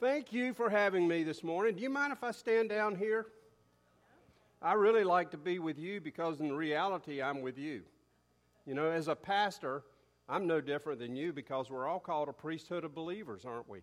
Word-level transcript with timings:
Thank 0.00 0.32
you 0.32 0.54
for 0.54 0.70
having 0.70 1.06
me 1.06 1.24
this 1.24 1.44
morning. 1.44 1.76
Do 1.76 1.82
you 1.82 1.90
mind 1.90 2.10
if 2.10 2.24
I 2.24 2.30
stand 2.30 2.70
down 2.70 2.96
here? 2.96 3.26
I 4.62 4.72
really 4.72 5.04
like 5.04 5.30
to 5.32 5.36
be 5.36 5.58
with 5.58 5.78
you 5.78 6.00
because 6.00 6.40
in 6.40 6.54
reality, 6.54 7.20
I'm 7.20 7.42
with 7.42 7.58
you. 7.58 7.82
You 8.64 8.72
know, 8.72 8.90
as 8.90 9.08
a 9.08 9.14
pastor, 9.14 9.82
I'm 10.26 10.46
no 10.46 10.62
different 10.62 11.00
than 11.00 11.16
you 11.16 11.34
because 11.34 11.68
we're 11.68 11.86
all 11.86 12.00
called 12.00 12.30
a 12.30 12.32
priesthood 12.32 12.82
of 12.82 12.94
believers, 12.94 13.44
aren't 13.44 13.68
we? 13.68 13.80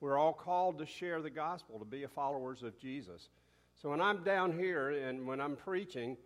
We're 0.00 0.18
all 0.18 0.32
called 0.32 0.76
to 0.78 0.86
share 0.86 1.22
the 1.22 1.30
gospel, 1.30 1.78
to 1.78 1.84
be 1.84 2.04
followers 2.06 2.64
of 2.64 2.76
Jesus. 2.76 3.28
So 3.80 3.90
when 3.90 4.00
I'm 4.00 4.24
down 4.24 4.58
here 4.58 4.90
and 4.90 5.24
when 5.24 5.40
I'm 5.40 5.54
preaching, 5.54 6.16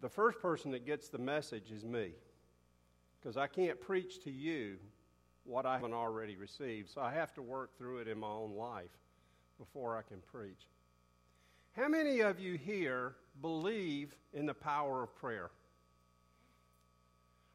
the 0.00 0.08
first 0.08 0.38
person 0.38 0.70
that 0.70 0.86
gets 0.86 1.08
the 1.08 1.18
message 1.18 1.72
is 1.72 1.84
me. 1.84 2.12
Because 3.20 3.36
I 3.36 3.48
can't 3.48 3.80
preach 3.80 4.22
to 4.22 4.30
you 4.30 4.76
what 5.46 5.66
I 5.66 5.74
haven't 5.74 5.94
already 5.94 6.36
received. 6.36 6.90
So 6.90 7.00
I 7.00 7.12
have 7.12 7.32
to 7.34 7.42
work 7.42 7.76
through 7.78 7.98
it 7.98 8.08
in 8.08 8.18
my 8.18 8.28
own 8.28 8.54
life 8.56 8.90
before 9.58 9.96
I 9.96 10.02
can 10.02 10.18
preach. 10.32 10.66
How 11.76 11.88
many 11.88 12.20
of 12.20 12.40
you 12.40 12.56
here 12.56 13.14
believe 13.40 14.14
in 14.32 14.46
the 14.46 14.54
power 14.54 15.02
of 15.02 15.14
prayer? 15.16 15.50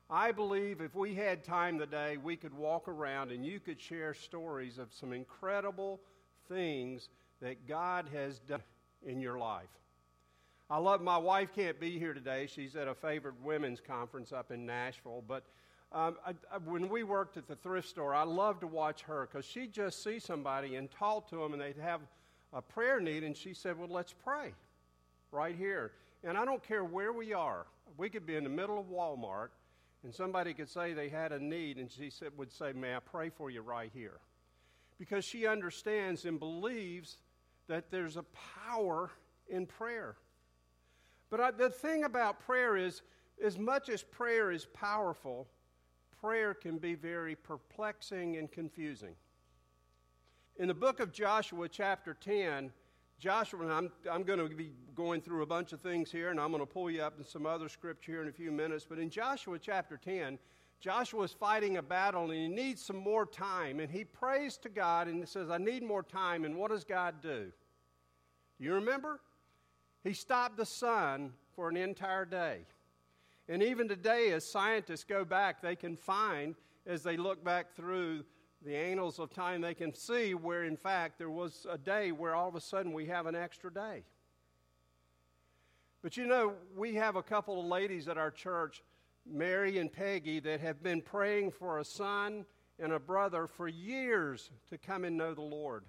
I 0.10 0.32
believe 0.32 0.82
if 0.82 0.94
we 0.94 1.16
had 1.16 1.44
time 1.44 1.80
today, 1.80 2.18
we 2.18 2.36
could 2.36 2.54
walk 2.54 2.88
around 2.88 3.32
and 3.32 3.46
you 3.46 3.60
could 3.60 3.80
share 3.80 4.14
stories 4.14 4.78
of 4.78 4.94
some 4.94 5.14
incredible 5.14 6.02
things 6.50 7.10
that 7.42 7.68
God 7.68 8.08
has 8.14 8.40
done 8.40 8.62
in 9.06 9.22
your 9.22 9.40
life. 9.40 9.70
I 10.70 10.78
love 10.78 11.02
my 11.02 11.18
wife 11.18 11.50
can't 11.56 11.80
be 11.80 11.98
here 11.98 12.14
today. 12.14 12.48
She's 12.48 12.76
at 12.76 12.88
a 12.88 12.94
favorite 12.94 13.36
women's 13.44 13.82
conference 13.82 14.32
up 14.32 14.52
in 14.52 14.66
Nashville, 14.66 15.24
but 15.28 15.46
um, 15.94 16.16
I, 16.26 16.32
I, 16.54 16.58
when 16.64 16.88
we 16.88 17.04
worked 17.04 17.38
at 17.38 17.48
the 17.48 17.56
thrift 17.56 17.90
store, 17.90 18.14
I 18.16 18.24
loved 18.24 18.62
to 18.62 18.68
watch 18.68 19.04
her 19.04 19.28
because 19.30 19.46
she'd 19.46 19.74
just 19.74 20.04
see 20.04 20.20
somebody 20.20 20.76
and 20.76 20.90
talk 20.90 21.30
to 21.30 21.38
them, 21.38 21.54
and 21.54 21.62
they'd 21.62 21.78
have 21.78 22.02
a 22.54 22.62
prayer 22.62 23.00
need, 23.00 23.24
and 23.24 23.36
she 23.36 23.54
said, 23.54 23.78
Well, 23.78 23.90
let's 23.90 24.14
pray 24.14 24.54
right 25.32 25.56
here. 25.56 25.92
And 26.24 26.38
I 26.38 26.46
don't 26.46 26.64
care 26.64 26.84
where 26.84 27.12
we 27.12 27.34
are. 27.34 27.66
We 27.98 28.10
could 28.10 28.26
be 28.26 28.36
in 28.36 28.44
the 28.44 28.50
middle 28.50 28.80
of 28.80 28.86
Walmart, 28.86 29.50
and 30.04 30.14
somebody 30.14 30.54
could 30.54 30.70
say 30.70 30.94
they 30.94 31.10
had 31.10 31.32
a 31.32 31.40
need, 31.40 31.78
and 31.78 31.92
she 31.92 32.10
said, 32.10 32.30
would 32.38 32.52
say, 32.52 32.74
May 32.74 32.96
I 32.96 33.00
pray 33.00 33.30
for 33.30 33.50
you 33.50 33.62
right 33.62 33.92
here? 33.94 34.20
Because 34.98 35.26
she 35.26 35.48
understands 35.48 36.26
and 36.26 36.40
believes 36.40 37.18
that 37.68 37.92
there's 37.92 38.18
a 38.18 38.26
power 38.66 39.12
in 39.50 39.66
prayer. 39.66 40.16
But 41.30 41.40
I, 41.40 41.52
the 41.52 41.70
thing 41.70 42.04
about 42.04 42.40
prayer 42.46 42.78
is, 42.78 43.02
as 43.44 43.58
much 43.58 43.90
as 43.90 44.04
prayer 44.04 44.52
is 44.52 44.66
powerful, 44.66 45.48
prayer 46.22 46.54
can 46.54 46.78
be 46.78 46.94
very 46.96 47.36
perplexing 47.36 48.38
and 48.38 48.52
confusing. 48.52 49.16
In 50.58 50.68
the 50.68 50.74
book 50.74 51.00
of 51.00 51.12
Joshua, 51.12 51.68
chapter 51.68 52.14
10, 52.14 52.72
Joshua, 53.20 53.62
and 53.62 53.72
I'm, 53.72 53.92
I'm 54.10 54.24
going 54.24 54.40
to 54.40 54.56
be 54.56 54.72
going 54.96 55.22
through 55.22 55.42
a 55.42 55.46
bunch 55.46 55.74
of 55.74 55.82
things 55.82 56.12
here, 56.12 56.30
and 56.30 56.40
I'm 56.40 56.52
going 56.52 56.62
to 56.62 56.72
pull 56.72 56.92
you 56.92 57.02
up 57.02 57.16
in 57.18 57.26
some 57.26 57.46
other 57.46 57.70
scripture 57.70 58.12
here 58.12 58.22
in 58.22 58.28
a 58.28 58.32
few 58.32 58.52
minutes. 58.52 58.86
But 58.88 59.00
in 59.00 59.10
Joshua 59.10 59.58
chapter 59.60 59.98
10, 59.98 60.38
Joshua 60.80 61.24
is 61.24 61.32
fighting 61.32 61.78
a 61.78 61.84
battle 61.84 62.24
and 62.24 62.34
he 62.34 62.48
needs 62.48 62.82
some 62.84 62.98
more 62.98 63.28
time. 63.28 63.80
And 63.80 63.92
he 63.92 64.04
prays 64.04 64.58
to 64.58 64.70
God 64.70 65.08
and 65.08 65.20
he 65.20 65.28
says, 65.28 65.52
I 65.52 65.60
need 65.60 65.84
more 65.84 66.02
time. 66.02 66.44
And 66.44 66.56
what 66.56 66.72
does 66.72 66.84
God 66.84 67.22
do? 67.22 67.30
do? 67.30 67.52
You 68.60 68.74
remember? 68.74 69.20
He 70.04 70.14
stopped 70.14 70.58
the 70.58 70.66
sun 70.66 71.34
for 71.56 71.70
an 71.70 71.78
entire 71.78 72.26
day. 72.26 72.62
And 73.50 73.62
even 73.62 73.88
today, 73.88 74.32
as 74.32 74.50
scientists 74.50 75.04
go 75.04 75.26
back, 75.26 75.62
they 75.62 75.76
can 75.76 75.98
find, 75.98 76.56
as 76.86 77.04
they 77.04 77.18
look 77.18 77.44
back 77.44 77.76
through 77.76 78.24
the 78.64 78.76
annals 78.76 79.20
of 79.20 79.34
time, 79.34 79.62
they 79.62 79.74
can 79.74 79.94
see 79.94 80.34
where, 80.34 80.64
in 80.64 80.78
fact, 80.78 81.18
there 81.18 81.30
was 81.30 81.66
a 81.70 81.78
day 81.78 82.12
where 82.12 82.36
all 82.36 82.48
of 82.48 82.56
a 82.56 82.62
sudden 82.62 82.94
we 82.94 83.08
have 83.08 83.26
an 83.26 83.36
extra 83.36 83.74
day. 83.74 84.04
But 86.02 86.18
you 86.18 86.26
know, 86.26 86.54
we 86.76 86.96
have 86.96 87.16
a 87.16 87.24
couple 87.24 87.60
of 87.60 87.66
ladies 87.66 88.08
at 88.08 88.18
our 88.18 88.32
church, 88.32 88.84
Mary 89.26 89.78
and 89.78 89.92
Peggy, 89.92 90.40
that 90.40 90.60
have 90.62 90.82
been 90.82 91.02
praying 91.02 91.52
for 91.52 91.80
a 91.80 91.86
son 91.86 92.46
and 92.80 92.94
a 92.94 93.00
brother 93.00 93.48
for 93.48 93.68
years 93.68 94.50
to 94.70 94.78
come 94.78 95.04
and 95.04 95.18
know 95.18 95.34
the 95.34 95.42
Lord. 95.42 95.84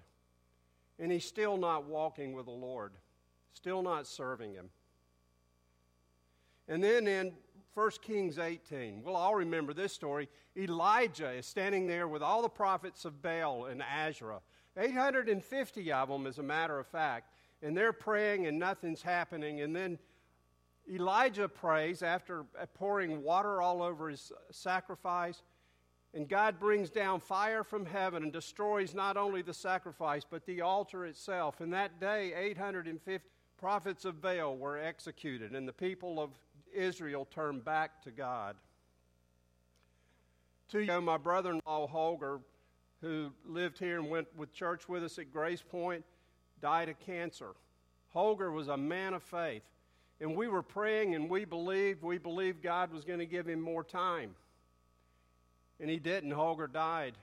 And 0.99 1.11
he's 1.11 1.25
still 1.25 1.57
not 1.57 1.85
walking 1.85 2.33
with 2.33 2.45
the 2.45 2.51
Lord, 2.51 2.93
still 3.53 3.81
not 3.81 4.05
serving 4.05 4.53
him. 4.53 4.69
And 6.67 6.83
then 6.83 7.07
in 7.07 7.33
1 7.73 7.89
Kings 8.03 8.37
18. 8.37 9.01
We'll 9.03 9.15
all 9.15 9.35
remember 9.35 9.73
this 9.73 9.93
story. 9.93 10.29
Elijah 10.55 11.31
is 11.31 11.47
standing 11.47 11.87
there 11.87 12.07
with 12.07 12.21
all 12.21 12.43
the 12.43 12.49
prophets 12.49 13.03
of 13.03 13.21
Baal 13.21 13.65
and 13.65 13.81
Asherah, 13.81 14.41
850 14.77 15.91
of 15.91 16.09
them, 16.09 16.27
as 16.27 16.37
a 16.37 16.43
matter 16.43 16.77
of 16.79 16.85
fact, 16.85 17.33
and 17.63 17.75
they're 17.75 17.93
praying 17.93 18.45
and 18.45 18.59
nothing's 18.59 19.01
happening. 19.01 19.61
And 19.61 19.75
then 19.75 19.97
Elijah 20.91 21.47
prays 21.47 22.03
after 22.03 22.45
pouring 22.75 23.23
water 23.23 23.61
all 23.61 23.81
over 23.81 24.09
his 24.09 24.31
sacrifice, 24.51 25.41
and 26.13 26.29
God 26.29 26.59
brings 26.59 26.91
down 26.91 27.19
fire 27.19 27.63
from 27.63 27.87
heaven 27.87 28.21
and 28.21 28.31
destroys 28.31 28.93
not 28.93 29.17
only 29.17 29.41
the 29.41 29.53
sacrifice, 29.53 30.23
but 30.29 30.45
the 30.45 30.61
altar 30.61 31.05
itself. 31.07 31.59
And 31.59 31.73
that 31.73 31.99
day, 31.99 32.33
850 32.35 33.27
prophets 33.57 34.05
of 34.05 34.21
Baal 34.21 34.57
were 34.57 34.77
executed, 34.77 35.55
and 35.55 35.67
the 35.67 35.73
people 35.73 36.19
of 36.19 36.31
Israel 36.73 37.27
turned 37.31 37.63
back 37.63 38.01
to 38.03 38.11
God. 38.11 38.55
Two 40.69 40.79
years 40.79 40.89
ago, 40.89 41.01
my 41.01 41.17
brother 41.17 41.51
in 41.51 41.61
law, 41.65 41.87
Holger, 41.87 42.39
who 43.01 43.31
lived 43.45 43.77
here 43.77 43.99
and 43.99 44.09
went 44.09 44.27
with 44.35 44.53
church 44.53 44.87
with 44.89 45.03
us 45.03 45.19
at 45.19 45.31
Grace 45.31 45.61
Point, 45.61 46.03
died 46.61 46.89
of 46.89 46.99
cancer. 46.99 47.51
Holger 48.09 48.51
was 48.51 48.67
a 48.67 48.77
man 48.77 49.13
of 49.13 49.23
faith. 49.23 49.63
And 50.21 50.35
we 50.35 50.47
were 50.47 50.63
praying 50.63 51.15
and 51.15 51.29
we 51.29 51.43
believed, 51.43 52.01
we 52.01 52.17
believed 52.17 52.63
God 52.63 52.93
was 52.93 53.03
going 53.03 53.19
to 53.19 53.25
give 53.25 53.47
him 53.47 53.59
more 53.59 53.83
time. 53.83 54.35
And 55.79 55.89
he 55.89 55.97
didn't. 55.97 56.31
Holger 56.31 56.67
died. 56.67 57.15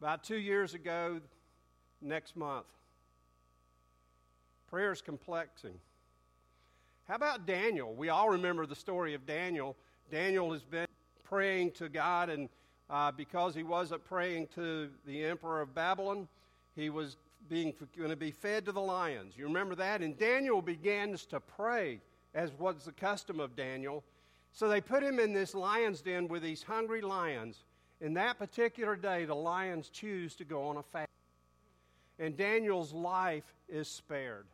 About 0.00 0.22
two 0.22 0.36
years 0.36 0.74
ago, 0.74 1.20
next 2.00 2.36
month. 2.36 2.66
Prayer 4.68 4.92
is 4.92 5.02
complexing. 5.02 5.78
How 7.10 7.16
about 7.16 7.44
Daniel? 7.44 7.92
We 7.92 8.08
all 8.08 8.28
remember 8.30 8.66
the 8.66 8.76
story 8.76 9.14
of 9.14 9.26
Daniel. 9.26 9.76
Daniel 10.12 10.52
has 10.52 10.62
been 10.62 10.86
praying 11.24 11.72
to 11.72 11.88
God, 11.88 12.30
and 12.30 12.48
uh, 12.88 13.10
because 13.10 13.52
he 13.52 13.64
wasn't 13.64 14.04
praying 14.04 14.46
to 14.54 14.88
the 15.04 15.24
emperor 15.24 15.60
of 15.60 15.74
Babylon, 15.74 16.28
he 16.76 16.88
was 16.88 17.16
being 17.48 17.74
going 17.98 18.10
to 18.10 18.16
be 18.16 18.30
fed 18.30 18.64
to 18.66 18.70
the 18.70 18.80
lions. 18.80 19.36
You 19.36 19.42
remember 19.42 19.74
that? 19.74 20.02
And 20.02 20.16
Daniel 20.16 20.62
begins 20.62 21.26
to 21.26 21.40
pray, 21.40 22.00
as 22.32 22.52
was 22.60 22.84
the 22.84 22.92
custom 22.92 23.40
of 23.40 23.56
Daniel. 23.56 24.04
So 24.52 24.68
they 24.68 24.80
put 24.80 25.02
him 25.02 25.18
in 25.18 25.32
this 25.32 25.52
lion's 25.52 26.02
den 26.02 26.28
with 26.28 26.44
these 26.44 26.62
hungry 26.62 27.00
lions. 27.00 27.64
In 28.00 28.14
that 28.14 28.38
particular 28.38 28.94
day, 28.94 29.24
the 29.24 29.34
lions 29.34 29.88
choose 29.88 30.36
to 30.36 30.44
go 30.44 30.62
on 30.62 30.76
a 30.76 30.82
fast. 30.84 31.10
And 32.20 32.36
Daniel's 32.36 32.92
life 32.92 33.52
is 33.68 33.88
spared. 33.88 34.46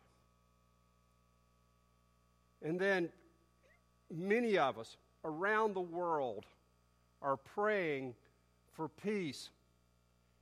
And 2.61 2.79
then 2.79 3.09
many 4.11 4.57
of 4.57 4.77
us 4.77 4.97
around 5.23 5.73
the 5.73 5.81
world 5.81 6.45
are 7.21 7.37
praying 7.37 8.15
for 8.73 8.87
peace 8.87 9.49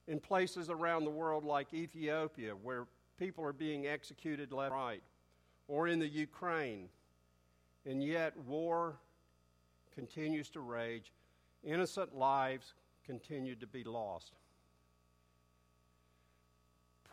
in 0.08 0.20
places 0.20 0.70
around 0.70 1.04
the 1.04 1.10
world 1.10 1.44
like 1.44 1.74
Ethiopia, 1.74 2.52
where 2.52 2.86
people 3.18 3.44
are 3.44 3.54
being 3.54 3.88
executed 3.88 4.52
left 4.52 4.72
and 4.72 4.82
right, 4.82 5.04
or 5.68 5.88
in 5.88 6.00
the 6.00 6.08
Ukraine. 6.08 6.90
And 7.86 8.04
yet, 8.04 8.38
war 8.46 8.98
continues 9.94 10.50
to 10.50 10.60
rage, 10.60 11.12
innocent 11.64 12.16
lives 12.16 12.74
continue 13.06 13.56
to 13.56 13.68
be 13.68 13.84
lost. 13.84 14.34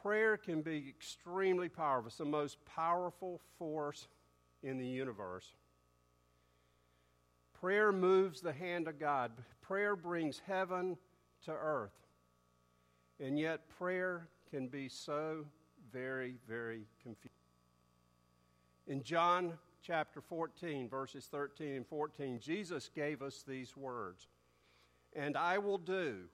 Prayer 0.02 0.36
can 0.36 0.62
be 0.62 0.86
extremely 0.88 1.68
powerful. 1.68 2.08
It's 2.08 2.16
the 2.16 2.24
most 2.24 2.58
powerful 2.66 3.40
force 3.58 4.08
in 4.62 4.78
the 4.78 4.86
universe. 4.86 5.54
Prayer 7.60 7.92
moves 7.92 8.40
the 8.40 8.52
hand 8.52 8.88
of 8.88 8.98
God. 8.98 9.32
Prayer 9.60 9.94
brings 9.94 10.40
heaven 10.46 10.96
to 11.44 11.52
earth. 11.52 11.92
And 13.20 13.38
yet, 13.38 13.68
prayer 13.78 14.28
can 14.50 14.66
be 14.66 14.88
so 14.88 15.44
very, 15.92 16.34
very 16.48 16.82
confusing. 17.02 17.30
In 18.88 19.02
John 19.02 19.52
chapter 19.80 20.20
14, 20.20 20.88
verses 20.88 21.26
13 21.30 21.76
and 21.76 21.86
14, 21.86 22.40
Jesus 22.40 22.90
gave 22.94 23.22
us 23.22 23.44
these 23.46 23.76
words 23.76 24.26
And 25.14 25.36
I 25.36 25.58
will 25.58 25.78
do 25.78 26.24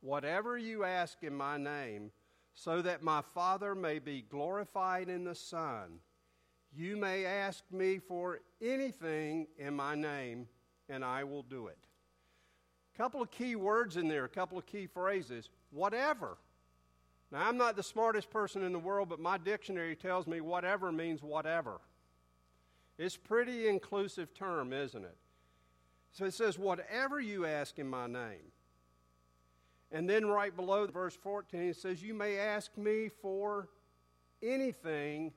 whatever 0.00 0.58
you 0.58 0.84
ask 0.84 1.22
in 1.22 1.34
my 1.34 1.56
name, 1.56 2.10
so 2.52 2.82
that 2.82 3.02
my 3.02 3.22
Father 3.34 3.74
may 3.74 3.98
be 3.98 4.22
glorified 4.22 5.08
in 5.08 5.24
the 5.24 5.34
Son. 5.34 5.98
You 6.76 6.96
may 6.96 7.24
ask 7.24 7.62
me 7.70 7.98
for 7.98 8.40
anything 8.60 9.46
in 9.58 9.74
my 9.74 9.94
name, 9.94 10.48
and 10.88 11.04
I 11.04 11.22
will 11.22 11.42
do 11.42 11.68
it. 11.68 11.78
A 12.94 12.98
couple 12.98 13.22
of 13.22 13.30
key 13.30 13.54
words 13.54 13.96
in 13.96 14.08
there, 14.08 14.24
a 14.24 14.28
couple 14.28 14.58
of 14.58 14.66
key 14.66 14.86
phrases. 14.86 15.50
Whatever. 15.70 16.36
Now, 17.30 17.48
I'm 17.48 17.56
not 17.56 17.76
the 17.76 17.82
smartest 17.82 18.30
person 18.30 18.62
in 18.62 18.72
the 18.72 18.78
world, 18.78 19.08
but 19.08 19.20
my 19.20 19.38
dictionary 19.38 19.94
tells 19.94 20.26
me 20.26 20.40
whatever 20.40 20.90
means 20.90 21.22
whatever. 21.22 21.80
It's 22.98 23.16
pretty 23.16 23.68
inclusive 23.68 24.34
term, 24.34 24.72
isn't 24.72 25.04
it? 25.04 25.16
So 26.12 26.24
it 26.24 26.34
says, 26.34 26.58
whatever 26.58 27.20
you 27.20 27.44
ask 27.44 27.78
in 27.78 27.88
my 27.88 28.06
name. 28.06 28.52
And 29.90 30.08
then 30.08 30.26
right 30.26 30.54
below 30.54 30.86
verse 30.86 31.16
14, 31.16 31.60
it 31.60 31.76
says, 31.76 32.02
You 32.02 32.14
may 32.14 32.38
ask 32.38 32.76
me 32.76 33.10
for 33.20 33.68
anything 34.42 35.32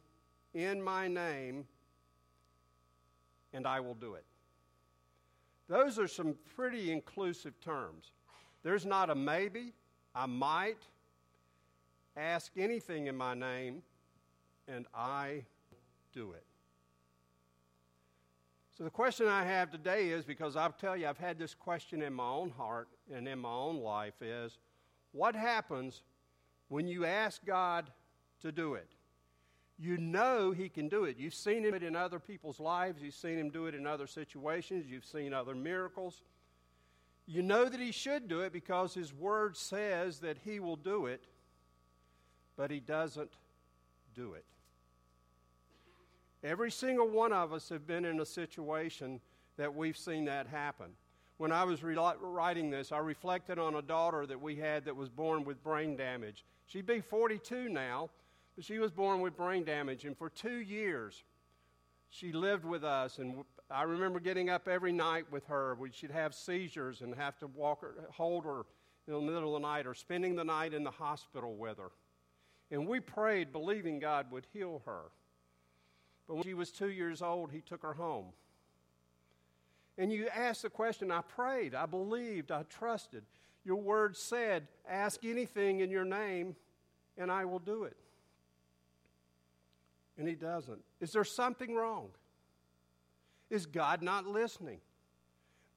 in 0.57 0.81
my 0.81 1.07
name, 1.07 1.65
and 3.53 3.67
I 3.67 3.79
will 3.79 3.95
do 3.95 4.15
it. 4.15 4.25
Those 5.69 5.99
are 5.99 6.07
some 6.07 6.35
pretty 6.55 6.91
inclusive 6.91 7.59
terms. 7.61 8.11
There's 8.63 8.85
not 8.85 9.09
a 9.09 9.15
maybe, 9.15 9.73
I 10.15 10.25
might, 10.25 10.81
ask 12.15 12.51
anything 12.57 13.07
in 13.07 13.15
my 13.15 13.33
name, 13.33 13.83
and 14.67 14.85
I 14.93 15.43
do 16.13 16.31
it. 16.31 16.43
So, 18.77 18.83
the 18.83 18.89
question 18.89 19.27
I 19.27 19.43
have 19.43 19.71
today 19.71 20.09
is 20.09 20.23
because 20.23 20.55
I'll 20.55 20.71
tell 20.71 20.95
you, 20.95 21.07
I've 21.07 21.17
had 21.17 21.39
this 21.39 21.55
question 21.55 22.03
in 22.03 22.13
my 22.13 22.27
own 22.29 22.51
heart 22.51 22.87
and 23.11 23.27
in 23.27 23.39
my 23.39 23.51
own 23.51 23.77
life 23.77 24.21
is 24.21 24.59
what 25.13 25.35
happens 25.35 26.03
when 26.69 26.87
you 26.87 27.05
ask 27.05 27.43
God 27.43 27.89
to 28.41 28.51
do 28.51 28.75
it? 28.75 28.87
You 29.79 29.97
know 29.97 30.51
He 30.51 30.69
can 30.69 30.89
do 30.89 31.05
it. 31.05 31.17
You've 31.17 31.33
seen 31.33 31.63
Him 31.63 31.75
in 31.75 31.95
other 31.95 32.19
people's 32.19 32.59
lives, 32.59 33.01
you've 33.01 33.13
seen 33.13 33.37
Him 33.37 33.49
do 33.49 33.67
it 33.67 33.75
in 33.75 33.85
other 33.85 34.07
situations, 34.07 34.85
you've 34.87 35.05
seen 35.05 35.33
other 35.33 35.55
miracles. 35.55 36.21
You 37.25 37.41
know 37.41 37.65
that 37.65 37.79
He 37.79 37.91
should 37.91 38.27
do 38.27 38.41
it 38.41 38.53
because 38.53 38.93
His 38.93 39.13
Word 39.13 39.55
says 39.55 40.19
that 40.19 40.37
He 40.43 40.59
will 40.59 40.77
do 40.77 41.05
it, 41.05 41.25
but 42.55 42.71
He 42.71 42.79
doesn't 42.79 43.31
do 44.15 44.33
it. 44.33 44.45
Every 46.43 46.71
single 46.71 47.09
one 47.09 47.33
of 47.33 47.51
us 47.51 47.69
have 47.69 47.85
been 47.85 48.05
in 48.05 48.19
a 48.19 48.25
situation 48.25 49.19
that 49.57 49.75
we've 49.75 49.97
seen 49.97 50.25
that 50.25 50.47
happen. 50.47 50.87
When 51.37 51.51
I 51.51 51.63
was 51.65 51.83
re- 51.83 51.97
writing 52.21 52.69
this, 52.69 52.91
I 52.91 52.97
reflected 52.99 53.59
on 53.59 53.75
a 53.75 53.81
daughter 53.81 54.25
that 54.25 54.41
we 54.41 54.55
had 54.55 54.85
that 54.85 54.95
was 54.95 55.09
born 55.09 55.43
with 55.43 55.63
brain 55.63 55.95
damage. 55.95 56.45
She'd 56.65 56.85
be 56.85 57.01
42 57.01 57.69
now, 57.69 58.09
she 58.61 58.79
was 58.79 58.91
born 58.91 59.21
with 59.21 59.37
brain 59.37 59.63
damage, 59.63 60.05
and 60.05 60.17
for 60.17 60.29
two 60.29 60.57
years, 60.57 61.23
she 62.09 62.31
lived 62.31 62.65
with 62.65 62.83
us. 62.83 63.19
And 63.19 63.43
I 63.69 63.83
remember 63.83 64.19
getting 64.19 64.49
up 64.49 64.67
every 64.67 64.91
night 64.91 65.25
with 65.31 65.45
her. 65.45 65.75
We, 65.75 65.91
she'd 65.91 66.11
have 66.11 66.33
seizures 66.33 67.01
and 67.01 67.13
have 67.15 67.37
to 67.39 67.47
walk 67.47 67.81
her, 67.81 68.07
hold 68.11 68.45
her 68.45 68.65
in 69.07 69.13
the 69.13 69.21
middle 69.21 69.55
of 69.55 69.61
the 69.61 69.67
night, 69.67 69.85
or 69.85 69.93
spending 69.93 70.35
the 70.35 70.43
night 70.43 70.73
in 70.73 70.83
the 70.83 70.91
hospital 70.91 71.55
with 71.55 71.77
her. 71.77 71.91
And 72.71 72.87
we 72.87 72.99
prayed, 72.99 73.51
believing 73.51 73.99
God 73.99 74.31
would 74.31 74.45
heal 74.51 74.81
her. 74.85 75.03
But 76.27 76.35
when 76.35 76.43
she 76.43 76.53
was 76.53 76.71
two 76.71 76.89
years 76.89 77.21
old, 77.21 77.51
he 77.51 77.61
took 77.61 77.81
her 77.83 77.93
home. 77.93 78.27
And 79.97 80.11
you 80.11 80.27
ask 80.27 80.61
the 80.61 80.69
question 80.69 81.11
I 81.11 81.21
prayed, 81.21 81.73
I 81.73 81.85
believed, 81.85 82.51
I 82.51 82.63
trusted. 82.63 83.23
Your 83.63 83.77
word 83.77 84.15
said, 84.15 84.67
Ask 84.87 85.25
anything 85.25 85.79
in 85.79 85.89
your 85.89 86.05
name, 86.05 86.55
and 87.17 87.31
I 87.31 87.45
will 87.45 87.59
do 87.59 87.83
it. 87.83 87.97
And 90.17 90.27
he 90.27 90.35
doesn't. 90.35 90.79
Is 90.99 91.11
there 91.11 91.23
something 91.23 91.75
wrong? 91.75 92.09
Is 93.49 93.65
God 93.65 94.01
not 94.01 94.25
listening? 94.25 94.79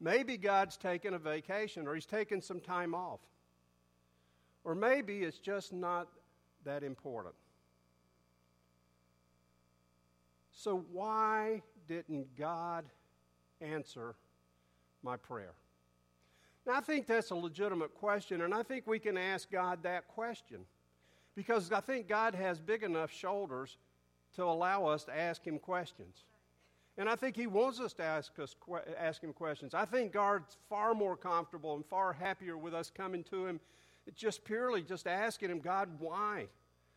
Maybe 0.01 0.39
God's 0.39 0.77
taken 0.77 1.15
a 1.15 1.19
vacation 1.19 1.87
or 1.87 1.95
he's 1.95 2.07
taken 2.07 2.41
some 2.41 2.61
time 2.61 2.95
off. 2.95 3.21
Or 4.65 4.75
maybe 4.75 5.21
it's 5.21 5.39
just 5.39 5.73
not 5.73 6.09
that 6.65 6.83
important. 6.83 7.35
So, 10.53 10.85
why 10.93 11.63
didn't 11.89 12.37
God 12.37 12.85
answer 13.61 14.15
my 15.03 15.17
prayer? 15.17 15.55
Now, 16.67 16.75
I 16.75 16.81
think 16.81 17.07
that's 17.07 17.31
a 17.31 17.35
legitimate 17.35 17.95
question, 17.95 18.43
and 18.43 18.53
I 18.53 18.63
think 18.63 18.87
we 18.87 18.99
can 18.99 19.17
ask 19.17 19.51
God 19.51 19.83
that 19.85 20.07
question 20.09 20.67
because 21.35 21.73
I 21.73 21.81
think 21.81 22.09
God 22.09 22.35
has 22.35 22.61
big 22.61 22.83
enough 22.83 23.11
shoulders 23.11 23.79
to 24.37 24.45
allow 24.45 24.87
us 24.87 25.05
to 25.05 25.17
ask 25.17 25.45
Him 25.45 25.59
questions. 25.59 26.25
And 26.99 27.09
I 27.09 27.17
think 27.17 27.37
He 27.37 27.47
wants 27.47 27.81
us 27.81 27.93
to 27.95 28.03
ask, 28.03 28.39
us, 28.39 28.55
ask 28.99 29.23
Him 29.23 29.33
questions. 29.33 29.75
I 29.75 29.85
think 29.85 30.13
God's 30.13 30.57
far 30.69 30.95
more 30.95 31.17
comfortable 31.17 31.75
and 31.75 31.85
far 31.87 32.13
happier 32.13 32.57
with 32.57 32.75
us 32.75 32.91
coming 32.91 33.25
to 33.25 33.47
Him 33.47 33.61
just 34.15 34.45
purely 34.45 34.83
just 34.83 35.07
asking 35.07 35.51
Him, 35.51 35.61
God, 35.61 35.89
why? 35.99 36.47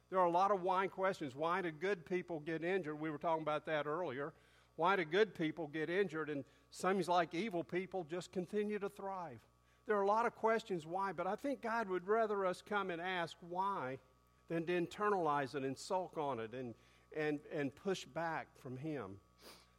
There 0.09 0.19
are 0.19 0.25
a 0.25 0.31
lot 0.31 0.51
of 0.51 0.61
why 0.61 0.87
questions. 0.87 1.35
Why 1.35 1.61
do 1.61 1.71
good 1.71 2.05
people 2.05 2.39
get 2.39 2.63
injured? 2.63 2.99
We 2.99 3.09
were 3.09 3.17
talking 3.17 3.41
about 3.41 3.65
that 3.65 3.87
earlier. 3.87 4.33
Why 4.75 4.95
do 4.95 5.05
good 5.05 5.35
people 5.35 5.67
get 5.67 5.89
injured 5.89 6.29
and 6.29 6.43
seems 6.71 7.07
like 7.07 7.33
evil 7.33 7.63
people 7.63 8.05
just 8.09 8.31
continue 8.31 8.79
to 8.79 8.89
thrive? 8.89 9.39
There 9.85 9.97
are 9.97 10.03
a 10.03 10.07
lot 10.07 10.25
of 10.25 10.35
questions 10.35 10.85
why, 10.85 11.11
but 11.11 11.27
I 11.27 11.35
think 11.35 11.61
God 11.61 11.89
would 11.89 12.07
rather 12.07 12.45
us 12.45 12.61
come 12.67 12.89
and 12.89 13.01
ask 13.01 13.35
why 13.41 13.97
than 14.49 14.65
to 14.65 14.81
internalize 14.81 15.55
it 15.55 15.63
and 15.63 15.77
sulk 15.77 16.17
on 16.17 16.39
it 16.39 16.53
and, 16.53 16.73
and, 17.17 17.39
and 17.53 17.73
push 17.75 18.05
back 18.05 18.47
from 18.61 18.77
Him. 18.77 19.17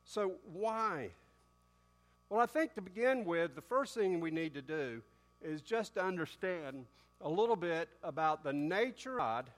So, 0.05 0.35
why? 0.53 1.11
Well, 2.29 2.41
I 2.41 2.47
think 2.47 2.75
to 2.75 2.83
begin 2.83 3.25
with, 3.25 3.55
the 3.55 3.63
first 3.63 3.95
thing 3.95 4.21
we 4.21 4.31
need 4.31 4.55
to 4.55 4.63
do 4.63 5.03
is 5.43 5.63
just 5.63 5.95
to 5.95 6.05
understand 6.05 6.87
a 7.21 7.29
little 7.29 7.57
bit 7.57 7.89
about 8.03 8.45
the 8.45 8.53
nature 8.53 9.13
of 9.13 9.19
God 9.19 9.51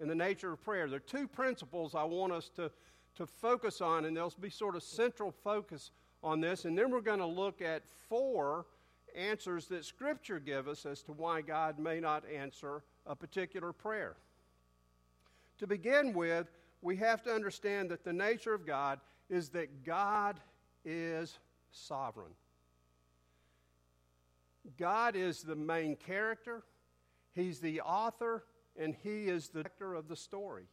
in 0.00 0.08
the 0.08 0.14
nature 0.14 0.52
of 0.52 0.62
prayer. 0.62 0.88
There 0.88 0.96
are 0.96 1.00
two 1.00 1.28
principles 1.28 1.94
I 1.94 2.04
want 2.04 2.32
us 2.32 2.50
to, 2.56 2.70
to 3.16 3.26
focus 3.26 3.80
on, 3.80 4.06
and 4.06 4.16
there'll 4.16 4.32
be 4.40 4.50
sort 4.50 4.74
of 4.74 4.82
central 4.82 5.30
focus 5.30 5.90
on 6.22 6.40
this. 6.40 6.64
And 6.64 6.76
then 6.76 6.90
we're 6.90 7.00
going 7.00 7.18
to 7.18 7.26
look 7.26 7.60
at 7.62 7.86
four 8.08 8.66
answers 9.14 9.66
that 9.66 9.84
Scripture 9.84 10.40
give 10.40 10.68
us 10.68 10.86
as 10.86 11.02
to 11.02 11.12
why 11.12 11.40
God 11.42 11.78
may 11.78 12.00
not 12.00 12.24
answer 12.30 12.82
a 13.06 13.14
particular 13.14 13.72
prayer. 13.72 14.16
To 15.58 15.66
begin 15.66 16.14
with, 16.14 16.46
we 16.82 16.96
have 16.96 17.22
to 17.22 17.32
understand 17.32 17.90
that 17.90 18.04
the 18.04 18.12
nature 18.12 18.54
of 18.54 18.66
God 18.66 19.00
is 19.28 19.50
that 19.50 19.84
God 19.84 20.40
is 20.84 21.38
sovereign. 21.70 22.32
God 24.78 25.16
is 25.16 25.42
the 25.42 25.56
main 25.56 25.96
character, 25.96 26.62
He's 27.32 27.60
the 27.60 27.80
author, 27.80 28.44
and 28.76 28.94
he 29.02 29.26
is 29.26 29.48
the 29.48 29.62
director 29.62 29.94
of 29.94 30.08
the 30.08 30.16
story. 30.16 30.64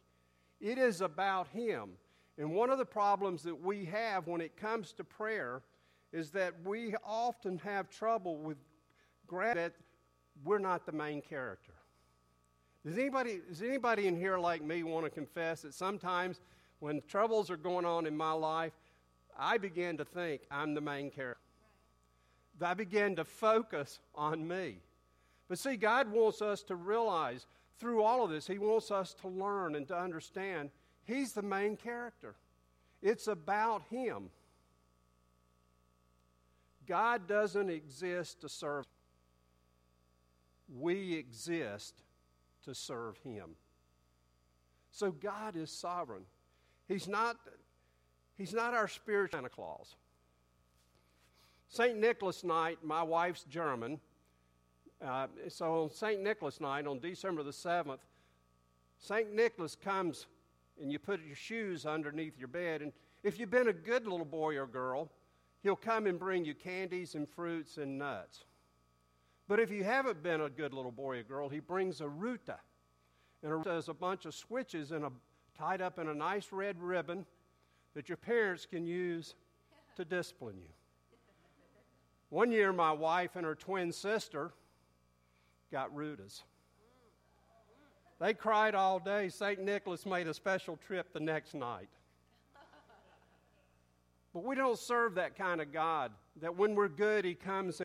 It 0.60 0.78
is 0.78 1.00
about 1.00 1.48
him. 1.48 1.90
And 2.36 2.52
one 2.52 2.70
of 2.70 2.78
the 2.78 2.84
problems 2.84 3.42
that 3.42 3.60
we 3.60 3.84
have 3.86 4.26
when 4.26 4.40
it 4.40 4.56
comes 4.56 4.92
to 4.94 5.04
prayer 5.04 5.62
is 6.12 6.30
that 6.30 6.54
we 6.64 6.94
often 7.04 7.58
have 7.58 7.90
trouble 7.90 8.38
with 8.38 8.56
that 9.30 9.74
we're 10.42 10.58
not 10.58 10.86
the 10.86 10.92
main 10.92 11.20
character. 11.20 11.74
Does 12.88 12.96
anybody, 12.96 13.40
does 13.46 13.60
anybody 13.60 14.06
in 14.06 14.16
here 14.16 14.38
like 14.38 14.62
me 14.62 14.82
want 14.82 15.04
to 15.04 15.10
confess 15.10 15.60
that 15.60 15.74
sometimes 15.74 16.40
when 16.80 17.02
troubles 17.06 17.50
are 17.50 17.58
going 17.58 17.84
on 17.84 18.06
in 18.06 18.16
my 18.16 18.32
life, 18.32 18.72
I 19.38 19.58
begin 19.58 19.98
to 19.98 20.06
think 20.06 20.40
I'm 20.50 20.72
the 20.72 20.80
main 20.80 21.10
character? 21.10 21.42
I 22.62 22.72
begin 22.72 23.14
to 23.16 23.26
focus 23.26 24.00
on 24.14 24.48
me. 24.48 24.78
But 25.50 25.58
see, 25.58 25.76
God 25.76 26.10
wants 26.10 26.40
us 26.40 26.62
to 26.62 26.76
realize 26.76 27.44
through 27.78 28.02
all 28.02 28.24
of 28.24 28.30
this, 28.30 28.46
he 28.46 28.58
wants 28.58 28.90
us 28.90 29.12
to 29.20 29.28
learn 29.28 29.74
and 29.74 29.86
to 29.88 29.96
understand 29.96 30.70
he's 31.04 31.34
the 31.34 31.42
main 31.42 31.76
character. 31.76 32.36
It's 33.02 33.26
about 33.26 33.82
him. 33.90 34.30
God 36.86 37.28
doesn't 37.28 37.68
exist 37.68 38.40
to 38.40 38.48
serve. 38.48 38.86
We 40.74 41.12
exist 41.12 42.02
to 42.68 42.74
serve 42.74 43.16
him. 43.18 43.50
So 44.90 45.10
God 45.10 45.56
is 45.56 45.70
sovereign. 45.70 46.22
He's 46.86 47.08
not, 47.08 47.36
he's 48.36 48.52
not 48.52 48.74
our 48.74 48.88
spiritual 48.88 49.38
Santa 49.38 49.48
Claus. 49.48 49.96
St. 51.68 51.98
Nicholas 51.98 52.44
night, 52.44 52.78
my 52.82 53.02
wife's 53.02 53.44
German, 53.44 54.00
uh, 55.06 55.26
so 55.48 55.82
on 55.82 55.90
St. 55.90 56.22
Nicholas 56.22 56.60
night, 56.60 56.86
on 56.86 56.98
December 56.98 57.42
the 57.42 57.50
7th, 57.50 57.98
St. 58.98 59.32
Nicholas 59.32 59.76
comes 59.76 60.26
and 60.80 60.90
you 60.90 60.98
put 60.98 61.24
your 61.24 61.36
shoes 61.36 61.86
underneath 61.86 62.38
your 62.38 62.48
bed. 62.48 62.82
And 62.82 62.92
if 63.22 63.38
you've 63.38 63.50
been 63.50 63.68
a 63.68 63.72
good 63.72 64.06
little 64.06 64.26
boy 64.26 64.56
or 64.56 64.66
girl, 64.66 65.10
he'll 65.62 65.76
come 65.76 66.06
and 66.06 66.18
bring 66.18 66.44
you 66.44 66.54
candies 66.54 67.14
and 67.14 67.28
fruits 67.28 67.76
and 67.76 67.98
nuts. 67.98 68.44
But 69.48 69.58
if 69.60 69.70
you 69.70 69.82
haven't 69.82 70.22
been 70.22 70.42
a 70.42 70.50
good 70.50 70.74
little 70.74 70.92
boy 70.92 71.20
or 71.20 71.22
girl, 71.22 71.48
he 71.48 71.58
brings 71.58 72.02
a 72.02 72.08
ruta. 72.08 72.58
And 73.42 73.50
a 73.50 73.56
ruta 73.56 73.74
is 73.76 73.88
a 73.88 73.94
bunch 73.94 74.26
of 74.26 74.34
switches 74.34 74.92
in 74.92 75.04
a, 75.04 75.10
tied 75.56 75.80
up 75.80 75.98
in 75.98 76.08
a 76.08 76.14
nice 76.14 76.52
red 76.52 76.80
ribbon 76.80 77.24
that 77.94 78.10
your 78.10 78.18
parents 78.18 78.66
can 78.66 78.84
use 78.86 79.34
to 79.96 80.04
discipline 80.04 80.56
you. 80.58 80.68
One 82.28 82.52
year, 82.52 82.74
my 82.74 82.92
wife 82.92 83.36
and 83.36 83.46
her 83.46 83.54
twin 83.54 83.90
sister 83.90 84.52
got 85.72 85.94
rutas. 85.96 86.42
They 88.20 88.34
cried 88.34 88.74
all 88.74 88.98
day. 88.98 89.30
St. 89.30 89.60
Nicholas 89.60 90.04
made 90.04 90.28
a 90.28 90.34
special 90.34 90.76
trip 90.76 91.12
the 91.14 91.20
next 91.20 91.54
night. 91.54 91.88
But 94.34 94.44
we 94.44 94.56
don't 94.56 94.78
serve 94.78 95.14
that 95.14 95.36
kind 95.36 95.62
of 95.62 95.72
God, 95.72 96.12
that 96.42 96.54
when 96.54 96.74
we're 96.74 96.88
good, 96.88 97.24
He 97.24 97.34
comes 97.34 97.80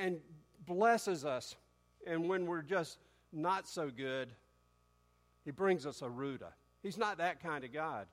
and 0.00 0.20
blesses 0.66 1.24
us. 1.24 1.56
And 2.06 2.28
when 2.28 2.46
we're 2.46 2.62
just 2.62 2.98
not 3.32 3.68
so 3.68 3.90
good, 3.90 4.30
He 5.44 5.50
brings 5.50 5.86
us 5.86 6.02
a 6.02 6.08
ruta. 6.08 6.48
He's 6.82 6.98
not 6.98 7.18
that 7.18 7.42
kind 7.42 7.64
of 7.64 7.72
God. 7.72 8.06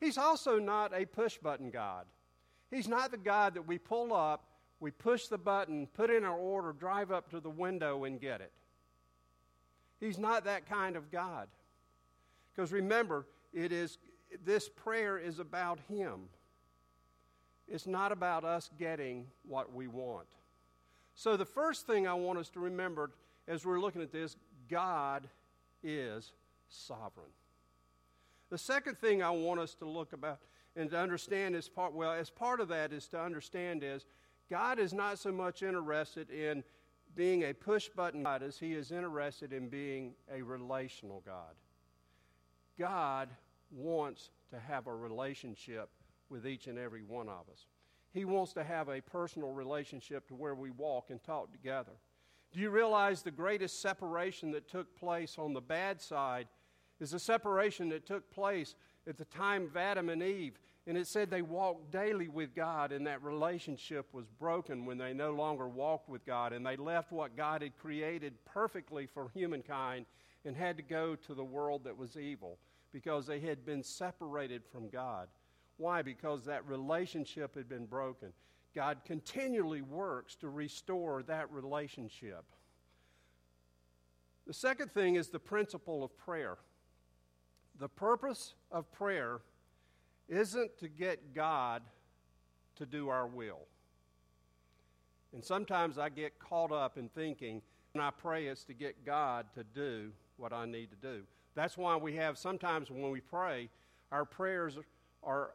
He's 0.00 0.18
also 0.18 0.58
not 0.58 0.92
a 0.94 1.04
push 1.04 1.38
button 1.38 1.70
God. 1.70 2.06
He's 2.70 2.88
not 2.88 3.10
the 3.10 3.18
God 3.18 3.54
that 3.54 3.66
we 3.66 3.78
pull 3.78 4.14
up, 4.14 4.44
we 4.80 4.90
push 4.90 5.26
the 5.26 5.38
button, 5.38 5.86
put 5.94 6.08
in 6.10 6.24
our 6.24 6.36
order, 6.36 6.72
drive 6.72 7.12
up 7.12 7.30
to 7.30 7.40
the 7.40 7.50
window, 7.50 8.04
and 8.04 8.20
get 8.20 8.40
it. 8.40 8.52
He's 10.00 10.18
not 10.18 10.44
that 10.44 10.68
kind 10.68 10.96
of 10.96 11.10
God. 11.10 11.48
Because 12.54 12.72
remember, 12.72 13.26
it 13.52 13.72
is 13.72 13.98
this 14.44 14.68
prayer 14.68 15.18
is 15.18 15.38
about 15.38 15.80
him. 15.88 16.28
It's 17.68 17.86
not 17.86 18.10
about 18.10 18.44
us 18.44 18.70
getting 18.78 19.26
what 19.46 19.74
we 19.74 19.86
want. 19.86 20.26
So 21.20 21.36
the 21.36 21.44
first 21.44 21.86
thing 21.86 22.08
I 22.08 22.14
want 22.14 22.38
us 22.38 22.48
to 22.48 22.60
remember 22.60 23.10
as 23.46 23.66
we're 23.66 23.78
looking 23.78 24.00
at 24.00 24.10
this, 24.10 24.36
God 24.70 25.28
is 25.82 26.32
sovereign. 26.70 27.28
The 28.48 28.56
second 28.56 28.96
thing 28.96 29.22
I 29.22 29.28
want 29.28 29.60
us 29.60 29.74
to 29.74 29.84
look 29.84 30.14
about 30.14 30.38
and 30.76 30.88
to 30.88 30.98
understand 30.98 31.54
is 31.54 31.68
part 31.68 31.92
well, 31.92 32.12
as 32.12 32.30
part 32.30 32.58
of 32.58 32.68
that 32.68 32.94
is 32.94 33.06
to 33.08 33.20
understand 33.20 33.84
is 33.84 34.06
God 34.48 34.78
is 34.78 34.94
not 34.94 35.18
so 35.18 35.30
much 35.30 35.62
interested 35.62 36.30
in 36.30 36.64
being 37.14 37.42
a 37.42 37.52
push 37.52 37.90
button 37.90 38.22
God 38.22 38.42
as 38.42 38.56
he 38.56 38.72
is 38.72 38.90
interested 38.90 39.52
in 39.52 39.68
being 39.68 40.14
a 40.34 40.40
relational 40.40 41.22
God. 41.26 41.54
God 42.78 43.28
wants 43.70 44.30
to 44.52 44.58
have 44.58 44.86
a 44.86 44.96
relationship 44.96 45.90
with 46.30 46.46
each 46.46 46.66
and 46.66 46.78
every 46.78 47.02
one 47.02 47.28
of 47.28 47.44
us. 47.52 47.66
He 48.12 48.24
wants 48.24 48.52
to 48.54 48.64
have 48.64 48.88
a 48.88 49.00
personal 49.00 49.52
relationship 49.52 50.26
to 50.28 50.34
where 50.34 50.54
we 50.54 50.70
walk 50.70 51.10
and 51.10 51.22
talk 51.22 51.52
together. 51.52 51.92
Do 52.52 52.58
you 52.58 52.70
realize 52.70 53.22
the 53.22 53.30
greatest 53.30 53.80
separation 53.80 54.50
that 54.52 54.68
took 54.68 54.96
place 54.96 55.36
on 55.38 55.52
the 55.52 55.60
bad 55.60 56.00
side 56.00 56.48
is 56.98 57.12
the 57.12 57.18
separation 57.18 57.88
that 57.90 58.04
took 58.04 58.28
place 58.30 58.74
at 59.06 59.16
the 59.16 59.24
time 59.26 59.66
of 59.66 59.76
Adam 59.76 60.08
and 60.08 60.22
Eve? 60.22 60.58
And 60.86 60.98
it 60.98 61.06
said 61.06 61.30
they 61.30 61.42
walked 61.42 61.92
daily 61.92 62.26
with 62.26 62.54
God, 62.54 62.90
and 62.90 63.06
that 63.06 63.22
relationship 63.22 64.06
was 64.12 64.26
broken 64.26 64.84
when 64.84 64.98
they 64.98 65.12
no 65.12 65.32
longer 65.32 65.68
walked 65.68 66.08
with 66.08 66.26
God, 66.26 66.52
and 66.52 66.66
they 66.66 66.76
left 66.76 67.12
what 67.12 67.36
God 67.36 67.62
had 67.62 67.78
created 67.78 68.34
perfectly 68.44 69.06
for 69.06 69.30
humankind 69.32 70.06
and 70.44 70.56
had 70.56 70.76
to 70.78 70.82
go 70.82 71.14
to 71.14 71.34
the 71.34 71.44
world 71.44 71.84
that 71.84 71.96
was 71.96 72.16
evil 72.16 72.58
because 72.92 73.26
they 73.26 73.38
had 73.38 73.64
been 73.64 73.84
separated 73.84 74.62
from 74.64 74.88
God. 74.88 75.28
Why? 75.80 76.02
Because 76.02 76.44
that 76.44 76.68
relationship 76.68 77.54
had 77.56 77.66
been 77.66 77.86
broken. 77.86 78.34
God 78.74 78.98
continually 79.06 79.80
works 79.80 80.36
to 80.36 80.50
restore 80.50 81.22
that 81.22 81.50
relationship. 81.50 82.44
The 84.46 84.52
second 84.52 84.92
thing 84.92 85.14
is 85.14 85.28
the 85.28 85.38
principle 85.38 86.04
of 86.04 86.14
prayer. 86.18 86.58
The 87.78 87.88
purpose 87.88 88.52
of 88.70 88.92
prayer 88.92 89.40
isn't 90.28 90.76
to 90.80 90.88
get 90.88 91.34
God 91.34 91.82
to 92.76 92.84
do 92.84 93.08
our 93.08 93.26
will. 93.26 93.66
And 95.32 95.42
sometimes 95.42 95.96
I 95.96 96.10
get 96.10 96.38
caught 96.38 96.72
up 96.72 96.98
in 96.98 97.08
thinking, 97.08 97.62
and 97.94 98.02
I 98.02 98.10
pray 98.10 98.48
it's 98.48 98.64
to 98.64 98.74
get 98.74 99.06
God 99.06 99.46
to 99.54 99.64
do 99.64 100.10
what 100.36 100.52
I 100.52 100.66
need 100.66 100.90
to 100.90 100.96
do. 100.96 101.22
That's 101.54 101.78
why 101.78 101.96
we 101.96 102.16
have 102.16 102.36
sometimes 102.36 102.90
when 102.90 103.10
we 103.10 103.20
pray, 103.20 103.70
our 104.12 104.26
prayers 104.26 104.78
are, 105.22 105.52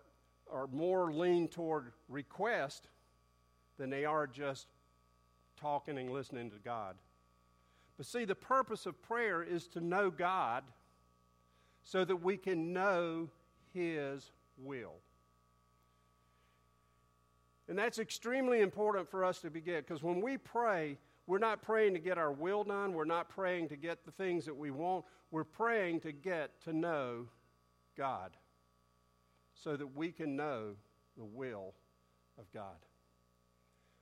are 0.52 0.68
more 0.68 1.12
lean 1.12 1.48
toward 1.48 1.92
request 2.10 2.88
than 3.78 3.90
they 3.90 4.06
are 4.06 4.28
just 4.28 4.68
talking 5.60 5.98
and 5.98 6.12
listening 6.12 6.50
to 6.52 6.58
God. 6.64 6.96
But 7.98 8.06
see, 8.06 8.26
the 8.26 8.36
purpose 8.36 8.86
of 8.86 9.02
prayer 9.02 9.42
is 9.42 9.68
to 9.68 9.82
know 9.82 10.10
God 10.10 10.64
so 11.84 12.04
that 12.04 12.18
we 12.18 12.38
can 12.38 12.74
know 12.74 13.30
His 13.74 14.32
will. 14.58 14.96
And 17.68 17.78
that's 17.78 18.00
extremely 18.00 18.62
important 18.62 19.10
for 19.10 19.24
us 19.24 19.40
to 19.40 19.50
begin 19.50 19.82
because 19.82 20.04
when 20.04 20.22
we 20.22 20.38
pray, 20.38 20.98
we're 21.26 21.40
not 21.40 21.62
praying 21.64 21.94
to 21.94 22.00
get 22.00 22.18
our 22.18 22.32
will 22.32 22.64
done, 22.64 22.94
we're 22.94 23.06
not 23.06 23.30
praying 23.30 23.70
to 23.70 23.76
get 23.76 24.06
the 24.06 24.12
things 24.12 24.46
that 24.46 24.56
we 24.56 24.70
want, 24.72 25.06
we're 25.32 25.44
praying 25.44 26.02
to 26.02 26.12
get 26.12 26.62
to 26.66 26.74
know 26.74 27.28
God 27.98 28.32
so 29.64 29.76
that 29.76 29.96
we 29.96 30.12
can 30.12 30.36
know 30.36 30.76
the 31.18 31.24
will 31.24 31.74
of 32.38 32.52
God. 32.54 32.76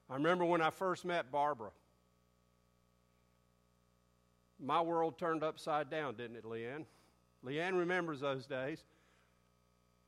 I 0.10 0.16
remember 0.16 0.46
when 0.46 0.62
I 0.62 0.70
first 0.70 1.06
met 1.06 1.32
Barbara. 1.32 1.72
My 4.60 4.82
world 4.82 5.18
turned 5.18 5.44
upside 5.44 5.90
down, 5.90 6.16
didn't 6.16 6.38
it, 6.38 6.46
Leanne? 6.46 6.86
Leanne 7.46 7.78
remembers 7.78 8.20
those 8.20 8.46
days. 8.46 8.84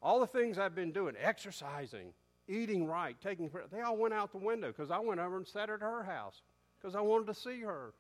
All 0.02 0.20
the 0.20 0.28
things 0.28 0.58
I've 0.58 0.76
been 0.76 0.92
doing, 0.92 1.16
exercising, 1.20 2.14
eating 2.48 2.88
right, 2.88 3.16
taking 3.22 3.50
care, 3.50 3.64
they 3.72 3.82
all 3.82 3.98
went 3.98 4.14
out 4.14 4.32
the 4.32 4.38
window 4.38 4.68
because 4.68 4.92
I 4.92 5.00
went 5.00 5.20
over 5.20 5.38
and 5.38 5.48
sat 5.48 5.70
at 5.70 5.82
her 5.82 6.04
house 6.04 6.42
because 6.80 6.96
I 6.96 7.02
wanted 7.02 7.28
to 7.28 7.34
see 7.34 7.62
her. 7.62 7.94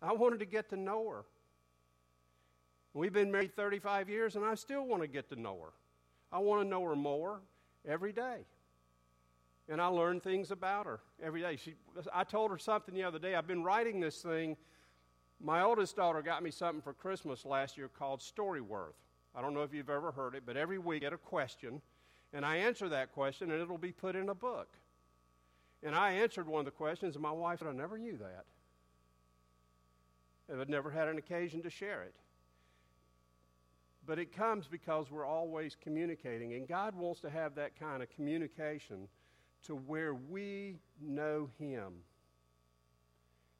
I 0.00 0.12
wanted 0.12 0.40
to 0.40 0.46
get 0.46 0.70
to 0.70 0.76
know 0.76 1.08
her. 1.10 1.24
We've 2.94 3.12
been 3.12 3.30
married 3.30 3.54
35 3.54 4.08
years 4.08 4.36
and 4.36 4.44
I 4.44 4.54
still 4.54 4.86
want 4.86 5.02
to 5.02 5.08
get 5.08 5.28
to 5.28 5.36
know 5.36 5.58
her. 5.62 5.72
I 6.32 6.38
want 6.38 6.62
to 6.62 6.68
know 6.68 6.82
her 6.84 6.96
more 6.96 7.40
every 7.86 8.12
day. 8.12 8.38
And 9.68 9.80
I 9.80 9.86
learn 9.86 10.20
things 10.20 10.50
about 10.50 10.86
her 10.86 11.00
every 11.22 11.40
day. 11.40 11.56
She, 11.56 11.74
I 12.12 12.24
told 12.24 12.50
her 12.50 12.58
something 12.58 12.94
the 12.94 13.02
other 13.02 13.18
day. 13.18 13.34
I've 13.34 13.48
been 13.48 13.64
writing 13.64 13.98
this 14.00 14.22
thing. 14.22 14.56
My 15.40 15.62
oldest 15.62 15.96
daughter 15.96 16.22
got 16.22 16.42
me 16.42 16.50
something 16.50 16.80
for 16.80 16.92
Christmas 16.92 17.44
last 17.44 17.76
year 17.76 17.88
called 17.88 18.20
Storyworth. 18.20 18.94
I 19.34 19.42
don't 19.42 19.54
know 19.54 19.62
if 19.62 19.74
you've 19.74 19.90
ever 19.90 20.12
heard 20.12 20.34
it, 20.34 20.44
but 20.46 20.56
every 20.56 20.78
week 20.78 21.02
I 21.02 21.06
get 21.06 21.12
a 21.12 21.18
question, 21.18 21.82
and 22.32 22.44
I 22.44 22.56
answer 22.56 22.88
that 22.88 23.12
question, 23.12 23.50
and 23.50 23.60
it'll 23.60 23.76
be 23.76 23.92
put 23.92 24.16
in 24.16 24.28
a 24.30 24.34
book. 24.34 24.68
And 25.82 25.94
I 25.94 26.12
answered 26.12 26.46
one 26.46 26.60
of 26.60 26.64
the 26.64 26.70
questions, 26.70 27.16
and 27.16 27.22
my 27.22 27.32
wife 27.32 27.58
said, 27.58 27.68
I 27.68 27.72
never 27.72 27.98
knew 27.98 28.16
that. 28.16 28.44
I've 30.58 30.68
never 30.68 30.90
had 30.90 31.08
an 31.08 31.18
occasion 31.18 31.62
to 31.62 31.70
share 31.70 32.02
it. 32.04 32.14
But 34.06 34.20
it 34.20 34.34
comes 34.34 34.68
because 34.68 35.10
we're 35.10 35.26
always 35.26 35.76
communicating, 35.82 36.54
and 36.54 36.68
God 36.68 36.94
wants 36.94 37.20
to 37.22 37.30
have 37.30 37.56
that 37.56 37.78
kind 37.78 38.02
of 38.02 38.10
communication 38.10 39.08
to 39.64 39.74
where 39.74 40.14
we 40.14 40.76
know 41.00 41.50
Him. 41.58 41.92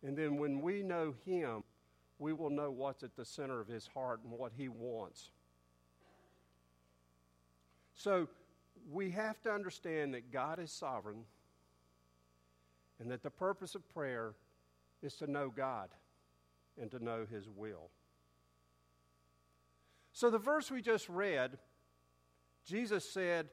And 0.04 0.16
then 0.16 0.36
when 0.38 0.60
we 0.60 0.84
know 0.84 1.14
Him, 1.24 1.64
we 2.20 2.32
will 2.32 2.50
know 2.50 2.70
what's 2.70 3.02
at 3.02 3.16
the 3.16 3.24
center 3.24 3.60
of 3.60 3.66
His 3.66 3.88
heart 3.88 4.20
and 4.22 4.32
what 4.32 4.52
He 4.56 4.68
wants. 4.68 5.30
So 7.96 8.28
we 8.92 9.10
have 9.10 9.42
to 9.42 9.50
understand 9.50 10.14
that 10.14 10.30
God 10.30 10.60
is 10.60 10.70
sovereign 10.70 11.24
and 13.00 13.10
that 13.10 13.22
the 13.22 13.30
purpose 13.30 13.74
of 13.74 13.88
prayer 13.92 14.34
is 15.02 15.14
to 15.16 15.30
know 15.30 15.52
God 15.54 15.88
and 16.80 16.90
to 16.92 17.02
know 17.02 17.26
His 17.28 17.48
will. 17.48 17.90
So, 20.16 20.30
the 20.30 20.38
verse 20.38 20.70
we 20.70 20.80
just 20.80 21.10
read, 21.10 21.58
Jesus 22.64 23.06
said, 23.06 23.50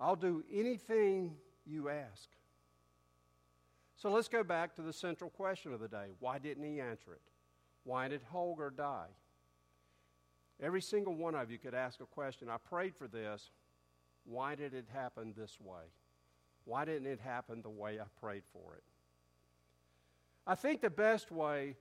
I'll 0.00 0.16
do 0.16 0.42
anything 0.52 1.36
you 1.64 1.88
ask. 1.88 2.28
So, 3.94 4.10
let's 4.10 4.26
go 4.26 4.42
back 4.42 4.74
to 4.74 4.82
the 4.82 4.92
central 4.92 5.30
question 5.30 5.72
of 5.72 5.78
the 5.78 5.86
day. 5.86 6.06
Why 6.18 6.40
didn't 6.40 6.64
he 6.64 6.80
answer 6.80 7.12
it? 7.12 7.20
Why 7.84 8.08
did 8.08 8.22
Holger 8.28 8.72
die? 8.76 9.06
Every 10.60 10.82
single 10.82 11.14
one 11.14 11.36
of 11.36 11.48
you 11.48 11.58
could 11.58 11.74
ask 11.74 12.00
a 12.00 12.06
question. 12.06 12.48
I 12.50 12.56
prayed 12.56 12.96
for 12.96 13.06
this. 13.06 13.52
Why 14.24 14.56
did 14.56 14.74
it 14.74 14.86
happen 14.92 15.32
this 15.36 15.60
way? 15.60 15.84
Why 16.64 16.86
didn't 16.86 17.06
it 17.06 17.20
happen 17.20 17.62
the 17.62 17.70
way 17.70 18.00
I 18.00 18.06
prayed 18.20 18.42
for 18.52 18.74
it? 18.74 18.82
I 20.44 20.56
think 20.56 20.80
the 20.80 20.90
best 20.90 21.30
way 21.30 21.76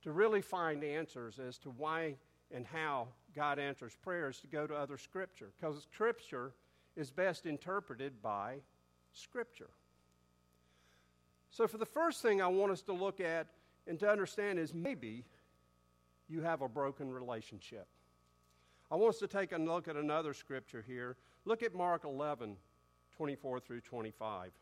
to 0.00 0.12
really 0.12 0.40
find 0.40 0.82
answers 0.82 1.38
as 1.38 1.58
to 1.58 1.68
why 1.68 2.14
and 2.50 2.64
how 2.64 3.08
God 3.34 3.58
answers 3.58 3.96
prayer 4.02 4.28
is 4.28 4.38
to 4.40 4.46
go 4.46 4.66
to 4.66 4.74
other 4.74 4.98
Scripture, 4.98 5.50
because 5.58 5.86
Scripture 5.92 6.52
is 6.96 7.10
best 7.10 7.46
interpreted 7.46 8.22
by 8.22 8.56
Scripture. 9.12 9.70
So, 11.50 11.66
for 11.66 11.78
the 11.78 11.86
first 11.86 12.22
thing 12.22 12.40
I 12.40 12.46
want 12.46 12.72
us 12.72 12.82
to 12.82 12.92
look 12.92 13.20
at 13.20 13.48
and 13.86 13.98
to 14.00 14.08
understand 14.08 14.58
is 14.58 14.72
maybe 14.72 15.24
you 16.28 16.42
have 16.42 16.62
a 16.62 16.68
broken 16.68 17.10
relationship. 17.10 17.86
I 18.90 18.96
want 18.96 19.14
us 19.14 19.20
to 19.20 19.26
take 19.26 19.52
a 19.52 19.58
look 19.58 19.88
at 19.88 19.96
another 19.96 20.32
scripture 20.32 20.84
here. 20.86 21.16
Look 21.44 21.62
at 21.62 21.74
Mark 21.74 22.04
11, 22.04 22.56
24 23.16 23.60
through 23.60 23.80
25. 23.80 24.46
It 24.46 24.52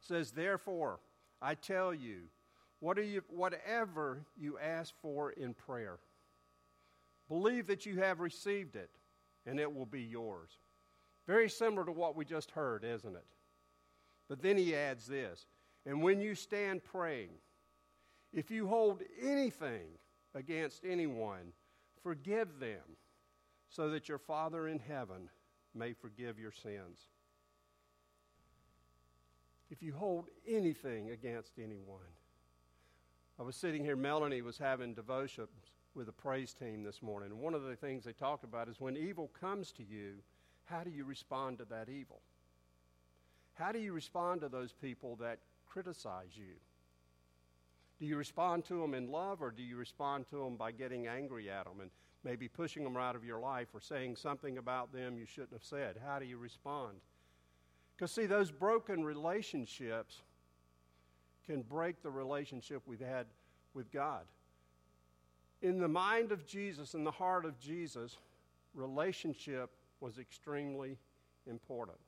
says, 0.00 0.32
Therefore, 0.32 1.00
I 1.40 1.54
tell 1.54 1.94
you, 1.94 2.22
what 2.80 2.96
you, 3.04 3.22
whatever 3.28 4.24
you 4.36 4.58
ask 4.58 4.94
for 5.00 5.30
in 5.30 5.54
prayer, 5.54 5.98
Believe 7.28 7.66
that 7.66 7.86
you 7.86 7.98
have 7.98 8.20
received 8.20 8.76
it, 8.76 8.90
and 9.46 9.58
it 9.58 9.72
will 9.72 9.86
be 9.86 10.02
yours. 10.02 10.50
Very 11.26 11.48
similar 11.48 11.84
to 11.84 11.92
what 11.92 12.14
we 12.14 12.24
just 12.24 12.52
heard, 12.52 12.84
isn't 12.84 13.16
it? 13.16 13.26
But 14.28 14.42
then 14.42 14.56
he 14.56 14.74
adds 14.74 15.06
this 15.06 15.46
And 15.84 16.02
when 16.02 16.20
you 16.20 16.34
stand 16.34 16.84
praying, 16.84 17.30
if 18.32 18.50
you 18.50 18.66
hold 18.66 19.02
anything 19.20 19.86
against 20.34 20.84
anyone, 20.84 21.52
forgive 22.02 22.60
them, 22.60 22.82
so 23.68 23.90
that 23.90 24.08
your 24.08 24.18
Father 24.18 24.68
in 24.68 24.78
heaven 24.78 25.28
may 25.74 25.92
forgive 25.92 26.38
your 26.38 26.52
sins. 26.52 27.08
If 29.68 29.82
you 29.82 29.92
hold 29.92 30.28
anything 30.46 31.10
against 31.10 31.58
anyone, 31.58 32.12
I 33.38 33.42
was 33.42 33.56
sitting 33.56 33.82
here, 33.82 33.96
Melanie 33.96 34.42
was 34.42 34.58
having 34.58 34.94
devotions 34.94 35.48
with 35.96 36.08
a 36.08 36.12
praise 36.12 36.52
team 36.52 36.82
this 36.82 37.02
morning, 37.02 37.40
one 37.40 37.54
of 37.54 37.64
the 37.64 37.74
things 37.74 38.04
they 38.04 38.12
talked 38.12 38.44
about 38.44 38.68
is 38.68 38.80
when 38.80 38.96
evil 38.96 39.30
comes 39.40 39.72
to 39.72 39.82
you, 39.82 40.16
how 40.66 40.84
do 40.84 40.90
you 40.90 41.04
respond 41.04 41.58
to 41.58 41.64
that 41.64 41.88
evil? 41.88 42.20
How 43.54 43.72
do 43.72 43.78
you 43.78 43.92
respond 43.92 44.42
to 44.42 44.48
those 44.48 44.72
people 44.72 45.16
that 45.16 45.38
criticize 45.66 46.34
you? 46.34 46.54
Do 47.98 48.04
you 48.04 48.18
respond 48.18 48.66
to 48.66 48.78
them 48.78 48.92
in 48.92 49.10
love 49.10 49.40
or 49.40 49.50
do 49.50 49.62
you 49.62 49.76
respond 49.76 50.26
to 50.28 50.36
them 50.36 50.56
by 50.56 50.70
getting 50.70 51.06
angry 51.06 51.50
at 51.50 51.64
them 51.64 51.80
and 51.80 51.90
maybe 52.24 52.46
pushing 52.46 52.84
them 52.84 52.98
out 52.98 53.16
of 53.16 53.24
your 53.24 53.40
life 53.40 53.68
or 53.72 53.80
saying 53.80 54.16
something 54.16 54.58
about 54.58 54.92
them 54.92 55.16
you 55.16 55.24
shouldn't 55.24 55.54
have 55.54 55.64
said? 55.64 55.96
How 56.04 56.18
do 56.18 56.26
you 56.26 56.36
respond? 56.36 56.98
Because, 57.96 58.12
see, 58.12 58.26
those 58.26 58.50
broken 58.50 59.02
relationships 59.02 60.20
can 61.46 61.62
break 61.62 62.02
the 62.02 62.10
relationship 62.10 62.82
we've 62.84 63.00
had 63.00 63.26
with 63.72 63.90
God. 63.90 64.26
In 65.66 65.80
the 65.80 65.88
mind 65.88 66.30
of 66.30 66.46
Jesus, 66.46 66.94
in 66.94 67.02
the 67.02 67.10
heart 67.10 67.44
of 67.44 67.58
Jesus, 67.58 68.18
relationship 68.72 69.70
was 69.98 70.16
extremely 70.16 70.96
important. 71.50 71.98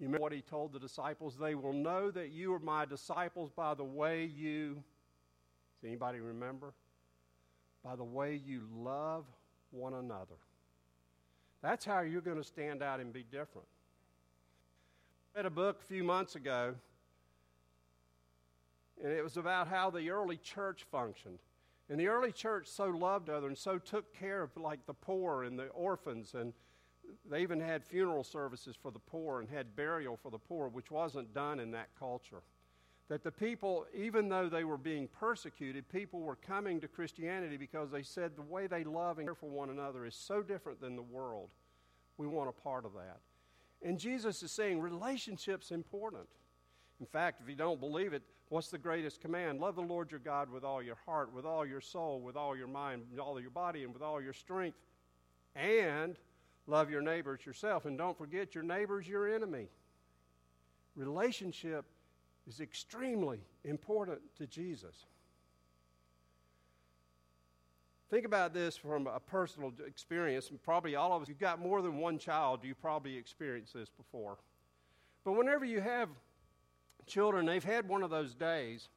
You 0.00 0.06
remember 0.06 0.22
what 0.22 0.32
he 0.32 0.40
told 0.40 0.72
the 0.72 0.78
disciples? 0.78 1.36
They 1.36 1.54
will 1.54 1.74
know 1.74 2.10
that 2.10 2.30
you 2.30 2.54
are 2.54 2.58
my 2.60 2.86
disciples 2.86 3.50
by 3.54 3.74
the 3.74 3.84
way 3.84 4.24
you, 4.24 4.82
does 5.82 5.86
anybody 5.86 6.20
remember? 6.20 6.72
By 7.84 7.94
the 7.94 8.04
way 8.04 8.40
you 8.42 8.62
love 8.74 9.26
one 9.70 9.92
another. 9.92 10.38
That's 11.60 11.84
how 11.84 12.00
you're 12.00 12.22
going 12.22 12.38
to 12.38 12.42
stand 12.42 12.82
out 12.82 13.00
and 13.00 13.12
be 13.12 13.22
different. 13.30 13.68
I 15.34 15.40
read 15.40 15.46
a 15.46 15.50
book 15.50 15.80
a 15.82 15.84
few 15.84 16.04
months 16.04 16.36
ago, 16.36 16.74
and 19.04 19.12
it 19.12 19.22
was 19.22 19.36
about 19.36 19.68
how 19.68 19.90
the 19.90 20.08
early 20.08 20.38
church 20.38 20.86
functioned. 20.90 21.38
And 21.88 21.98
the 21.98 22.08
early 22.08 22.32
church 22.32 22.68
so 22.68 22.86
loved 22.86 23.28
others 23.28 23.48
and 23.48 23.58
so 23.58 23.78
took 23.78 24.14
care 24.14 24.42
of 24.42 24.56
like 24.56 24.86
the 24.86 24.94
poor 24.94 25.44
and 25.44 25.58
the 25.58 25.66
orphans 25.68 26.34
and 26.34 26.52
they 27.30 27.42
even 27.42 27.60
had 27.60 27.84
funeral 27.84 28.24
services 28.24 28.76
for 28.80 28.90
the 28.90 28.98
poor 28.98 29.40
and 29.40 29.48
had 29.48 29.76
burial 29.76 30.16
for 30.16 30.30
the 30.30 30.38
poor, 30.38 30.68
which 30.68 30.90
wasn't 30.90 31.34
done 31.34 31.60
in 31.60 31.70
that 31.72 31.88
culture. 31.98 32.42
That 33.08 33.24
the 33.24 33.32
people, 33.32 33.86
even 33.94 34.28
though 34.28 34.48
they 34.48 34.64
were 34.64 34.78
being 34.78 35.08
persecuted, 35.08 35.88
people 35.88 36.20
were 36.20 36.36
coming 36.36 36.80
to 36.80 36.88
Christianity 36.88 37.56
because 37.56 37.90
they 37.90 38.02
said 38.02 38.36
the 38.36 38.42
way 38.42 38.66
they 38.66 38.84
love 38.84 39.18
and 39.18 39.26
care 39.26 39.34
for 39.34 39.50
one 39.50 39.70
another 39.70 40.06
is 40.06 40.14
so 40.14 40.42
different 40.42 40.80
than 40.80 40.96
the 40.96 41.02
world. 41.02 41.50
We 42.16 42.26
want 42.26 42.48
a 42.48 42.52
part 42.52 42.84
of 42.84 42.92
that. 42.94 43.20
And 43.82 43.98
Jesus 43.98 44.42
is 44.42 44.52
saying 44.52 44.80
relationship's 44.80 45.72
important. 45.72 46.28
In 47.00 47.06
fact, 47.06 47.40
if 47.42 47.48
you 47.48 47.56
don't 47.56 47.80
believe 47.80 48.12
it, 48.12 48.22
what's 48.52 48.68
the 48.68 48.78
greatest 48.78 49.20
command? 49.20 49.60
Love 49.60 49.76
the 49.76 49.82
Lord 49.82 50.10
your 50.10 50.20
God 50.20 50.50
with 50.50 50.64
all 50.64 50.82
your 50.82 50.98
heart, 51.06 51.32
with 51.34 51.44
all 51.44 51.66
your 51.66 51.80
soul, 51.80 52.20
with 52.20 52.36
all 52.36 52.56
your 52.56 52.68
mind, 52.68 53.02
with 53.10 53.20
all 53.20 53.40
your 53.40 53.50
body, 53.50 53.82
and 53.82 53.92
with 53.92 54.02
all 54.02 54.20
your 54.20 54.32
strength. 54.32 54.78
And 55.56 56.16
Love 56.66 56.90
your 56.90 57.02
neighbors 57.02 57.44
yourself. 57.44 57.86
And 57.86 57.98
don't 57.98 58.16
forget, 58.16 58.54
your 58.54 58.64
neighbor's 58.64 59.06
your 59.06 59.32
enemy. 59.32 59.68
Relationship 60.94 61.84
is 62.46 62.60
extremely 62.60 63.40
important 63.64 64.20
to 64.36 64.46
Jesus. 64.46 65.06
Think 68.10 68.26
about 68.26 68.52
this 68.52 68.76
from 68.76 69.06
a 69.06 69.18
personal 69.18 69.72
experience, 69.86 70.50
probably 70.62 70.96
all 70.96 71.16
of 71.16 71.22
us, 71.22 71.28
you've 71.28 71.38
got 71.38 71.60
more 71.60 71.80
than 71.80 71.96
one 71.96 72.18
child, 72.18 72.60
you 72.62 72.74
probably 72.74 73.16
experienced 73.16 73.72
this 73.72 73.88
before. 73.88 74.36
But 75.24 75.32
whenever 75.32 75.64
you 75.64 75.80
have 75.80 76.10
children, 77.06 77.46
they've 77.46 77.64
had 77.64 77.88
one 77.88 78.02
of 78.02 78.10
those 78.10 78.34
days 78.34 78.88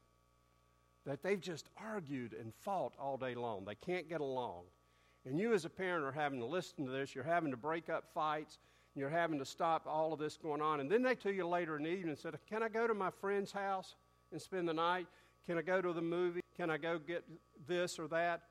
that 1.05 1.21
they've 1.21 1.39
just 1.39 1.69
argued 1.77 2.33
and 2.33 2.53
fought 2.53 2.93
all 2.99 3.17
day 3.17 3.35
long. 3.35 3.65
They 3.65 3.75
can't 3.75 4.09
get 4.09 4.21
along. 4.21 4.63
And 5.25 5.39
you, 5.39 5.53
as 5.53 5.65
a 5.65 5.69
parent, 5.69 6.05
are 6.05 6.11
having 6.11 6.39
to 6.39 6.45
listen 6.45 6.85
to 6.85 6.91
this. 6.91 7.15
You're 7.15 7.23
having 7.23 7.51
to 7.51 7.57
break 7.57 7.89
up 7.89 8.05
fights. 8.13 8.59
You're 8.95 9.09
having 9.09 9.39
to 9.39 9.45
stop 9.45 9.85
all 9.87 10.13
of 10.13 10.19
this 10.19 10.37
going 10.37 10.61
on. 10.61 10.79
And 10.79 10.89
then 10.89 11.03
they 11.03 11.15
tell 11.15 11.31
you 11.31 11.47
later 11.47 11.77
in 11.77 11.83
the 11.83 11.89
evening, 11.89 12.15
said, 12.15 12.35
Can 12.47 12.63
I 12.63 12.69
go 12.69 12.87
to 12.87 12.93
my 12.93 13.09
friend's 13.09 13.51
house 13.51 13.95
and 14.31 14.41
spend 14.41 14.67
the 14.67 14.73
night? 14.73 15.07
Can 15.45 15.57
I 15.57 15.61
go 15.61 15.81
to 15.81 15.93
the 15.93 16.01
movie? 16.01 16.41
Can 16.55 16.69
I 16.69 16.77
go 16.77 16.97
get 16.97 17.23
this 17.67 17.99
or 17.99 18.07
that? 18.07 18.43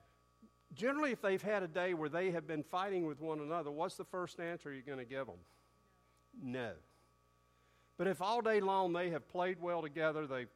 Generally, 0.75 1.13
if 1.13 1.23
they've 1.23 1.43
had 1.43 1.63
a 1.63 1.69
day 1.69 1.95
where 1.95 2.09
they 2.09 2.31
have 2.33 2.47
been 2.47 2.63
fighting 2.63 3.07
with 3.07 3.21
one 3.21 3.41
another, 3.41 3.71
what's 3.71 3.97
the 3.97 4.05
first 4.05 4.41
answer 4.41 4.73
you're 4.73 4.83
going 4.83 4.99
to 4.99 5.05
give 5.05 5.27
them? 5.27 5.39
No. 6.43 6.73
But 7.97 8.07
if 8.07 8.21
all 8.21 8.41
day 8.41 8.61
long 8.61 8.93
they 8.93 9.11
have 9.11 9.29
played 9.29 9.61
well 9.61 9.83
together, 9.83 10.27
they've 10.27 10.49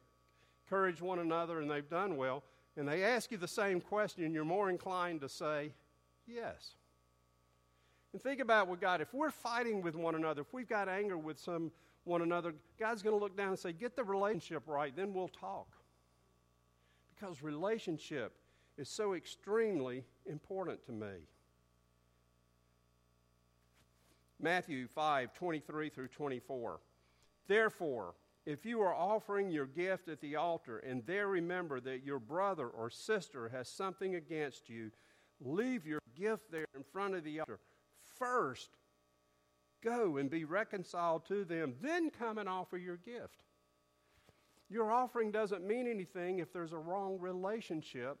encouraged 0.65 1.01
one 1.01 1.19
another, 1.19 1.59
and 1.61 1.69
they've 1.69 1.89
done 1.89 2.17
well, 2.17 2.43
and 2.75 2.87
they 2.87 3.03
ask 3.03 3.31
you 3.31 3.37
the 3.37 3.47
same 3.47 3.81
question, 3.81 4.33
you're 4.33 4.45
more 4.45 4.69
inclined 4.69 5.21
to 5.21 5.29
say, 5.29 5.71
Yes. 6.27 6.75
And 8.13 8.21
think 8.21 8.39
about 8.39 8.67
what 8.67 8.81
God, 8.81 9.01
if 9.01 9.13
we're 9.13 9.31
fighting 9.31 9.81
with 9.81 9.95
one 9.95 10.15
another, 10.15 10.41
if 10.41 10.53
we've 10.53 10.69
got 10.69 10.89
anger 10.89 11.17
with 11.17 11.39
some 11.39 11.71
one 12.05 12.21
another, 12.21 12.53
God's 12.79 13.01
going 13.01 13.17
to 13.17 13.23
look 13.23 13.35
down 13.37 13.49
and 13.49 13.59
say, 13.59 13.71
Get 13.71 13.95
the 13.95 14.03
relationship 14.03 14.63
right, 14.67 14.95
then 14.95 15.13
we'll 15.13 15.29
talk. 15.29 15.67
Because 17.15 17.41
relationship 17.41 18.33
is 18.77 18.89
so 18.89 19.13
extremely 19.13 20.03
important 20.25 20.85
to 20.85 20.91
me. 20.91 21.27
Matthew 24.41 24.87
5 24.87 25.33
23 25.33 25.89
through 25.89 26.07
24. 26.07 26.79
Therefore, 27.49 28.15
if 28.45 28.65
you 28.65 28.79
are 28.81 28.95
offering 28.95 29.51
your 29.51 29.65
gift 29.65 30.07
at 30.07 30.21
the 30.21 30.37
altar 30.37 30.77
and 30.77 31.05
there 31.05 31.27
remember 31.27 31.81
that 31.81 32.05
your 32.05 32.19
brother 32.19 32.69
or 32.69 32.89
sister 32.89 33.49
has 33.49 33.67
something 33.67 34.15
against 34.15 34.69
you, 34.69 34.91
Leave 35.41 35.85
your 35.85 36.01
gift 36.17 36.51
there 36.51 36.65
in 36.75 36.83
front 36.83 37.15
of 37.15 37.23
the 37.23 37.39
altar. 37.39 37.59
First, 38.17 38.71
go 39.81 40.17
and 40.17 40.29
be 40.29 40.43
reconciled 40.43 41.25
to 41.27 41.45
them, 41.45 41.75
then 41.81 42.09
come 42.09 42.37
and 42.37 42.49
offer 42.49 42.77
your 42.77 42.97
gift. 42.97 43.43
Your 44.69 44.91
offering 44.91 45.31
doesn't 45.31 45.65
mean 45.65 45.87
anything 45.87 46.39
if 46.39 46.51
there's 46.51 46.73
a 46.73 46.77
wrong 46.77 47.17
relationship, 47.19 48.19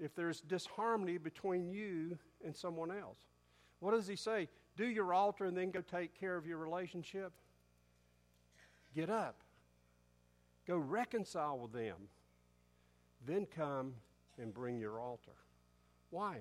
if 0.00 0.14
there's 0.14 0.40
disharmony 0.40 1.18
between 1.18 1.68
you 1.68 2.18
and 2.44 2.56
someone 2.56 2.90
else. 2.90 3.18
What 3.78 3.92
does 3.92 4.08
he 4.08 4.16
say? 4.16 4.48
Do 4.76 4.86
your 4.86 5.12
altar 5.12 5.44
and 5.44 5.56
then 5.56 5.70
go 5.70 5.82
take 5.82 6.18
care 6.18 6.36
of 6.36 6.46
your 6.46 6.58
relationship? 6.58 7.32
Get 8.94 9.10
up. 9.10 9.36
Go 10.66 10.76
reconcile 10.76 11.58
with 11.58 11.72
them. 11.72 12.08
Then 13.26 13.46
come 13.46 13.94
and 14.38 14.52
bring 14.52 14.78
your 14.78 15.00
altar. 15.00 15.32
Why? 16.10 16.38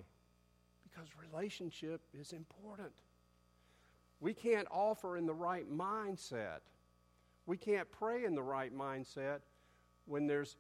Because 0.84 1.08
relationship 1.32 2.02
is 2.14 2.34
important. 2.34 2.92
We 4.20 4.34
can't 4.34 4.68
offer 4.70 5.18
in 5.18 5.26
the 5.26 5.34
right 5.34 5.70
mindset. 5.72 6.60
We 7.46 7.58
can't 7.58 7.90
pray 7.92 8.26
in 8.26 8.36
the 8.36 8.44
right 8.44 8.76
mindset 8.76 9.40
when 10.06 10.28
there's 10.28 10.58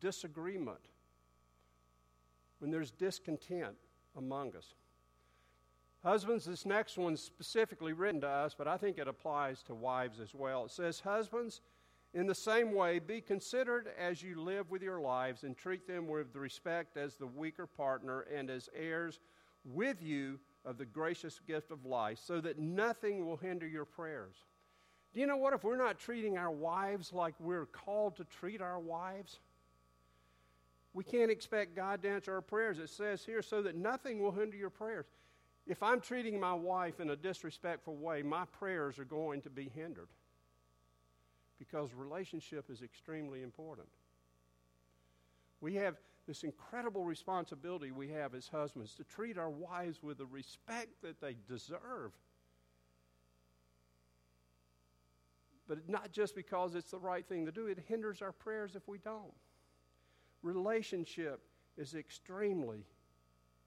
disagreement, 0.00 0.90
when 2.60 2.70
there's 2.70 2.90
discontent 2.90 3.76
among 4.16 4.56
us. 4.56 4.74
Husbands, 6.06 6.44
this 6.44 6.64
next 6.64 6.98
one's 6.98 7.20
specifically 7.20 7.92
written 7.92 8.20
to 8.20 8.28
us, 8.28 8.54
but 8.56 8.68
I 8.68 8.76
think 8.76 8.96
it 8.96 9.08
applies 9.08 9.64
to 9.64 9.74
wives 9.74 10.20
as 10.20 10.32
well. 10.36 10.66
It 10.66 10.70
says, 10.70 11.00
Husbands, 11.00 11.62
in 12.14 12.28
the 12.28 12.34
same 12.34 12.72
way, 12.72 13.00
be 13.00 13.20
considered 13.20 13.88
as 13.98 14.22
you 14.22 14.40
live 14.40 14.70
with 14.70 14.82
your 14.82 15.00
lives 15.00 15.42
and 15.42 15.56
treat 15.56 15.88
them 15.88 16.06
with 16.06 16.36
respect 16.36 16.96
as 16.96 17.16
the 17.16 17.26
weaker 17.26 17.66
partner 17.66 18.20
and 18.32 18.50
as 18.50 18.68
heirs 18.72 19.18
with 19.64 20.00
you 20.00 20.38
of 20.64 20.78
the 20.78 20.84
gracious 20.84 21.40
gift 21.44 21.72
of 21.72 21.84
life, 21.84 22.20
so 22.22 22.40
that 22.40 22.56
nothing 22.56 23.26
will 23.26 23.36
hinder 23.36 23.66
your 23.66 23.84
prayers. 23.84 24.36
Do 25.12 25.18
you 25.18 25.26
know 25.26 25.36
what? 25.36 25.54
If 25.54 25.64
we're 25.64 25.74
not 25.74 25.98
treating 25.98 26.38
our 26.38 26.52
wives 26.52 27.12
like 27.12 27.34
we're 27.40 27.66
called 27.66 28.14
to 28.18 28.24
treat 28.26 28.62
our 28.62 28.78
wives, 28.78 29.40
we 30.94 31.02
can't 31.02 31.32
expect 31.32 31.74
God 31.74 32.00
to 32.02 32.08
answer 32.08 32.32
our 32.32 32.42
prayers. 32.42 32.78
It 32.78 32.90
says 32.90 33.24
here, 33.24 33.42
so 33.42 33.60
that 33.62 33.74
nothing 33.74 34.20
will 34.20 34.30
hinder 34.30 34.56
your 34.56 34.70
prayers. 34.70 35.06
If 35.66 35.82
I'm 35.82 36.00
treating 36.00 36.38
my 36.38 36.54
wife 36.54 37.00
in 37.00 37.10
a 37.10 37.16
disrespectful 37.16 37.96
way, 37.96 38.22
my 38.22 38.44
prayers 38.44 38.98
are 38.98 39.04
going 39.04 39.42
to 39.42 39.50
be 39.50 39.68
hindered 39.74 40.08
because 41.58 41.92
relationship 41.92 42.70
is 42.70 42.82
extremely 42.82 43.42
important. 43.42 43.88
We 45.60 45.74
have 45.74 45.96
this 46.26 46.44
incredible 46.44 47.04
responsibility 47.04 47.90
we 47.90 48.08
have 48.10 48.34
as 48.34 48.48
husbands 48.48 48.94
to 48.94 49.04
treat 49.04 49.38
our 49.38 49.50
wives 49.50 50.02
with 50.02 50.18
the 50.18 50.26
respect 50.26 51.02
that 51.02 51.20
they 51.20 51.36
deserve. 51.48 52.12
But 55.68 55.88
not 55.88 56.12
just 56.12 56.36
because 56.36 56.76
it's 56.76 56.90
the 56.90 56.98
right 56.98 57.26
thing 57.26 57.46
to 57.46 57.52
do, 57.52 57.66
it 57.66 57.78
hinders 57.88 58.22
our 58.22 58.32
prayers 58.32 58.76
if 58.76 58.86
we 58.86 58.98
don't. 58.98 59.34
Relationship 60.42 61.40
is 61.76 61.94
extremely 61.94 62.84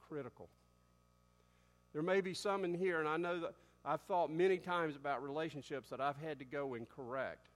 critical. 0.08 0.50
There 1.94 2.02
may 2.02 2.22
be 2.22 2.34
some 2.34 2.64
in 2.64 2.74
here, 2.74 3.00
and 3.00 3.08
I 3.08 3.18
know 3.18 3.40
that 3.40 3.54
I've 3.84 4.02
thought 4.02 4.32
many 4.32 4.58
times 4.58 4.96
about 4.96 5.24
relationships 5.24 5.90
that 5.90 6.02
I've 6.02 6.18
had 6.18 6.40
to 6.40 6.46
go 6.46 6.76
and 6.76 6.88
correct 6.88 7.48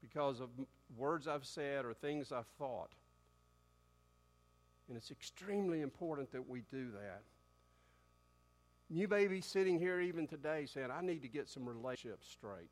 because 0.00 0.40
of 0.40 0.48
words 0.96 1.28
I've 1.28 1.44
said 1.44 1.84
or 1.84 1.92
things 1.92 2.32
I've 2.32 2.46
thought. 2.58 2.92
And 4.88 4.96
it's 4.96 5.10
extremely 5.10 5.82
important 5.82 6.32
that 6.32 6.48
we 6.48 6.62
do 6.70 6.90
that. 6.92 7.22
You 8.88 9.06
may 9.06 9.28
be 9.28 9.40
sitting 9.40 9.78
here 9.78 10.00
even 10.00 10.26
today 10.26 10.66
saying, 10.66 10.88
I 10.90 11.00
need 11.00 11.22
to 11.22 11.28
get 11.28 11.48
some 11.48 11.68
relationships 11.68 12.26
straight. 12.28 12.70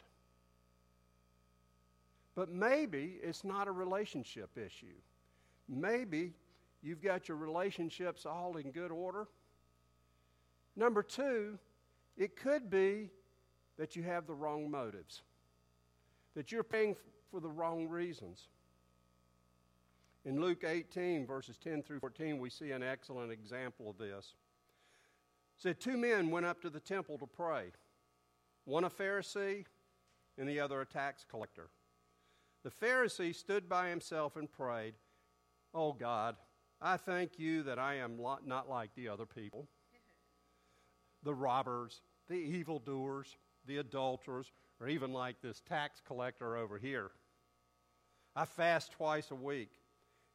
But 2.34 2.50
maybe 2.50 3.18
it's 3.22 3.44
not 3.44 3.68
a 3.68 3.72
relationship 3.72 4.50
issue. 4.56 4.86
Maybe 5.68 6.32
you've 6.82 7.02
got 7.02 7.28
your 7.28 7.36
relationships 7.36 8.26
all 8.26 8.56
in 8.56 8.72
good 8.72 8.90
order. 8.90 9.28
Number 10.78 11.02
two, 11.02 11.58
it 12.16 12.36
could 12.36 12.70
be 12.70 13.10
that 13.78 13.96
you 13.96 14.04
have 14.04 14.28
the 14.28 14.34
wrong 14.34 14.70
motives, 14.70 15.22
that 16.36 16.52
you're 16.52 16.62
paying 16.62 16.94
for 17.32 17.40
the 17.40 17.48
wrong 17.48 17.88
reasons. 17.88 18.46
In 20.24 20.40
Luke 20.40 20.62
18, 20.64 21.26
verses 21.26 21.56
10 21.56 21.82
through 21.82 21.98
14, 21.98 22.38
we 22.38 22.48
see 22.48 22.70
an 22.70 22.84
excellent 22.84 23.32
example 23.32 23.90
of 23.90 23.98
this. 23.98 24.34
It 25.56 25.62
said, 25.62 25.80
Two 25.80 25.96
men 25.96 26.30
went 26.30 26.46
up 26.46 26.62
to 26.62 26.70
the 26.70 26.78
temple 26.78 27.18
to 27.18 27.26
pray, 27.26 27.72
one 28.64 28.84
a 28.84 28.90
Pharisee 28.90 29.64
and 30.38 30.48
the 30.48 30.60
other 30.60 30.80
a 30.80 30.86
tax 30.86 31.26
collector. 31.28 31.70
The 32.62 32.70
Pharisee 32.70 33.34
stood 33.34 33.68
by 33.68 33.88
himself 33.88 34.36
and 34.36 34.50
prayed, 34.50 34.94
Oh 35.74 35.92
God, 35.92 36.36
I 36.80 36.98
thank 36.98 37.36
you 37.36 37.64
that 37.64 37.80
I 37.80 37.96
am 37.96 38.20
not 38.46 38.70
like 38.70 38.94
the 38.94 39.08
other 39.08 39.26
people 39.26 39.66
the 41.22 41.34
robbers, 41.34 42.02
the 42.28 42.34
evildoers, 42.34 43.36
the 43.66 43.78
adulterers, 43.78 44.50
or 44.80 44.88
even 44.88 45.12
like 45.12 45.40
this 45.40 45.60
tax 45.68 46.00
collector 46.06 46.56
over 46.56 46.78
here. 46.78 47.10
I 48.36 48.44
fast 48.44 48.92
twice 48.92 49.30
a 49.30 49.34
week 49.34 49.70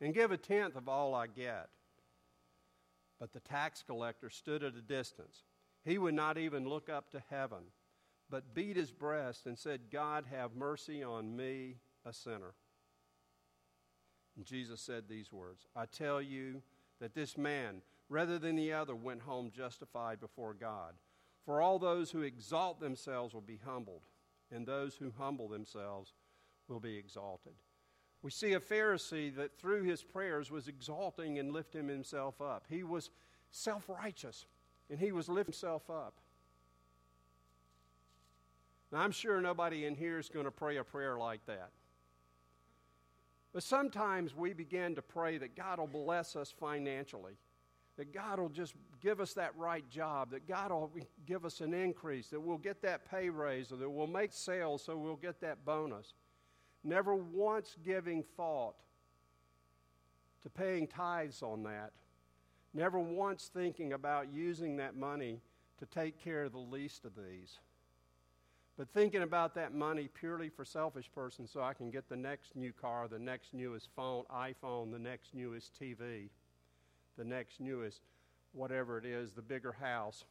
and 0.02 0.14
give 0.14 0.32
a 0.32 0.38
tenth 0.38 0.76
of 0.76 0.90
all 0.90 1.16
I 1.16 1.28
get. 1.28 1.70
But 3.20 3.32
the 3.32 3.40
tax 3.40 3.84
collector 3.84 4.30
stood 4.30 4.64
at 4.64 4.76
a 4.76 4.82
distance. 4.82 5.44
He 5.86 5.98
would 5.98 6.14
not 6.14 6.38
even 6.38 6.68
look 6.68 6.90
up 6.90 7.10
to 7.12 7.24
heaven, 7.30 7.64
but 8.30 8.54
beat 8.54 8.76
his 8.76 8.92
breast 8.92 9.46
and 9.46 9.58
said, 9.58 9.92
God, 9.92 10.26
have 10.32 10.56
mercy 10.56 11.04
on 11.04 11.36
me, 11.36 11.78
a 12.06 12.12
sinner. 12.12 12.54
And 14.36 14.46
Jesus 14.46 14.82
said 14.82 15.04
these 15.08 15.32
words 15.32 15.68
I 15.76 15.86
tell 15.86 16.22
you 16.22 16.62
that 17.00 17.14
this 17.14 17.38
man, 17.38 17.82
rather 18.14 18.38
than 18.38 18.56
the 18.56 18.72
other, 18.72 18.96
went 18.96 19.22
home 19.22 19.52
justified 19.56 20.20
before 20.20 20.54
God. 20.54 20.94
For 21.46 21.62
all 21.62 21.80
those 21.80 22.12
who 22.12 22.22
exalt 22.22 22.80
themselves 22.80 23.34
will 23.34 23.42
be 23.42 23.60
humbled, 23.66 24.04
and 24.52 24.66
those 24.66 24.96
who 24.96 25.12
humble 25.18 25.50
themselves 25.50 26.14
will 26.68 26.80
be 26.80 26.96
exalted. 26.96 27.54
We 28.22 28.32
see 28.32 28.54
a 28.54 28.60
Pharisee 28.60 29.36
that 29.36 29.58
through 29.58 29.84
his 29.84 30.04
prayers 30.04 30.50
was 30.50 30.68
exalting 30.68 31.40
and 31.40 31.52
lifting 31.52 31.90
himself 31.90 32.40
up. 32.40 32.66
He 32.70 32.84
was 32.84 33.10
self 33.52 33.90
righteous, 33.90 34.46
and 34.90 35.00
he 35.00 35.12
was 35.12 35.28
lifting 35.28 35.52
himself 35.52 35.90
up. 35.90 36.14
Now, 38.92 39.00
I'm 39.00 39.12
sure 39.12 39.42
nobody 39.42 39.86
in 39.86 39.96
here 39.96 40.20
is 40.20 40.30
going 40.30 40.46
to 40.46 40.52
pray 40.52 40.78
a 40.78 40.84
prayer 40.84 41.18
like 41.18 41.46
that. 41.48 41.72
But 43.52 43.64
sometimes 43.64 44.36
we 44.36 44.54
begin 44.54 44.96
to 44.96 45.02
pray 45.02 45.38
that 45.40 45.56
God 45.56 45.80
will 45.80 45.88
bless 45.88 46.36
us 46.36 46.52
financially, 46.52 47.34
that 47.98 48.14
God 48.14 48.40
will 48.40 48.50
just 48.50 48.74
give 49.02 49.20
us 49.20 49.34
that 49.34 49.56
right 49.56 49.88
job, 49.90 50.32
that 50.32 50.48
God 50.48 50.72
will 50.72 50.92
give 51.26 51.46
us 51.46 51.62
an 51.62 51.74
increase, 51.74 52.28
that 52.28 52.40
we'll 52.40 52.58
get 52.58 52.82
that 52.82 53.10
pay 53.10 53.30
raise, 53.30 53.72
or 53.72 53.78
that 53.78 53.90
we'll 53.90 54.08
make 54.08 54.32
sales 54.34 54.84
so 54.84 54.98
we'll 54.98 55.16
get 55.16 55.42
that 55.42 55.64
bonus. 55.64 56.14
Never 56.84 57.16
once 57.16 57.78
giving 57.84 58.24
thought 58.36 58.76
to 60.42 60.50
paying 60.50 60.88
tithes 60.88 61.42
on 61.42 61.64
that. 61.64 61.92
Never 62.74 63.00
once 63.00 63.50
thinking 63.54 63.94
about 63.94 64.34
using 64.34 64.78
that 64.78 64.96
money 64.96 65.40
to 65.80 65.86
take 65.86 66.22
care 66.22 66.44
of 66.44 66.52
the 66.52 66.58
least 66.58 67.06
of 67.06 67.12
these. 67.16 67.60
But 68.78 68.90
thinking 68.90 69.22
about 69.22 69.54
that 69.56 69.74
money 69.74 70.10
purely 70.12 70.50
for 70.50 70.66
selfish 70.66 71.10
persons 71.14 71.52
so 71.52 71.62
I 71.62 71.74
can 71.74 71.92
get 71.92 72.10
the 72.10 72.16
next 72.16 72.56
new 72.56 72.74
car, 72.74 73.08
the 73.08 73.20
next 73.20 73.54
newest 73.54 73.90
phone, 73.96 74.24
iPhone, 74.34 74.92
the 74.92 75.00
next 75.00 75.36
newest 75.36 75.80
TV, 75.80 76.30
the 77.18 77.24
next 77.24 77.60
newest 77.60 78.02
whatever 78.54 78.98
it 78.98 79.06
is, 79.06 79.34
the 79.34 79.42
bigger 79.42 79.72
house. 79.72 80.26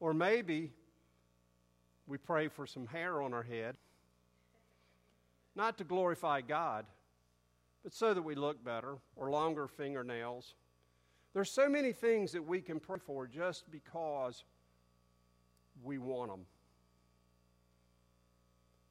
Or 0.00 0.12
maybe 0.12 0.72
we 2.06 2.18
pray 2.18 2.48
for 2.48 2.66
some 2.66 2.86
hair 2.86 3.22
on 3.22 3.32
our 3.32 3.42
head, 3.42 3.76
not 5.54 5.78
to 5.78 5.84
glorify 5.84 6.40
God, 6.40 6.86
but 7.84 7.94
so 7.94 8.12
that 8.12 8.22
we 8.22 8.34
look 8.34 8.64
better, 8.64 8.96
or 9.14 9.30
longer 9.30 9.68
fingernails. 9.68 10.54
There's 11.32 11.50
so 11.50 11.68
many 11.68 11.92
things 11.92 12.32
that 12.32 12.44
we 12.44 12.60
can 12.60 12.80
pray 12.80 12.98
for 12.98 13.26
just 13.26 13.70
because 13.70 14.44
we 15.82 15.98
want 15.98 16.30
them 16.30 16.44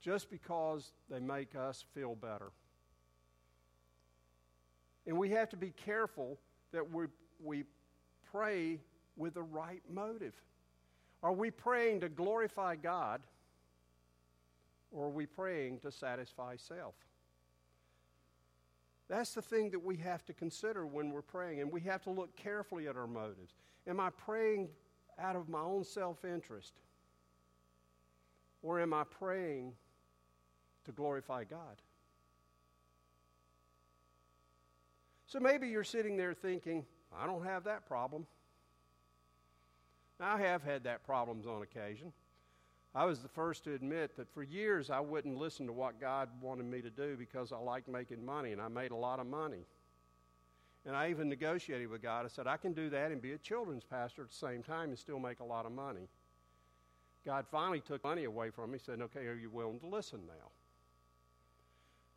just 0.01 0.29
because 0.29 0.93
they 1.09 1.19
make 1.19 1.55
us 1.55 1.83
feel 1.93 2.15
better. 2.15 2.51
And 5.05 5.17
we 5.17 5.29
have 5.31 5.49
to 5.49 5.57
be 5.57 5.71
careful 5.71 6.39
that 6.71 6.91
we, 6.91 7.05
we 7.43 7.63
pray 8.31 8.79
with 9.17 9.33
the 9.33 9.43
right 9.43 9.81
motive. 9.91 10.33
Are 11.21 11.33
we 11.33 11.51
praying 11.51 12.01
to 12.01 12.09
glorify 12.09 12.75
God 12.75 13.21
or 14.91 15.07
are 15.07 15.11
we 15.11 15.25
praying 15.25 15.79
to 15.79 15.91
satisfy 15.91 16.55
self? 16.55 16.95
That's 19.09 19.33
the 19.33 19.41
thing 19.41 19.71
that 19.71 19.83
we 19.83 19.97
have 19.97 20.23
to 20.25 20.33
consider 20.33 20.85
when 20.85 21.09
we're 21.11 21.23
praying, 21.23 21.61
and 21.61 21.71
we 21.71 21.81
have 21.81 22.03
to 22.03 22.11
look 22.11 22.35
carefully 22.35 22.87
at 22.87 22.95
our 22.95 23.07
motives. 23.07 23.55
Am 23.87 23.99
I 23.99 24.11
praying 24.11 24.69
out 25.17 25.35
of 25.35 25.49
my 25.49 25.61
own 25.61 25.83
self 25.83 26.23
interest? 26.23 26.73
Or 28.61 28.79
am 28.79 28.93
I 28.93 29.03
praying 29.03 29.73
to 30.89 30.95
glorify 30.95 31.43
God. 31.43 31.81
So 35.29 35.39
maybe 35.39 35.67
you're 35.67 35.83
sitting 35.83 36.17
there 36.17 36.33
thinking, 36.33 36.83
I 37.15 37.27
don't 37.27 37.45
have 37.45 37.63
that 37.65 37.87
problem. 37.87 38.25
Now, 40.19 40.35
I 40.35 40.41
have 40.41 40.63
had 40.63 40.83
that 40.85 41.05
problems 41.05 41.45
on 41.45 41.61
occasion. 41.61 42.11
I 42.95 43.05
was 43.05 43.19
the 43.19 43.27
first 43.27 43.63
to 43.65 43.75
admit 43.75 44.17
that 44.17 44.33
for 44.33 44.41
years 44.41 44.89
I 44.89 44.99
wouldn't 44.99 45.37
listen 45.37 45.67
to 45.67 45.71
what 45.71 46.01
God 46.01 46.29
wanted 46.41 46.65
me 46.65 46.81
to 46.81 46.89
do 46.89 47.15
because 47.15 47.51
I 47.51 47.57
liked 47.57 47.87
making 47.87 48.25
money, 48.25 48.53
and 48.53 48.59
I 48.61 48.69
made 48.69 48.89
a 48.89 48.95
lot 48.95 49.19
of 49.19 49.27
money. 49.27 49.67
And 50.87 50.95
I 50.95 51.11
even 51.11 51.29
negotiated 51.29 51.89
with 51.89 52.01
God. 52.01 52.25
I 52.25 52.29
said, 52.29 52.47
I 52.47 52.57
can 52.57 52.73
do 52.73 52.89
that 52.89 53.11
and 53.11 53.21
be 53.21 53.33
a 53.33 53.37
children's 53.37 53.83
pastor 53.83 54.23
at 54.23 54.29
the 54.29 54.35
same 54.35 54.63
time 54.63 54.89
and 54.89 54.97
still 54.97 55.19
make 55.19 55.41
a 55.41 55.45
lot 55.45 55.67
of 55.67 55.71
money. 55.71 56.07
God 57.23 57.45
finally 57.51 57.81
took 57.81 58.03
money 58.03 58.23
away 58.23 58.49
from 58.49 58.71
me. 58.71 58.79
Said, 58.83 58.99
Okay, 58.99 59.27
are 59.27 59.35
you 59.35 59.51
willing 59.51 59.79
to 59.81 59.87
listen 59.87 60.21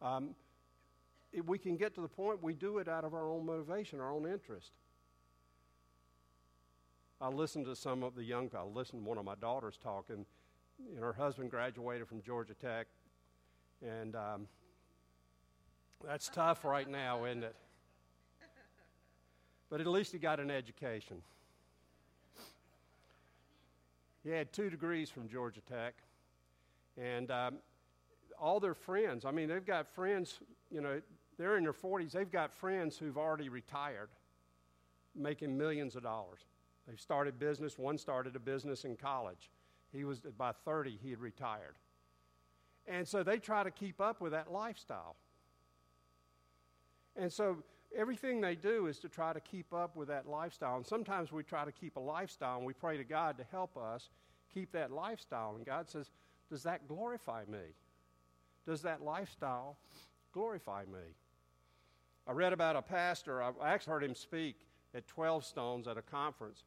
now? 0.01 0.09
Um, 0.09 0.35
we 1.41 1.59
can 1.59 1.77
get 1.77 1.95
to 1.95 2.01
the 2.01 2.09
point 2.09 2.43
we 2.43 2.53
do 2.53 2.79
it 2.79 2.89
out 2.89 3.05
of 3.05 3.15
our 3.15 3.31
own 3.31 3.47
motivation, 3.47 4.01
our 4.01 4.13
own 4.13 4.31
interest. 4.31 4.73
I 7.21 7.29
listened 7.29 7.67
to 7.67 7.77
some 7.77 8.03
of 8.03 8.15
the 8.15 8.25
young 8.25 8.49
people. 8.49 8.73
I 8.75 8.79
listened 8.79 9.03
to 9.03 9.09
one 9.09 9.17
of 9.17 9.25
my 9.25 9.37
daughters 9.37 9.79
talk, 9.83 10.07
and, 10.09 10.27
and 10.95 10.99
her 10.99 11.13
husband 11.13 11.51
graduated 11.51 12.09
from 12.09 12.21
Georgia 12.21 12.55
Tech. 12.55 12.87
And 13.81 14.15
um, 14.17 14.49
that's 16.05 16.29
tough 16.29 16.65
right 16.65 16.89
now, 16.89 17.25
isn't 17.25 17.45
it? 17.45 17.57
But 19.71 19.81
at 19.81 19.87
least 19.87 20.13
he 20.13 20.19
got 20.19 20.39
an 20.41 20.51
education. 20.51 21.23
He 24.23 24.31
had 24.31 24.53
two 24.53 24.69
degrees 24.69 25.09
from 25.09 25.29
Georgia 25.29 25.63
Tech. 25.63 25.95
And 26.99 27.31
um, 27.31 27.55
all 28.43 28.59
their 28.59 28.75
friends. 28.75 29.25
I 29.25 29.31
mean, 29.31 29.49
they've 29.49 29.65
got 29.65 29.87
friends, 29.95 30.41
you 30.71 30.81
know, 30.81 31.01
they're 31.43 31.57
in 31.57 31.65
their 31.65 31.73
40s. 31.73 32.13
They've 32.13 32.31
got 32.31 32.53
friends 32.53 32.97
who've 32.97 33.19
already 33.19 33.49
retired, 33.49 34.11
making 35.15 35.59
millions 35.59 35.97
of 35.97 36.05
dollars. 36.05 36.41
They've 36.87 37.01
started 37.01 37.39
business. 37.39 37.79
One 37.79 37.99
started 37.99 38.37
a 38.37 38.39
business 38.39 38.85
in 38.85 38.97
college. 38.97 39.51
He 39.93 40.05
was, 40.05 40.21
by 40.39 40.53
30, 40.65 40.99
he 41.03 41.11
had 41.11 41.21
retired. 41.21 41.77
And 42.87 43.07
so 43.07 43.23
they 43.23 43.39
try 43.39 43.63
to 43.63 43.71
keep 43.71 44.01
up 44.01 44.21
with 44.21 44.33
that 44.33 44.53
lifestyle. 44.53 45.17
And 47.17 47.33
so 47.33 47.59
everything 47.97 48.41
they 48.41 48.55
do 48.55 48.87
is 48.87 48.99
to 49.01 49.09
try 49.09 49.33
to 49.33 49.41
keep 49.41 49.73
up 49.73 49.97
with 49.97 50.09
that 50.09 50.29
lifestyle. 50.29 50.77
And 50.77 50.87
sometimes 50.87 51.31
we 51.31 51.43
try 51.43 51.65
to 51.65 51.73
keep 51.73 51.97
a 51.97 52.01
lifestyle 52.01 52.59
and 52.59 52.67
we 52.67 52.73
pray 52.73 52.97
to 52.97 53.05
God 53.05 53.37
to 53.39 53.45
help 53.51 53.77
us 53.77 54.09
keep 54.53 54.73
that 54.73 54.91
lifestyle. 54.91 55.55
And 55.57 55.67
God 55.67 55.89
says, 55.91 56.11
Does 56.49 56.63
that 56.63 56.89
glorify 56.89 57.45
me? 57.47 57.75
Does 58.67 58.83
that 58.83 59.03
lifestyle 59.03 59.77
glorify 60.33 60.85
me? 60.85 61.15
I 62.27 62.33
read 62.33 62.53
about 62.53 62.77
a 62.77 62.83
pastor, 62.83 63.43
I 63.43 63.53
actually 63.65 63.93
heard 63.93 64.05
him 64.05 64.15
speak 64.15 64.57
at 64.95 65.07
12 65.09 65.45
Stones 65.45 65.89
at 65.89 65.97
a 65.97 66.03
conference, 66.03 66.65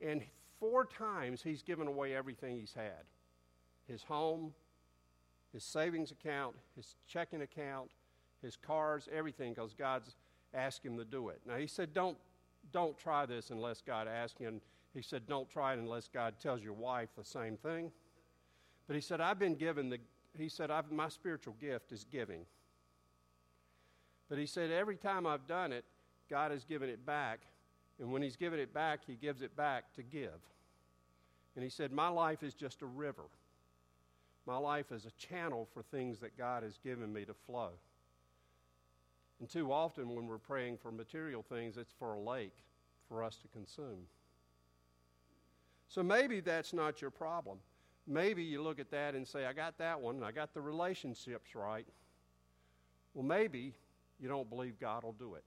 and 0.00 0.22
four 0.58 0.86
times 0.86 1.42
he's 1.42 1.62
given 1.62 1.86
away 1.86 2.14
everything 2.14 2.58
he's 2.58 2.74
had 2.74 3.04
his 3.86 4.02
home, 4.02 4.54
his 5.52 5.62
savings 5.62 6.10
account, 6.10 6.54
his 6.74 6.96
checking 7.06 7.42
account, 7.42 7.90
his 8.40 8.56
cars, 8.56 9.08
everything, 9.12 9.52
because 9.52 9.74
God's 9.74 10.16
asked 10.54 10.84
him 10.84 10.96
to 10.96 11.04
do 11.04 11.28
it. 11.28 11.40
Now, 11.46 11.56
he 11.56 11.66
said, 11.66 11.92
don't, 11.92 12.16
don't 12.72 12.96
try 12.98 13.26
this 13.26 13.50
unless 13.50 13.82
God 13.82 14.08
asks 14.08 14.40
you. 14.40 14.48
And 14.48 14.60
he 14.94 15.02
said, 15.02 15.26
don't 15.26 15.48
try 15.48 15.74
it 15.74 15.78
unless 15.78 16.08
God 16.08 16.34
tells 16.40 16.62
your 16.62 16.72
wife 16.72 17.10
the 17.16 17.24
same 17.24 17.56
thing. 17.56 17.90
But 18.86 18.96
he 18.96 19.02
said, 19.02 19.20
I've 19.20 19.38
been 19.38 19.54
given 19.54 19.88
the, 19.88 19.98
he 20.36 20.48
said, 20.48 20.70
my 20.90 21.08
spiritual 21.08 21.56
gift 21.60 21.92
is 21.92 22.04
giving. 22.04 22.46
But 24.34 24.40
he 24.40 24.46
said, 24.46 24.72
every 24.72 24.96
time 24.96 25.28
I've 25.28 25.46
done 25.46 25.70
it, 25.70 25.84
God 26.28 26.50
has 26.50 26.64
given 26.64 26.88
it 26.88 27.06
back. 27.06 27.42
And 28.00 28.10
when 28.10 28.20
he's 28.20 28.34
given 28.34 28.58
it 28.58 28.74
back, 28.74 29.02
he 29.06 29.14
gives 29.14 29.42
it 29.42 29.56
back 29.56 29.94
to 29.94 30.02
give. 30.02 30.40
And 31.54 31.62
he 31.62 31.70
said, 31.70 31.92
My 31.92 32.08
life 32.08 32.42
is 32.42 32.52
just 32.52 32.82
a 32.82 32.86
river. 32.86 33.26
My 34.44 34.56
life 34.56 34.90
is 34.90 35.06
a 35.06 35.12
channel 35.12 35.68
for 35.72 35.84
things 35.84 36.18
that 36.18 36.36
God 36.36 36.64
has 36.64 36.78
given 36.82 37.12
me 37.12 37.24
to 37.26 37.32
flow. 37.46 37.68
And 39.38 39.48
too 39.48 39.72
often, 39.72 40.16
when 40.16 40.26
we're 40.26 40.38
praying 40.38 40.78
for 40.78 40.90
material 40.90 41.44
things, 41.48 41.76
it's 41.76 41.92
for 41.96 42.14
a 42.14 42.18
lake 42.18 42.56
for 43.08 43.22
us 43.22 43.36
to 43.36 43.46
consume. 43.46 44.08
So 45.86 46.02
maybe 46.02 46.40
that's 46.40 46.72
not 46.72 47.00
your 47.00 47.12
problem. 47.12 47.58
Maybe 48.04 48.42
you 48.42 48.64
look 48.64 48.80
at 48.80 48.90
that 48.90 49.14
and 49.14 49.28
say, 49.28 49.46
I 49.46 49.52
got 49.52 49.78
that 49.78 50.00
one, 50.00 50.24
I 50.24 50.32
got 50.32 50.54
the 50.54 50.60
relationships 50.60 51.54
right. 51.54 51.86
Well, 53.14 53.24
maybe 53.24 53.74
you 54.20 54.28
don't 54.28 54.48
believe 54.48 54.78
God 54.78 55.04
will 55.04 55.12
do 55.12 55.34
it. 55.34 55.44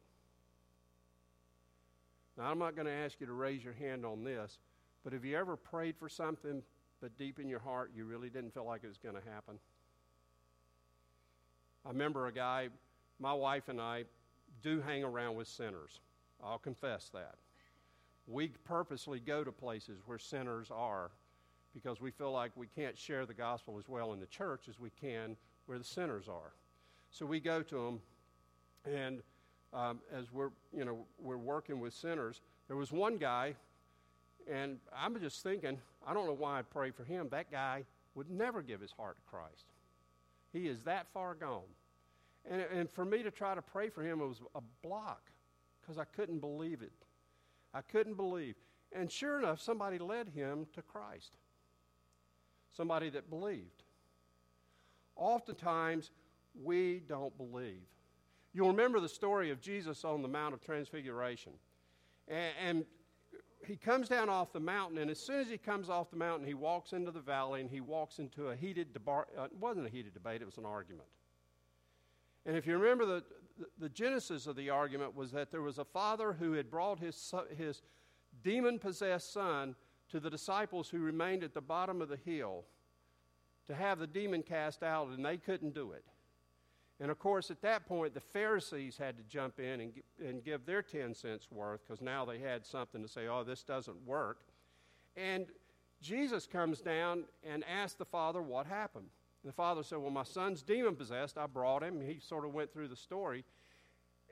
Now, 2.37 2.45
I'm 2.45 2.59
not 2.59 2.75
going 2.75 2.85
to 2.85 2.93
ask 2.93 3.19
you 3.19 3.25
to 3.25 3.33
raise 3.33 3.63
your 3.63 3.73
hand 3.73 4.05
on 4.05 4.23
this, 4.23 4.59
but 5.03 5.13
have 5.13 5.25
you 5.25 5.35
ever 5.37 5.55
prayed 5.55 5.97
for 5.97 6.07
something, 6.07 6.61
but 7.01 7.17
deep 7.17 7.39
in 7.39 7.49
your 7.49 7.59
heart, 7.59 7.91
you 7.95 8.05
really 8.05 8.29
didn't 8.29 8.53
feel 8.53 8.65
like 8.65 8.83
it 8.83 8.87
was 8.87 8.97
going 8.97 9.15
to 9.15 9.29
happen? 9.31 9.57
I 11.85 11.89
remember 11.89 12.27
a 12.27 12.31
guy 12.31 12.69
my 13.19 13.33
wife 13.33 13.69
and 13.69 13.81
I 13.81 14.03
do 14.61 14.81
hang 14.81 15.03
around 15.03 15.35
with 15.35 15.47
sinners. 15.47 16.01
I'll 16.43 16.59
confess 16.59 17.09
that. 17.13 17.35
We 18.27 18.49
purposely 18.65 19.19
go 19.19 19.43
to 19.43 19.51
places 19.51 20.01
where 20.05 20.19
sinners 20.19 20.69
are 20.71 21.11
because 21.73 22.01
we 22.01 22.11
feel 22.11 22.31
like 22.31 22.51
we 22.55 22.67
can't 22.67 22.97
share 22.97 23.25
the 23.25 23.33
gospel 23.33 23.77
as 23.79 23.87
well 23.87 24.13
in 24.13 24.19
the 24.19 24.27
church 24.27 24.67
as 24.67 24.79
we 24.79 24.89
can 24.89 25.35
where 25.65 25.77
the 25.77 25.83
sinners 25.83 26.27
are. 26.27 26.53
So 27.09 27.25
we 27.25 27.39
go 27.39 27.61
to 27.61 27.75
them, 27.75 27.99
and 28.93 29.21
um, 29.73 29.99
as 30.15 30.31
we're 30.31 30.49
you 30.75 30.85
know 30.85 31.05
we're 31.19 31.37
working 31.37 31.79
with 31.79 31.93
sinners, 31.93 32.41
there 32.67 32.77
was 32.77 32.91
one 32.91 33.17
guy, 33.17 33.55
and 34.49 34.77
I'm 34.95 35.19
just 35.19 35.43
thinking, 35.43 35.79
I 36.05 36.13
don't 36.13 36.25
know 36.25 36.33
why 36.33 36.59
I 36.59 36.61
pray 36.61 36.91
for 36.91 37.03
him. 37.03 37.27
That 37.31 37.51
guy 37.51 37.83
would 38.15 38.29
never 38.29 38.61
give 38.61 38.81
his 38.81 38.91
heart 38.91 39.17
to 39.17 39.21
Christ. 39.29 39.65
He 40.53 40.67
is 40.67 40.83
that 40.83 41.07
far 41.13 41.35
gone. 41.35 41.61
And, 42.49 42.61
and 42.73 42.89
for 42.89 43.05
me 43.05 43.23
to 43.23 43.31
try 43.31 43.55
to 43.55 43.61
pray 43.61 43.89
for 43.89 44.01
him, 44.01 44.21
it 44.21 44.25
was 44.25 44.41
a 44.55 44.61
block 44.81 45.29
because 45.81 45.97
I 45.97 46.05
couldn't 46.05 46.39
believe 46.39 46.81
it. 46.81 46.93
I 47.73 47.81
couldn't 47.81 48.15
believe. 48.15 48.55
And 48.93 49.11
sure 49.11 49.39
enough, 49.39 49.61
somebody 49.61 49.97
led 49.97 50.29
him 50.29 50.65
to 50.73 50.81
Christ. 50.81 51.35
Somebody 52.75 53.09
that 53.09 53.29
believed. 53.29 53.83
Oftentimes, 55.15 56.11
we 56.63 57.01
don't 57.07 57.35
believe. 57.37 57.83
You'll 58.53 58.69
remember 58.69 58.99
the 58.99 59.09
story 59.09 59.51
of 59.51 59.61
Jesus 59.61 60.03
on 60.03 60.21
the 60.21 60.27
Mount 60.27 60.53
of 60.53 60.61
Transfiguration. 60.61 61.53
And, 62.27 62.53
and, 62.63 62.85
he 63.65 63.75
comes 63.75 64.07
down 64.07 64.29
off 64.29 64.53
the 64.53 64.59
mountain, 64.59 64.97
and 64.97 65.11
as 65.11 65.19
soon 65.19 65.39
as 65.39 65.49
he 65.49 65.57
comes 65.57 65.89
off 65.89 66.09
the 66.09 66.17
mountain, 66.17 66.47
he 66.47 66.53
walks 66.53 66.93
into 66.93 67.11
the 67.11 67.19
valley 67.19 67.59
and 67.59 67.69
he 67.69 67.81
walks 67.81 68.19
into 68.19 68.47
a 68.47 68.55
heated 68.55 68.93
debate. 68.93 69.25
Uh, 69.37 69.43
it 69.43 69.57
wasn't 69.59 69.85
a 69.85 69.89
heated 69.89 70.13
debate, 70.13 70.41
it 70.41 70.45
was 70.45 70.57
an 70.57 70.65
argument. 70.65 71.07
And 72.45 72.55
if 72.55 72.65
you 72.65 72.77
remember, 72.77 73.05
the, 73.05 73.23
the 73.77 73.89
genesis 73.89 74.47
of 74.47 74.55
the 74.55 74.69
argument 74.69 75.15
was 75.15 75.31
that 75.31 75.51
there 75.51 75.61
was 75.61 75.79
a 75.79 75.85
father 75.85 76.33
who 76.33 76.53
had 76.53 76.71
brought 76.71 76.99
his, 76.99 77.33
his 77.57 77.81
demon 78.43 78.79
possessed 78.79 79.33
son 79.33 79.75
to 80.09 80.19
the 80.19 80.29
disciples 80.29 80.87
who 80.87 80.99
remained 80.99 81.43
at 81.43 81.53
the 81.53 81.61
bottom 81.61 82.01
of 82.01 82.07
the 82.07 82.17
hill 82.17 82.63
to 83.65 83.75
have 83.75 83.99
the 83.99 84.07
demon 84.07 84.43
cast 84.43 84.81
out, 84.81 85.09
and 85.09 85.25
they 85.25 85.35
couldn't 85.35 85.75
do 85.75 85.91
it. 85.91 86.05
And 86.99 87.11
of 87.11 87.19
course, 87.19 87.51
at 87.51 87.61
that 87.61 87.85
point, 87.85 88.13
the 88.13 88.19
Pharisees 88.19 88.97
had 88.97 89.17
to 89.17 89.23
jump 89.23 89.59
in 89.59 89.81
and, 89.81 89.93
and 90.25 90.43
give 90.43 90.65
their 90.65 90.81
10 90.81 91.13
cents 91.13 91.47
worth 91.51 91.81
because 91.85 92.01
now 92.01 92.25
they 92.25 92.39
had 92.39 92.65
something 92.65 93.03
to 93.03 93.07
say, 93.07 93.27
oh, 93.27 93.43
this 93.43 93.63
doesn't 93.63 93.97
work. 94.05 94.39
And 95.15 95.45
Jesus 96.01 96.47
comes 96.47 96.81
down 96.81 97.25
and 97.43 97.63
asks 97.65 97.95
the 97.95 98.05
father 98.05 98.41
what 98.41 98.65
happened. 98.65 99.07
The 99.43 99.51
father 99.53 99.81
said, 99.83 99.99
Well, 99.99 100.11
my 100.11 100.23
son's 100.23 100.61
demon 100.61 100.95
possessed. 100.95 101.37
I 101.37 101.47
brought 101.47 101.81
him. 101.81 102.01
He 102.01 102.19
sort 102.19 102.45
of 102.45 102.53
went 102.53 102.73
through 102.73 102.89
the 102.89 102.95
story. 102.95 103.45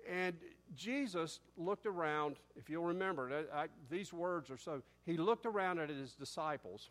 And 0.10 0.36
Jesus 0.76 1.40
looked 1.58 1.86
around, 1.86 2.36
if 2.56 2.70
you'll 2.70 2.86
remember, 2.86 3.46
I, 3.54 3.68
these 3.90 4.14
words 4.14 4.52
are 4.52 4.58
so. 4.58 4.82
He 5.06 5.18
looked 5.18 5.46
around 5.46 5.80
at 5.80 5.90
his 5.90 6.14
disciples 6.14 6.90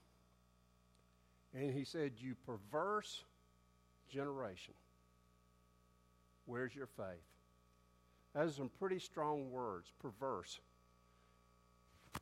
and 1.52 1.70
he 1.72 1.84
said, 1.84 2.12
You 2.16 2.34
perverse 2.46 3.24
generation, 4.08 4.74
where's 6.46 6.74
your 6.74 6.86
faith? 6.86 7.24
Those 8.34 8.52
are 8.52 8.56
some 8.56 8.70
pretty 8.80 8.98
strong 8.98 9.50
words, 9.50 9.92
perverse. 10.00 10.60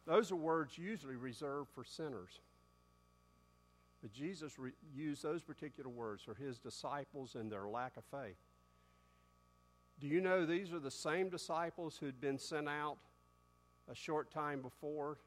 Those 0.07 0.31
are 0.31 0.37
words 0.37 0.77
usually 0.77 1.17
reserved 1.17 1.71
for 1.75 1.85
sinners. 1.85 2.41
But 4.03 4.13
Jesus 4.13 4.59
re- 4.59 4.73
used 4.95 5.23
those 5.23 5.43
particular 5.43 5.89
words 5.89 6.23
for 6.23 6.35
his 6.35 6.59
disciples 6.59 7.37
and 7.37 7.51
their 7.51 7.69
lack 7.69 7.97
of 7.97 8.05
faith. 8.05 8.37
Do 10.01 10.09
you 10.09 10.21
know 10.21 10.45
these 10.45 10.73
are 10.73 10.81
the 10.81 10.91
same 10.91 11.29
disciples 11.29 11.97
who'd 11.99 12.21
been 12.21 12.39
sent 12.39 12.69
out 12.69 12.97
a 13.89 13.95
short 13.95 14.33
time 14.33 14.61
before, 14.61 15.19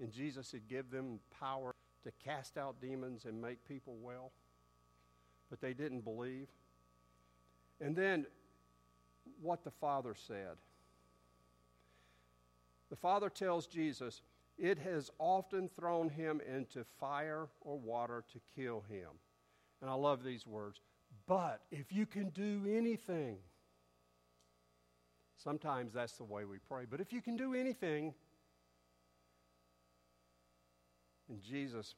and 0.00 0.10
Jesus 0.10 0.50
had 0.52 0.66
given 0.68 0.90
them 0.90 1.20
power 1.38 1.74
to 2.04 2.12
cast 2.24 2.56
out 2.56 2.80
demons 2.80 3.26
and 3.26 3.40
make 3.40 3.62
people 3.68 3.96
well? 4.00 4.32
But 5.50 5.60
they 5.60 5.74
didn't 5.74 6.00
believe. 6.00 6.48
And 7.80 7.94
then 7.94 8.26
what 9.42 9.64
the 9.64 9.70
Father 9.70 10.14
said. 10.14 10.56
The 12.88 12.96
Father 12.96 13.28
tells 13.28 13.66
Jesus, 13.66 14.22
it 14.58 14.78
has 14.78 15.10
often 15.18 15.68
thrown 15.68 16.08
him 16.08 16.40
into 16.46 16.84
fire 16.98 17.48
or 17.60 17.78
water 17.78 18.24
to 18.32 18.40
kill 18.54 18.84
him. 18.88 19.08
And 19.82 19.90
I 19.90 19.94
love 19.94 20.24
these 20.24 20.46
words. 20.46 20.80
But 21.26 21.60
if 21.70 21.92
you 21.92 22.06
can 22.06 22.30
do 22.30 22.62
anything, 22.68 23.36
sometimes 25.36 25.92
that's 25.92 26.16
the 26.16 26.24
way 26.24 26.44
we 26.44 26.58
pray. 26.58 26.84
But 26.88 27.00
if 27.00 27.12
you 27.12 27.20
can 27.20 27.36
do 27.36 27.54
anything, 27.54 28.14
and 31.28 31.42
Jesus, 31.42 31.94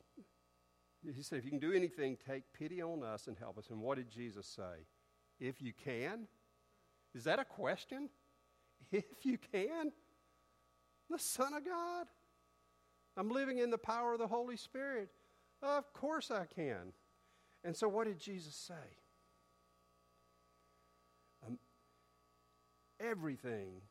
he 1.14 1.22
said, 1.22 1.38
if 1.38 1.44
you 1.44 1.50
can 1.50 1.60
do 1.60 1.72
anything, 1.72 2.16
take 2.26 2.42
pity 2.58 2.82
on 2.82 3.04
us 3.04 3.28
and 3.28 3.36
help 3.38 3.58
us. 3.58 3.68
And 3.70 3.80
what 3.80 3.98
did 3.98 4.10
Jesus 4.10 4.46
say? 4.46 4.86
If 5.40 5.62
you 5.62 5.72
can? 5.72 6.26
Is 7.14 7.24
that 7.24 7.38
a 7.38 7.44
question? 7.44 8.08
If 8.92 9.04
you 9.24 9.36
can? 9.52 9.92
The 11.10 11.18
Son 11.18 11.52
of 11.52 11.64
God? 11.64 12.06
I'm 13.18 13.30
living 13.30 13.58
in 13.58 13.70
the 13.70 13.76
power 13.76 14.12
of 14.12 14.18
the 14.18 14.28
Holy 14.28 14.56
Spirit. 14.56 15.10
Of 15.60 15.92
course 15.92 16.30
I 16.30 16.46
can. 16.46 16.92
And 17.64 17.76
so, 17.76 17.88
what 17.88 18.06
did 18.06 18.18
Jesus 18.18 18.54
say? 18.54 18.96
Um, 21.46 21.58
everything 23.00 23.82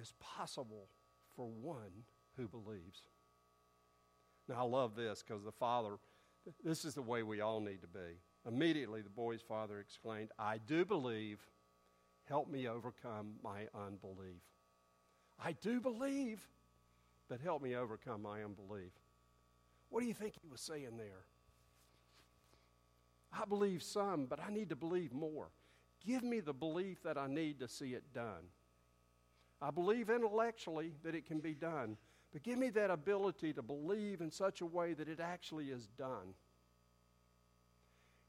is 0.00 0.14
possible 0.18 0.88
for 1.36 1.46
one 1.46 2.04
who 2.36 2.48
believes. 2.48 3.02
Now, 4.48 4.56
I 4.60 4.62
love 4.62 4.96
this 4.96 5.22
because 5.22 5.44
the 5.44 5.52
father, 5.52 5.98
this 6.64 6.84
is 6.84 6.94
the 6.94 7.02
way 7.02 7.22
we 7.22 7.40
all 7.40 7.60
need 7.60 7.82
to 7.82 7.88
be. 7.88 8.18
Immediately, 8.50 9.02
the 9.02 9.10
boy's 9.10 9.42
father 9.42 9.78
exclaimed, 9.78 10.30
I 10.38 10.58
do 10.58 10.84
believe. 10.84 11.38
Help 12.24 12.48
me 12.48 12.68
overcome 12.68 13.34
my 13.42 13.66
unbelief. 13.74 14.42
I 15.42 15.52
do 15.52 15.80
believe 15.80 16.40
but 17.30 17.40
help 17.40 17.62
me 17.62 17.76
overcome 17.76 18.20
my 18.20 18.42
unbelief. 18.42 18.90
What 19.88 20.00
do 20.00 20.06
you 20.06 20.14
think 20.14 20.34
he 20.42 20.48
was 20.48 20.60
saying 20.60 20.98
there? 20.98 21.24
I 23.32 23.44
believe 23.44 23.84
some, 23.84 24.26
but 24.26 24.40
I 24.40 24.52
need 24.52 24.68
to 24.70 24.76
believe 24.76 25.12
more. 25.12 25.48
Give 26.04 26.24
me 26.24 26.40
the 26.40 26.52
belief 26.52 27.04
that 27.04 27.16
I 27.16 27.28
need 27.28 27.60
to 27.60 27.68
see 27.68 27.94
it 27.94 28.02
done. 28.12 28.50
I 29.62 29.70
believe 29.70 30.10
intellectually 30.10 30.94
that 31.04 31.14
it 31.14 31.24
can 31.24 31.38
be 31.38 31.54
done. 31.54 31.96
But 32.32 32.42
give 32.42 32.58
me 32.58 32.70
that 32.70 32.90
ability 32.90 33.52
to 33.52 33.62
believe 33.62 34.20
in 34.20 34.32
such 34.32 34.60
a 34.60 34.66
way 34.66 34.92
that 34.94 35.08
it 35.08 35.20
actually 35.20 35.66
is 35.66 35.86
done. 35.86 36.34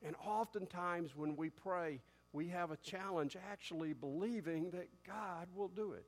And 0.03 0.15
oftentimes 0.25 1.15
when 1.15 1.35
we 1.35 1.49
pray, 1.49 1.99
we 2.33 2.47
have 2.47 2.71
a 2.71 2.77
challenge 2.77 3.37
actually 3.51 3.93
believing 3.93 4.71
that 4.71 4.87
God 5.05 5.47
will 5.55 5.67
do 5.67 5.91
it. 5.93 6.05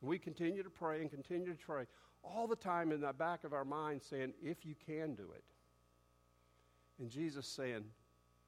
And 0.00 0.10
we 0.10 0.18
continue 0.18 0.62
to 0.62 0.70
pray 0.70 1.00
and 1.00 1.10
continue 1.10 1.52
to 1.52 1.66
pray 1.66 1.84
all 2.22 2.46
the 2.46 2.56
time 2.56 2.92
in 2.92 3.00
the 3.00 3.12
back 3.12 3.44
of 3.44 3.52
our 3.52 3.64
mind 3.64 4.02
saying, 4.02 4.32
if 4.42 4.66
you 4.66 4.74
can 4.86 5.14
do 5.14 5.28
it. 5.34 5.44
And 6.98 7.10
Jesus 7.10 7.46
saying, 7.46 7.84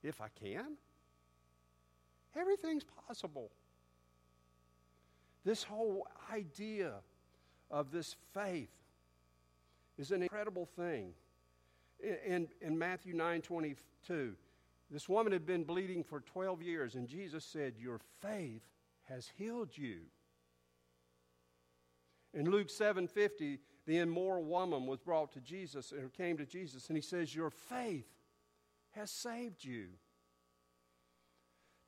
if 0.03 0.21
I 0.21 0.29
can? 0.43 0.77
Everything's 2.37 2.85
possible. 2.85 3.51
This 5.45 5.63
whole 5.63 6.07
idea 6.33 6.95
of 7.71 7.91
this 7.91 8.17
faith 8.33 8.71
is 9.99 10.11
an 10.11 10.23
incredible 10.23 10.67
thing. 10.77 11.13
In, 12.03 12.17
in, 12.27 12.49
in 12.61 12.79
Matthew 12.79 13.15
9 13.15 13.43
22, 13.43 14.35
this 14.93 15.09
woman 15.09 15.33
had 15.33 15.47
been 15.47 15.65
bleeding 15.65 16.05
for 16.05 16.21
12 16.21 16.63
years, 16.63 16.95
and 16.95 17.09
Jesus 17.09 17.45
said, 17.45 17.75
Your 17.79 17.99
faith 18.21 18.63
has 19.05 19.31
healed 19.37 19.71
you. 19.77 20.01
In 22.35 22.51
Luke 22.51 22.69
7:50, 22.69 23.59
the 23.87 23.99
immoral 23.99 24.45
woman 24.45 24.87
was 24.87 25.01
brought 25.01 25.33
to 25.33 25.41
Jesus 25.41 25.93
or 25.93 26.09
came 26.11 26.37
to 26.37 26.47
Jesus, 26.47 26.89
and 26.89 26.97
he 26.97 27.03
says, 27.03 27.35
Your 27.35 27.51
faith 27.51 28.07
has 28.91 29.11
saved 29.11 29.65
you. 29.65 29.89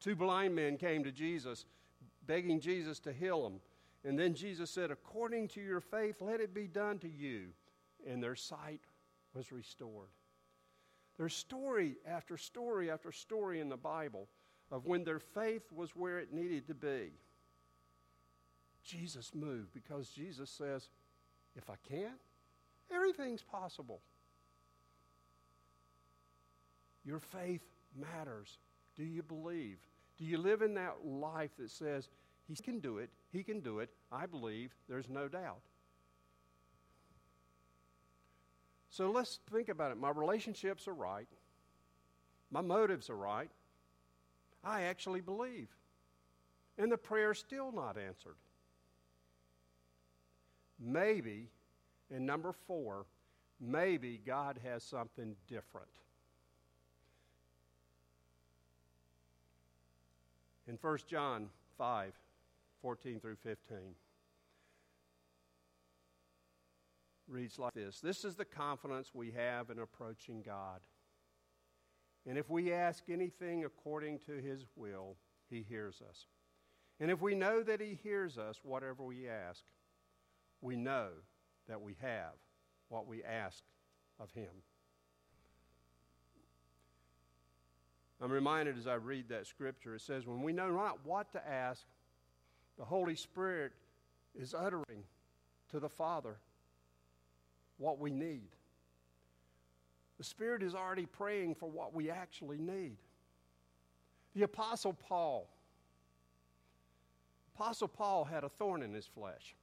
Two 0.01 0.17
blind 0.17 0.55
men 0.55 0.77
came 0.77 1.05
to 1.05 1.13
Jesus, 1.13 1.67
begging 2.27 2.59
Jesus 2.59 2.99
to 3.01 3.13
heal 3.13 3.43
them. 3.43 3.61
And 4.03 4.19
then 4.19 4.35
Jesus 4.35 4.71
said, 4.71 4.91
According 4.91 5.49
to 5.49 5.61
your 5.61 5.81
faith, 5.81 6.21
let 6.21 6.41
it 6.41 6.53
be 6.53 6.67
done 6.67 6.99
to 7.01 7.09
you. 7.09 7.49
And 8.07 8.23
their 8.23 8.37
sight 8.37 8.83
was 9.35 9.53
restored. 9.53 10.09
There's 11.17 11.35
story 11.35 11.97
after 12.07 12.37
story 12.37 12.91
after 12.91 13.13
story 13.13 13.61
in 13.61 13.69
the 13.69 13.77
Bible 13.77 14.29
of 14.71 14.87
when 14.87 15.05
their 15.05 15.21
faith 15.21 15.71
was 15.73 15.95
where 15.95 16.19
it 16.19 16.33
needed 16.33 16.67
to 16.69 16.75
be. 16.75 17.13
Jesus 18.85 19.35
moved 19.35 19.73
because 19.73 20.09
Jesus 20.09 20.51
says, 20.51 20.89
If 21.57 21.71
I 21.71 21.75
can, 21.89 22.13
everything's 22.93 23.43
possible. 23.43 24.01
Your 27.05 27.21
faith 27.21 27.63
matters. 27.95 28.59
Do 28.97 29.05
you 29.05 29.23
believe? 29.23 29.79
Do 30.19 30.25
you 30.25 30.39
live 30.39 30.63
in 30.63 30.75
that 30.75 31.05
life 31.05 31.51
that 31.59 31.71
says, 31.71 32.09
He 32.49 32.57
can 32.57 32.81
do 32.81 32.99
it, 32.99 33.11
He 33.33 33.43
can 33.43 33.61
do 33.61 33.81
it, 33.81 33.91
I 34.11 34.27
believe, 34.27 34.75
there's 34.89 35.09
no 35.09 35.29
doubt? 35.29 35.61
So 38.95 39.11
let's 39.11 39.41
think 39.51 39.69
about 39.69 39.91
it. 39.91 39.99
My 39.99 40.11
relationships 40.11 40.87
are 40.87 40.95
right, 40.95 41.27
my 42.53 42.61
motives 42.61 43.11
are 43.11 43.17
right. 43.17 43.51
I 44.63 44.83
actually 44.83 45.21
believe. 45.21 45.69
And 46.79 46.91
the 46.91 46.97
prayer's 46.97 47.39
still 47.39 47.71
not 47.71 47.99
answered. 47.99 48.37
Maybe, 50.81 51.49
and 52.11 52.25
number 52.25 52.53
four, 52.67 53.05
maybe 53.61 54.21
God 54.25 54.59
has 54.65 54.83
something 54.83 55.37
different. 55.49 55.89
in 60.67 60.79
1 60.81 60.99
John 61.09 61.49
5 61.79 62.13
14 62.81 63.21
through 63.21 63.37
15. 63.37 63.79
Reads 67.27 67.59
like 67.59 67.73
this 67.75 68.01
This 68.01 68.25
is 68.25 68.37
the 68.37 68.45
confidence 68.45 69.11
we 69.15 69.33
have 69.33 69.71
in 69.71 69.79
approaching 69.79 70.43
God. 70.43 70.81
And 72.27 72.39
if 72.39 72.49
we 72.49 72.73
ask 72.73 73.05
anything 73.09 73.65
according 73.65 74.21
to 74.21 74.33
his 74.33 74.65
will, 74.77 75.17
he 75.51 75.63
hears 75.63 76.03
us. 76.09 76.27
And 77.01 77.11
if 77.11 77.21
we 77.21 77.35
know 77.35 77.63
that 77.63 77.81
he 77.81 77.99
hears 78.03 78.39
us, 78.39 78.61
whatever 78.63 79.03
we 79.03 79.29
ask, 79.29 79.63
we 80.61 80.77
know 80.77 81.09
that 81.69 81.81
we 81.83 81.97
have 82.01 82.33
what 82.89 83.07
we 83.07 83.23
ask 83.23 83.63
of 84.19 84.31
him. 84.33 84.51
I'm 88.23 88.31
reminded 88.31 88.79
as 88.79 88.87
I 88.87 88.95
read 88.95 89.29
that 89.29 89.47
scripture, 89.47 89.95
it 89.97 90.01
says, 90.01 90.27
When 90.27 90.43
we 90.43 90.53
know 90.53 90.71
not 90.71 91.05
what 91.05 91.33
to 91.33 91.47
ask, 91.47 91.85
the 92.79 92.85
Holy 92.85 93.17
Spirit 93.17 93.73
is 94.35 94.55
uttering 94.55 95.05
to 95.71 95.81
the 95.81 95.89
Father 95.89 96.37
what 97.79 97.99
we 97.99 98.11
need. 98.11 98.49
The 100.19 100.25
Spirit 100.25 100.63
is 100.63 100.75
already 100.75 101.07
praying 101.07 101.57
for 101.57 101.69
what 101.69 101.95
we 101.95 102.11
actually 102.11 102.59
need. 102.59 102.97
The 104.35 104.43
Apostle 104.43 104.93
Paul. 104.93 105.49
Apostle 107.55 107.89
Paul 107.89 108.25
had 108.25 108.45
a 108.45 108.49
thorn 108.49 108.83
in 108.83 108.93
his 108.93 109.07
flesh. 109.07 109.55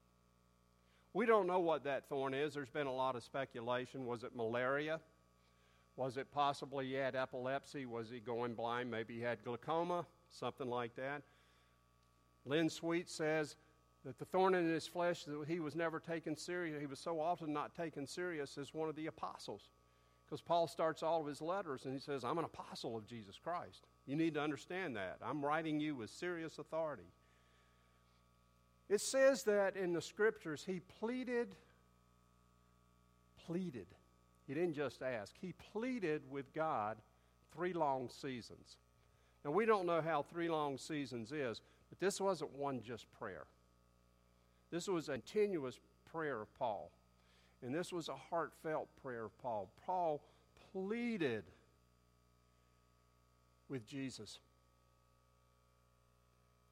We 1.14 1.26
don't 1.26 1.48
know 1.48 1.60
what 1.60 1.84
that 1.84 2.08
thorn 2.08 2.34
is. 2.34 2.54
There's 2.54 2.70
been 2.70 2.88
a 2.88 2.94
lot 2.94 3.16
of 3.16 3.24
speculation. 3.24 4.06
Was 4.06 4.24
it 4.24 4.36
malaria? 4.36 5.00
Was 5.98 6.16
it 6.16 6.32
possibly 6.32 6.88
he 6.88 6.94
had 6.94 7.16
epilepsy? 7.16 7.86
Was 7.86 8.10
he 8.10 8.20
going 8.20 8.54
blind? 8.54 8.90
Maybe 8.90 9.16
he 9.16 9.22
had 9.22 9.44
glaucoma, 9.44 10.06
something 10.30 10.70
like 10.70 10.96
that. 10.96 11.22
Lynn 12.46 12.70
Sweet 12.70 13.10
says 13.10 13.56
that 14.06 14.18
the 14.18 14.26
thorn 14.26 14.56
in 14.56 14.68
his 14.68 14.88
flesh 14.88 15.24
that 15.26 15.48
he 15.48 15.60
was 15.60 15.76
never 15.76 16.00
taken 16.00 16.36
serious. 16.36 16.80
He 16.80 16.88
was 16.88 17.00
so 17.00 17.20
often 17.20 17.54
not 17.54 17.76
taken 17.76 18.08
serious 18.08 18.58
as 18.58 18.74
one 18.74 18.90
of 18.90 18.96
the 18.96 19.08
apostles. 19.08 19.70
Because 20.26 20.42
Paul 20.42 20.68
starts 20.68 21.04
all 21.04 21.22
of 21.22 21.28
his 21.28 21.42
letters 21.42 21.86
and 21.86 21.94
he 21.94 22.00
says, 22.00 22.24
I'm 22.24 22.38
an 22.38 22.46
apostle 22.46 22.98
of 22.98 23.06
Jesus 23.06 23.38
Christ. 23.42 23.86
You 24.08 24.16
need 24.16 24.34
to 24.36 24.42
understand 24.42 24.96
that. 24.96 25.18
I'm 25.22 25.44
writing 25.44 25.80
you 25.80 25.96
with 25.96 26.10
serious 26.10 26.58
authority. 26.58 27.12
It 28.90 29.02
says 29.02 29.44
that 29.44 29.78
in 29.78 29.94
the 29.94 30.02
scriptures, 30.02 30.64
he 30.66 30.80
pleaded, 31.00 31.56
pleaded 33.46 33.88
he 34.52 34.56
didn't 34.56 34.74
just 34.74 35.02
ask, 35.02 35.34
he 35.40 35.54
pleaded 35.72 36.24
with 36.30 36.54
God 36.54 36.98
three 37.54 37.72
long 37.72 38.10
seasons. 38.10 38.76
Now, 39.46 39.52
we 39.52 39.66
don't 39.66 39.86
know 39.86 40.02
how 40.02 40.24
three 40.24 40.50
long 40.50 40.78
seasons 40.78 41.32
is, 41.32 41.62
but 41.90 42.02
this 42.02 42.20
wasn't 42.20 42.52
one 42.58 42.82
just 42.82 43.10
prayer. 43.18 43.46
This 44.72 44.88
was 44.88 45.10
a 45.10 45.14
continuous 45.14 45.80
prayer 46.12 46.42
of 46.42 46.58
Paul. 46.58 46.92
And 47.62 47.76
this 47.76 47.94
was 47.94 48.10
a 48.10 48.16
heartfelt 48.16 48.88
prayer 49.04 49.26
of 49.26 49.38
Paul. 49.42 49.70
Paul 49.86 50.22
pleaded 50.72 51.44
with 53.70 53.86
Jesus 53.86 54.40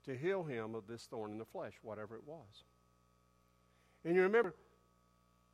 to 0.06 0.16
heal 0.16 0.44
him 0.44 0.74
of 0.74 0.88
this 0.88 1.06
thorn 1.06 1.32
in 1.32 1.38
the 1.38 1.46
flesh, 1.46 1.74
whatever 1.84 2.16
it 2.16 2.24
was. 2.26 2.64
And 4.04 4.16
you 4.16 4.22
remember, 4.22 4.56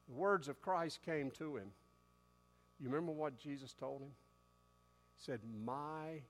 the 0.07 0.13
words 0.13 0.47
of 0.47 0.61
Christ 0.61 0.99
came 1.03 1.31
to 1.31 1.57
him. 1.57 1.71
You 2.79 2.89
remember 2.89 3.11
what 3.11 3.37
Jesus 3.37 3.73
told 3.73 4.01
him? 4.01 4.11
He 5.17 5.23
said, 5.25 5.39
My 5.65 6.21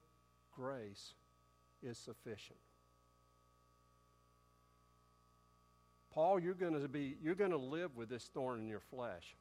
grace 0.55 1.13
is 1.83 1.97
sufficient. 1.97 2.59
Paul, 6.15 6.39
you're 6.39 6.53
going 6.53 6.81
to 6.81 6.87
be 6.87 7.17
you're 7.21 7.35
going 7.35 7.51
to 7.51 7.57
live 7.57 7.95
with 7.97 8.07
this 8.07 8.29
thorn 8.33 8.59
in 8.59 8.67
your 8.69 8.79
flesh. 8.79 9.35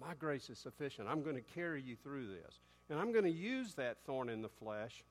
My 0.00 0.14
grace 0.18 0.50
is 0.50 0.58
sufficient. 0.58 1.08
I'm 1.08 1.22
going 1.22 1.36
to 1.36 1.54
carry 1.54 1.80
you 1.80 1.96
through 1.96 2.26
this. 2.26 2.58
And 2.90 2.98
I'm 2.98 3.12
going 3.12 3.24
to 3.24 3.30
use 3.30 3.74
that 3.74 3.98
thorn 4.04 4.28
in 4.28 4.42
the 4.42 4.48
flesh 4.48 5.04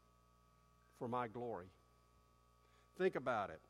for 0.97 1.07
my 1.07 1.29
glory. 1.29 1.67
Think 2.97 3.15
about 3.15 3.49
it. 3.49 3.61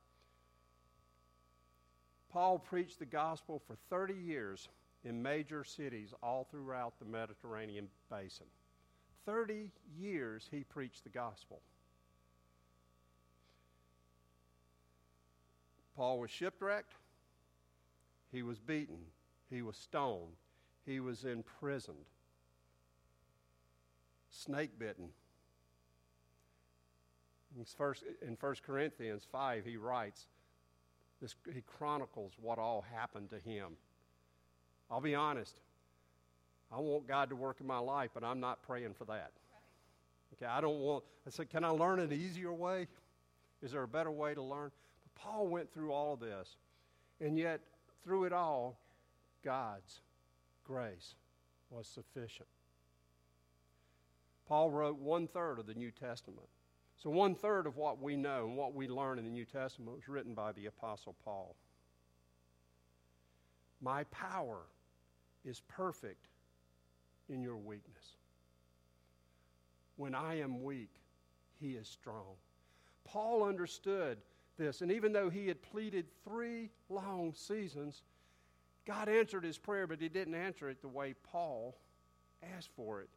Paul 2.31 2.57
preached 2.57 2.97
the 2.97 3.05
gospel 3.05 3.61
for 3.67 3.75
30 3.91 4.15
years 4.15 4.67
in 5.03 5.21
major 5.21 5.63
cities 5.63 6.13
all 6.23 6.47
throughout 6.49 6.93
the 6.99 7.05
Mediterranean 7.05 7.87
basin. 8.09 8.47
30 9.25 9.71
years 9.99 10.47
he 10.49 10.63
preached 10.63 11.03
the 11.03 11.09
gospel. 11.09 11.61
Paul 15.95 16.19
was 16.19 16.31
shipwrecked, 16.31 16.93
he 18.31 18.43
was 18.43 18.59
beaten, 18.59 18.99
he 19.49 19.61
was 19.61 19.75
stoned, 19.75 20.33
he 20.85 20.99
was 20.99 21.25
imprisoned, 21.25 22.05
snake 24.29 24.77
bitten. 24.77 25.09
In 27.57 27.65
1 28.39 28.55
Corinthians 28.63 29.27
5, 29.31 29.65
he 29.65 29.75
writes, 29.75 30.27
this, 31.19 31.35
he 31.51 31.61
chronicles 31.61 32.33
what 32.39 32.59
all 32.59 32.85
happened 32.93 33.31
to 33.31 33.39
him 33.39 33.75
I'll 34.89 35.01
be 35.01 35.15
honest. 35.15 35.59
I 36.71 36.79
want 36.79 37.07
God 37.07 37.29
to 37.29 37.35
work 37.35 37.57
in 37.59 37.67
my 37.67 37.79
life, 37.79 38.11
but 38.13 38.23
I'm 38.23 38.39
not 38.39 38.61
praying 38.63 38.93
for 38.97 39.05
that. 39.05 39.31
Okay, 40.33 40.45
I 40.45 40.61
don't 40.61 40.79
want, 40.79 41.03
I 41.25 41.29
said, 41.29 41.49
can 41.49 41.63
I 41.63 41.69
learn 41.69 41.99
an 41.99 42.11
easier 42.11 42.53
way? 42.53 42.87
Is 43.61 43.71
there 43.71 43.83
a 43.83 43.87
better 43.87 44.11
way 44.11 44.33
to 44.33 44.41
learn? 44.41 44.71
But 45.03 45.21
Paul 45.21 45.47
went 45.47 45.71
through 45.73 45.91
all 45.91 46.13
of 46.13 46.19
this. 46.19 46.57
And 47.19 47.37
yet, 47.37 47.59
through 48.03 48.25
it 48.25 48.33
all, 48.33 48.79
God's 49.43 50.01
grace 50.63 51.15
was 51.69 51.87
sufficient. 51.87 52.47
Paul 54.47 54.71
wrote 54.71 54.97
one 54.97 55.27
third 55.27 55.59
of 55.59 55.67
the 55.67 55.73
New 55.73 55.91
Testament. 55.91 56.47
So, 56.97 57.09
one 57.09 57.35
third 57.35 57.65
of 57.65 57.77
what 57.77 58.01
we 58.01 58.17
know 58.17 58.45
and 58.45 58.57
what 58.57 58.73
we 58.73 58.87
learn 58.87 59.19
in 59.19 59.25
the 59.25 59.31
New 59.31 59.45
Testament 59.45 59.95
was 59.95 60.09
written 60.09 60.33
by 60.33 60.51
the 60.51 60.65
Apostle 60.65 61.15
Paul. 61.23 61.55
My 63.81 64.03
power 64.05 64.63
is 65.45 65.61
perfect 65.67 66.27
in 67.29 67.41
your 67.41 67.57
weakness. 67.57 68.15
When 69.95 70.13
I 70.13 70.39
am 70.39 70.63
weak, 70.63 70.91
he 71.59 71.71
is 71.71 71.87
strong. 71.87 72.35
Paul 73.05 73.43
understood 73.43 74.17
this, 74.59 74.81
and 74.81 74.91
even 74.91 75.11
though 75.11 75.31
he 75.31 75.47
had 75.47 75.59
pleaded 75.63 76.05
three 76.23 76.69
long 76.89 77.33
seasons, 77.33 78.03
God 78.85 79.09
answered 79.09 79.43
his 79.43 79.57
prayer, 79.57 79.87
but 79.87 79.99
he 79.99 80.09
didn't 80.09 80.35
answer 80.35 80.69
it 80.69 80.81
the 80.81 80.87
way 80.87 81.15
Paul 81.23 81.75
asked 82.55 82.69
for 82.75 83.01
it. 83.01 83.09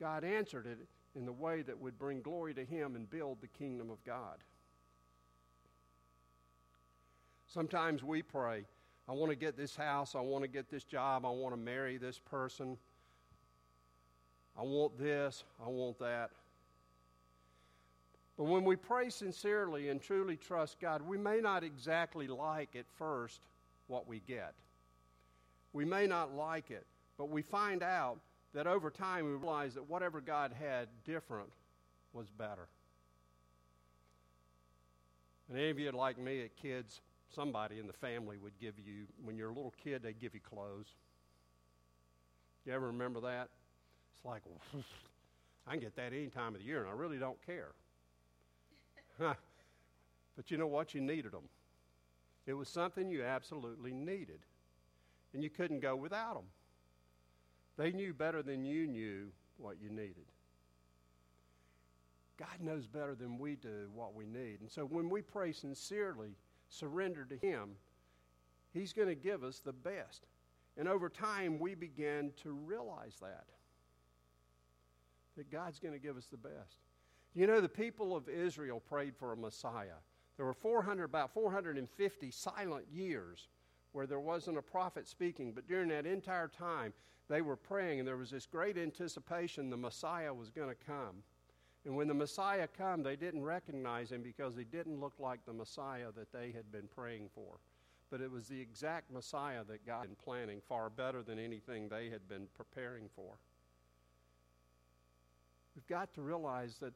God 0.00 0.24
answered 0.24 0.66
it 0.66 0.78
in 1.14 1.24
the 1.24 1.32
way 1.32 1.62
that 1.62 1.78
would 1.78 1.98
bring 1.98 2.22
glory 2.22 2.54
to 2.54 2.64
him 2.64 2.96
and 2.96 3.08
build 3.08 3.40
the 3.40 3.48
kingdom 3.48 3.90
of 3.90 4.02
God. 4.04 4.38
Sometimes 7.46 8.02
we 8.04 8.22
pray, 8.22 8.64
I 9.08 9.12
want 9.12 9.30
to 9.30 9.36
get 9.36 9.56
this 9.56 9.74
house, 9.74 10.14
I 10.14 10.20
want 10.20 10.42
to 10.42 10.48
get 10.48 10.70
this 10.70 10.84
job, 10.84 11.24
I 11.24 11.30
want 11.30 11.54
to 11.54 11.60
marry 11.60 11.96
this 11.96 12.18
person, 12.18 12.76
I 14.56 14.62
want 14.62 14.98
this, 14.98 15.44
I 15.64 15.68
want 15.68 15.98
that. 16.00 16.30
But 18.38 18.44
when 18.44 18.64
we 18.64 18.76
pray 18.76 19.10
sincerely 19.10 19.88
and 19.88 20.00
truly 20.00 20.36
trust 20.36 20.78
God, 20.78 21.02
we 21.02 21.18
may 21.18 21.40
not 21.40 21.64
exactly 21.64 22.28
like 22.28 22.76
at 22.76 22.86
first 22.96 23.40
what 23.88 24.06
we 24.06 24.20
get. 24.20 24.54
We 25.72 25.84
may 25.84 26.06
not 26.06 26.32
like 26.34 26.70
it, 26.70 26.86
but 27.18 27.30
we 27.30 27.42
find 27.42 27.82
out 27.82 28.20
that 28.54 28.68
over 28.68 28.90
time 28.90 29.24
we 29.24 29.32
realize 29.32 29.74
that 29.74 29.90
whatever 29.90 30.20
God 30.20 30.52
had 30.52 30.88
different 31.04 31.50
was 32.12 32.30
better. 32.30 32.68
And 35.48 35.58
any 35.58 35.70
of 35.70 35.78
you 35.80 35.90
like 35.90 36.16
me 36.16 36.42
at 36.42 36.56
kids, 36.56 37.00
somebody 37.34 37.80
in 37.80 37.88
the 37.88 37.92
family 37.92 38.36
would 38.38 38.56
give 38.60 38.74
you, 38.78 39.06
when 39.24 39.36
you're 39.36 39.50
a 39.50 39.54
little 39.54 39.74
kid, 39.82 40.04
they'd 40.04 40.20
give 40.20 40.34
you 40.34 40.40
clothes. 40.40 40.94
You 42.64 42.72
ever 42.72 42.86
remember 42.86 43.20
that? 43.22 43.48
It's 44.14 44.24
like, 44.24 44.42
I 45.66 45.72
can 45.72 45.80
get 45.80 45.96
that 45.96 46.12
any 46.12 46.28
time 46.28 46.54
of 46.54 46.60
the 46.60 46.66
year, 46.66 46.80
and 46.80 46.88
I 46.88 46.92
really 46.92 47.18
don't 47.18 47.44
care. 47.44 47.72
But 49.18 50.50
you 50.50 50.56
know 50.56 50.66
what? 50.66 50.94
You 50.94 51.00
needed 51.00 51.32
them. 51.32 51.48
It 52.46 52.54
was 52.54 52.68
something 52.68 53.10
you 53.10 53.24
absolutely 53.24 53.92
needed, 53.92 54.40
and 55.34 55.42
you 55.42 55.50
couldn't 55.50 55.80
go 55.80 55.94
without 55.96 56.34
them. 56.34 56.46
They 57.76 57.92
knew 57.92 58.14
better 58.14 58.42
than 58.42 58.64
you 58.64 58.86
knew 58.86 59.28
what 59.58 59.76
you 59.80 59.90
needed. 59.90 60.24
God 62.38 62.60
knows 62.60 62.86
better 62.86 63.14
than 63.14 63.38
we 63.38 63.56
do 63.56 63.90
what 63.92 64.14
we 64.14 64.24
need. 64.24 64.60
And 64.60 64.70
so 64.70 64.84
when 64.84 65.10
we 65.10 65.22
pray 65.22 65.52
sincerely, 65.52 66.36
surrender 66.68 67.24
to 67.24 67.36
Him, 67.36 67.70
He's 68.72 68.92
going 68.92 69.08
to 69.08 69.14
give 69.14 69.42
us 69.42 69.58
the 69.58 69.72
best. 69.72 70.26
And 70.76 70.88
over 70.88 71.08
time, 71.08 71.58
we 71.58 71.74
begin 71.74 72.32
to 72.42 72.52
realize 72.52 73.16
that. 73.20 73.46
That 75.36 75.50
God's 75.50 75.80
going 75.80 75.94
to 75.94 76.00
give 76.00 76.16
us 76.16 76.26
the 76.26 76.36
best. 76.36 76.78
You 77.38 77.46
know, 77.46 77.60
the 77.60 77.68
people 77.68 78.16
of 78.16 78.28
Israel 78.28 78.80
prayed 78.80 79.14
for 79.16 79.32
a 79.32 79.36
Messiah. 79.36 80.00
There 80.36 80.44
were 80.44 80.54
400, 80.54 81.04
about 81.04 81.32
450 81.32 82.32
silent 82.32 82.86
years 82.92 83.46
where 83.92 84.08
there 84.08 84.18
wasn't 84.18 84.58
a 84.58 84.62
prophet 84.62 85.06
speaking, 85.06 85.52
but 85.52 85.68
during 85.68 85.88
that 85.90 86.04
entire 86.04 86.48
time, 86.48 86.92
they 87.28 87.40
were 87.40 87.54
praying, 87.54 88.00
and 88.00 88.08
there 88.08 88.16
was 88.16 88.32
this 88.32 88.44
great 88.44 88.76
anticipation 88.76 89.70
the 89.70 89.76
Messiah 89.76 90.34
was 90.34 90.50
going 90.50 90.68
to 90.68 90.84
come. 90.84 91.22
And 91.84 91.94
when 91.94 92.08
the 92.08 92.14
Messiah 92.14 92.66
came, 92.66 93.04
they 93.04 93.14
didn't 93.14 93.44
recognize 93.44 94.10
him 94.10 94.22
because 94.22 94.56
he 94.56 94.64
didn't 94.64 94.98
look 94.98 95.14
like 95.20 95.46
the 95.46 95.52
Messiah 95.52 96.10
that 96.16 96.32
they 96.32 96.50
had 96.50 96.72
been 96.72 96.88
praying 96.92 97.28
for. 97.36 97.60
But 98.10 98.20
it 98.20 98.32
was 98.32 98.48
the 98.48 98.60
exact 98.60 99.12
Messiah 99.12 99.62
that 99.68 99.86
God 99.86 100.00
had 100.00 100.08
been 100.08 100.16
planning 100.16 100.60
far 100.68 100.90
better 100.90 101.22
than 101.22 101.38
anything 101.38 101.88
they 101.88 102.10
had 102.10 102.28
been 102.28 102.48
preparing 102.56 103.08
for. 103.14 103.38
We've 105.76 105.86
got 105.86 106.12
to 106.14 106.22
realize 106.22 106.78
that 106.78 106.94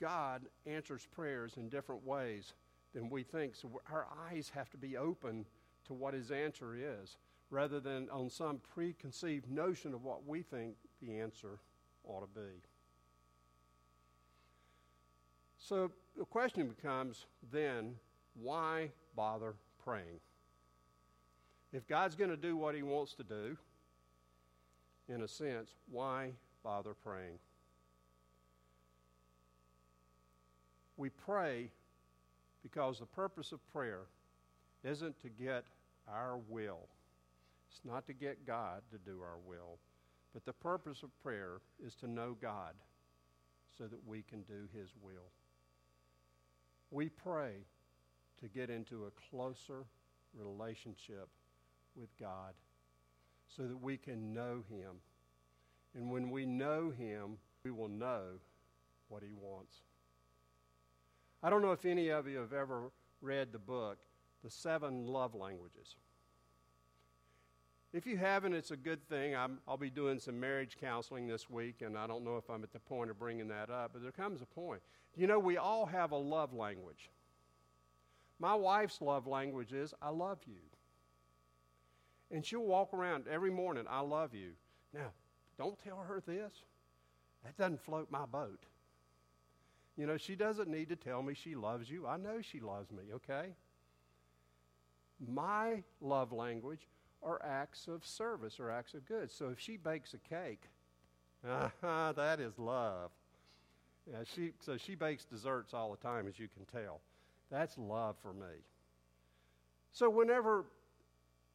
God 0.00 0.42
answers 0.66 1.06
prayers 1.14 1.54
in 1.56 1.68
different 1.68 2.04
ways 2.06 2.54
than 2.94 3.10
we 3.10 3.22
think. 3.22 3.54
So 3.54 3.80
our 3.92 4.06
eyes 4.30 4.50
have 4.54 4.70
to 4.70 4.76
be 4.76 4.96
open 4.96 5.44
to 5.86 5.92
what 5.92 6.14
his 6.14 6.30
answer 6.30 6.74
is 6.74 7.16
rather 7.50 7.80
than 7.80 8.08
on 8.10 8.30
some 8.30 8.60
preconceived 8.74 9.50
notion 9.50 9.92
of 9.92 10.04
what 10.04 10.26
we 10.26 10.42
think 10.42 10.74
the 11.02 11.18
answer 11.18 11.58
ought 12.04 12.20
to 12.20 12.40
be. 12.40 12.62
So 15.58 15.90
the 16.16 16.24
question 16.24 16.68
becomes 16.68 17.26
then 17.52 17.94
why 18.40 18.90
bother 19.14 19.54
praying? 19.84 20.20
If 21.72 21.86
God's 21.86 22.16
going 22.16 22.30
to 22.30 22.36
do 22.36 22.56
what 22.56 22.74
he 22.74 22.82
wants 22.82 23.14
to 23.14 23.24
do, 23.24 23.56
in 25.08 25.22
a 25.22 25.28
sense, 25.28 25.74
why 25.90 26.30
bother 26.62 26.94
praying? 26.94 27.38
We 31.00 31.08
pray 31.08 31.70
because 32.62 32.98
the 32.98 33.06
purpose 33.06 33.52
of 33.52 33.72
prayer 33.72 34.02
isn't 34.84 35.18
to 35.22 35.30
get 35.30 35.64
our 36.06 36.36
will. 36.46 36.88
It's 37.70 37.80
not 37.86 38.06
to 38.08 38.12
get 38.12 38.46
God 38.46 38.82
to 38.90 38.98
do 38.98 39.22
our 39.22 39.38
will, 39.46 39.78
but 40.34 40.44
the 40.44 40.52
purpose 40.52 41.02
of 41.02 41.08
prayer 41.22 41.62
is 41.82 41.94
to 41.96 42.06
know 42.06 42.36
God 42.38 42.74
so 43.78 43.84
that 43.84 44.06
we 44.06 44.20
can 44.20 44.42
do 44.42 44.68
His 44.78 44.90
will. 45.02 45.30
We 46.90 47.08
pray 47.08 47.52
to 48.42 48.48
get 48.48 48.68
into 48.68 49.06
a 49.06 49.30
closer 49.30 49.86
relationship 50.34 51.30
with 51.96 52.10
God 52.18 52.52
so 53.56 53.62
that 53.62 53.82
we 53.82 53.96
can 53.96 54.34
know 54.34 54.64
Him. 54.68 54.96
And 55.94 56.10
when 56.10 56.28
we 56.28 56.44
know 56.44 56.90
Him, 56.90 57.38
we 57.64 57.70
will 57.70 57.88
know 57.88 58.38
what 59.08 59.22
He 59.22 59.32
wants. 59.32 59.76
I 61.42 61.48
don't 61.48 61.62
know 61.62 61.72
if 61.72 61.86
any 61.86 62.08
of 62.08 62.28
you 62.28 62.38
have 62.38 62.52
ever 62.52 62.90
read 63.22 63.52
the 63.52 63.58
book, 63.58 63.98
The 64.44 64.50
Seven 64.50 65.06
Love 65.06 65.34
Languages. 65.34 65.96
If 67.92 68.06
you 68.06 68.16
haven't, 68.16 68.54
it's 68.54 68.70
a 68.70 68.76
good 68.76 69.02
thing. 69.08 69.34
i 69.34 69.48
will 69.66 69.76
be 69.76 69.90
doing 69.90 70.18
some 70.20 70.38
marriage 70.38 70.76
counseling 70.80 71.26
this 71.26 71.50
week, 71.50 71.82
and 71.82 71.98
I 71.98 72.06
don't 72.06 72.24
know 72.24 72.36
if 72.36 72.48
I'm 72.48 72.62
at 72.62 72.72
the 72.72 72.78
point 72.78 73.10
of 73.10 73.18
bringing 73.18 73.48
that 73.48 73.68
up, 73.68 73.90
but 73.92 74.02
there 74.02 74.12
comes 74.12 74.42
a 74.42 74.46
point. 74.46 74.80
You 75.16 75.26
know, 75.26 75.38
we 75.38 75.56
all 75.56 75.86
have 75.86 76.12
a 76.12 76.16
love 76.16 76.52
language. 76.52 77.10
My 78.38 78.54
wife's 78.54 79.00
love 79.00 79.26
language 79.26 79.72
is, 79.72 79.92
I 80.00 80.10
love 80.10 80.38
you. 80.46 80.60
And 82.30 82.44
she'll 82.44 82.62
walk 82.62 82.94
around 82.94 83.24
every 83.28 83.50
morning, 83.50 83.84
I 83.88 84.00
love 84.00 84.34
you. 84.34 84.50
Now, 84.94 85.10
don't 85.58 85.78
tell 85.82 85.98
her 86.06 86.22
this. 86.24 86.52
That 87.44 87.56
doesn't 87.56 87.80
float 87.80 88.10
my 88.10 88.24
boat. 88.24 88.62
You 90.00 90.06
know, 90.06 90.16
she 90.16 90.34
doesn't 90.34 90.70
need 90.70 90.88
to 90.88 90.96
tell 90.96 91.22
me 91.22 91.34
she 91.34 91.54
loves 91.54 91.90
you. 91.90 92.06
I 92.06 92.16
know 92.16 92.40
she 92.40 92.58
loves 92.58 92.90
me, 92.90 93.02
okay? 93.16 93.50
My 95.28 95.82
love 96.00 96.32
language 96.32 96.88
are 97.22 97.38
acts 97.44 97.86
of 97.86 98.06
service 98.06 98.58
or 98.58 98.70
acts 98.70 98.94
of 98.94 99.04
good. 99.04 99.30
So 99.30 99.50
if 99.50 99.60
she 99.60 99.76
bakes 99.76 100.14
a 100.14 100.18
cake, 100.26 100.62
uh, 101.46 102.12
that 102.12 102.40
is 102.40 102.58
love. 102.58 103.10
Yeah, 104.10 104.20
she, 104.34 104.52
so 104.60 104.78
she 104.78 104.94
bakes 104.94 105.26
desserts 105.26 105.74
all 105.74 105.90
the 105.90 105.98
time, 105.98 106.26
as 106.26 106.38
you 106.38 106.48
can 106.48 106.64
tell. 106.64 107.02
That's 107.50 107.76
love 107.76 108.16
for 108.22 108.32
me. 108.32 108.64
So 109.92 110.08
whenever 110.08 110.64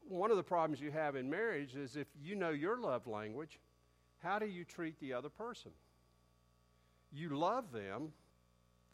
one 0.08 0.30
of 0.30 0.38
the 0.38 0.44
problems 0.44 0.80
you 0.80 0.92
have 0.92 1.16
in 1.16 1.32
marriage 1.32 1.76
is 1.76 1.96
if 1.96 2.06
you 2.24 2.36
know 2.36 2.52
your 2.52 2.80
love 2.80 3.08
language, 3.08 3.58
how 4.22 4.38
do 4.38 4.46
you 4.46 4.66
treat 4.66 5.00
the 5.00 5.14
other 5.14 5.30
person? 5.30 5.72
You 7.12 7.30
love 7.30 7.72
them 7.72 8.12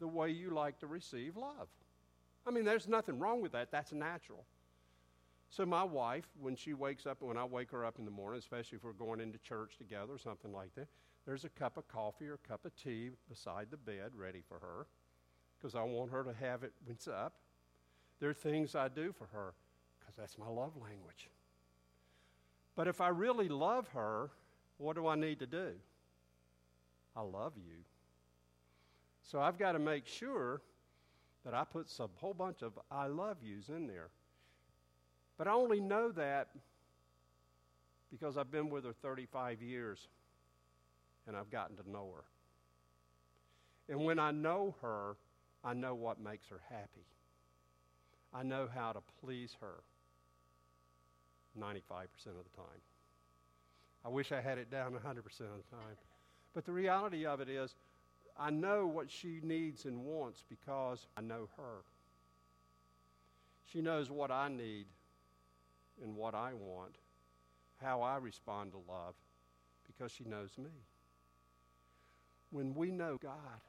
the 0.02 0.08
way 0.08 0.28
you 0.28 0.50
like 0.50 0.80
to 0.80 0.88
receive 0.88 1.36
love. 1.36 1.68
I 2.44 2.50
mean, 2.50 2.64
there's 2.64 2.88
nothing 2.88 3.20
wrong 3.20 3.40
with 3.40 3.52
that. 3.52 3.70
That's 3.70 3.92
natural. 3.92 4.44
So 5.48 5.64
my 5.64 5.84
wife, 5.84 6.26
when 6.40 6.56
she 6.56 6.74
wakes 6.74 7.06
up, 7.06 7.22
when 7.22 7.36
I 7.36 7.44
wake 7.44 7.70
her 7.70 7.84
up 7.84 8.00
in 8.00 8.04
the 8.04 8.10
morning, 8.10 8.40
especially 8.40 8.76
if 8.76 8.84
we're 8.84 8.94
going 8.94 9.20
into 9.20 9.38
church 9.38 9.76
together 9.78 10.12
or 10.14 10.18
something 10.18 10.52
like 10.52 10.74
that, 10.74 10.88
there's 11.24 11.44
a 11.44 11.48
cup 11.50 11.76
of 11.76 11.86
coffee 11.86 12.26
or 12.26 12.34
a 12.34 12.48
cup 12.48 12.64
of 12.64 12.74
tea 12.74 13.10
beside 13.28 13.68
the 13.70 13.76
bed 13.76 14.10
ready 14.16 14.42
for 14.48 14.58
her 14.58 14.86
because 15.56 15.76
I 15.76 15.84
want 15.84 16.10
her 16.10 16.24
to 16.24 16.32
have 16.32 16.64
it 16.64 16.72
when 16.84 16.96
it's 16.96 17.06
up. 17.06 17.34
There 18.18 18.28
are 18.28 18.34
things 18.34 18.74
I 18.74 18.88
do 18.88 19.12
for 19.12 19.28
her 19.32 19.54
because 20.00 20.16
that's 20.16 20.36
my 20.36 20.48
love 20.48 20.72
language. 20.76 21.28
But 22.74 22.88
if 22.88 23.00
I 23.00 23.08
really 23.08 23.48
love 23.48 23.86
her, 23.88 24.30
what 24.78 24.96
do 24.96 25.06
I 25.06 25.14
need 25.14 25.38
to 25.38 25.46
do? 25.46 25.74
I 27.14 27.20
love 27.20 27.52
you. 27.56 27.84
So 29.22 29.40
I've 29.40 29.58
got 29.58 29.72
to 29.72 29.78
make 29.78 30.06
sure 30.06 30.60
that 31.44 31.54
I 31.54 31.64
put 31.64 31.88
a 31.98 32.08
whole 32.16 32.34
bunch 32.34 32.62
of 32.62 32.78
I 32.90 33.06
love 33.06 33.38
yous 33.42 33.68
in 33.68 33.86
there. 33.86 34.08
But 35.38 35.48
I 35.48 35.52
only 35.52 35.80
know 35.80 36.12
that 36.12 36.48
because 38.10 38.36
I've 38.36 38.50
been 38.50 38.68
with 38.68 38.84
her 38.84 38.92
35 38.92 39.62
years 39.62 40.06
and 41.26 41.36
I've 41.36 41.50
gotten 41.50 41.76
to 41.76 41.90
know 41.90 42.10
her. 42.14 42.24
And 43.88 44.04
when 44.04 44.18
I 44.18 44.30
know 44.30 44.74
her, 44.82 45.16
I 45.64 45.74
know 45.74 45.94
what 45.94 46.20
makes 46.20 46.48
her 46.48 46.60
happy. 46.68 47.06
I 48.34 48.42
know 48.42 48.68
how 48.72 48.92
to 48.92 49.00
please 49.20 49.56
her 49.60 49.82
95% 51.58 51.82
of 52.26 52.44
the 52.44 52.56
time. 52.56 52.80
I 54.04 54.08
wish 54.08 54.32
I 54.32 54.40
had 54.40 54.58
it 54.58 54.70
down 54.70 54.92
100% 54.92 54.96
of 54.96 55.24
the 55.24 55.76
time. 55.76 55.96
But 56.54 56.64
the 56.64 56.72
reality 56.72 57.24
of 57.26 57.40
it 57.40 57.48
is, 57.48 57.74
I 58.36 58.50
know 58.50 58.86
what 58.86 59.10
she 59.10 59.40
needs 59.42 59.84
and 59.84 60.04
wants 60.04 60.44
because 60.48 61.06
I 61.16 61.20
know 61.20 61.48
her. 61.56 61.84
She 63.64 63.80
knows 63.80 64.10
what 64.10 64.30
I 64.30 64.48
need 64.48 64.86
and 66.02 66.16
what 66.16 66.34
I 66.34 66.52
want, 66.54 66.96
how 67.80 68.02
I 68.02 68.16
respond 68.16 68.72
to 68.72 68.78
love, 68.78 69.14
because 69.86 70.12
she 70.12 70.24
knows 70.24 70.50
me. 70.58 70.70
When 72.50 72.74
we 72.74 72.90
know 72.90 73.18
God, 73.22 73.60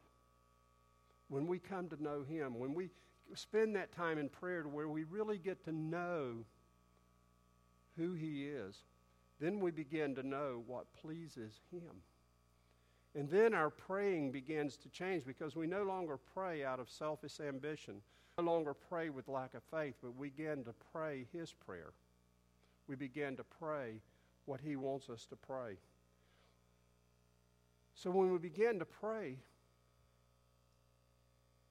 when 1.30 1.47
we 1.47 1.59
come 1.59 1.88
to 1.89 2.01
know 2.01 2.24
Him, 2.24 2.59
when 2.59 2.74
we 2.74 2.89
spend 3.36 3.76
that 3.76 3.91
time 3.91 4.18
in 4.18 4.30
prayer 4.30 4.64
to 4.64 4.70
where 4.70 4.89
we 4.89 5.03
really 5.03 5.38
get 5.38 5.64
to 5.66 5.72
know 5.72 6.43
who 7.97 8.14
He 8.14 8.45
is, 8.45 8.84
then 9.39 9.59
we 9.59 9.72
begin 9.72 10.16
to 10.16 10.24
know 10.24 10.64
what 10.68 10.86
pleases 11.01 11.59
Him. 11.72 12.01
And 13.16 13.30
then 13.30 13.53
our 13.53 13.70
praying 13.70 14.32
begins 14.32 14.76
to 14.78 14.89
change 14.89 15.24
because 15.26 15.55
we 15.55 15.68
no 15.68 15.84
longer 15.84 16.18
pray 16.18 16.64
out 16.64 16.80
of 16.80 16.89
selfish 16.89 17.39
ambition, 17.39 18.01
no 18.39 18.43
longer 18.43 18.74
pray 18.74 19.09
with 19.09 19.28
lack 19.28 19.53
of 19.53 19.61
faith, 19.64 19.95
but 20.01 20.16
we 20.16 20.30
begin 20.30 20.64
to 20.64 20.74
pray 20.91 21.28
His 21.32 21.53
prayer. 21.53 21.93
We 22.88 22.95
begin 22.95 23.38
to 23.38 23.43
pray 23.43 24.01
what 24.45 24.61
He 24.61 24.76
wants 24.76 25.09
us 25.09 25.26
to 25.28 25.36
pray. 25.36 25.78
So 27.93 28.09
when 28.09 28.32
we 28.32 28.39
begin 28.39 28.80
to 28.80 28.86
pray, 28.86 29.38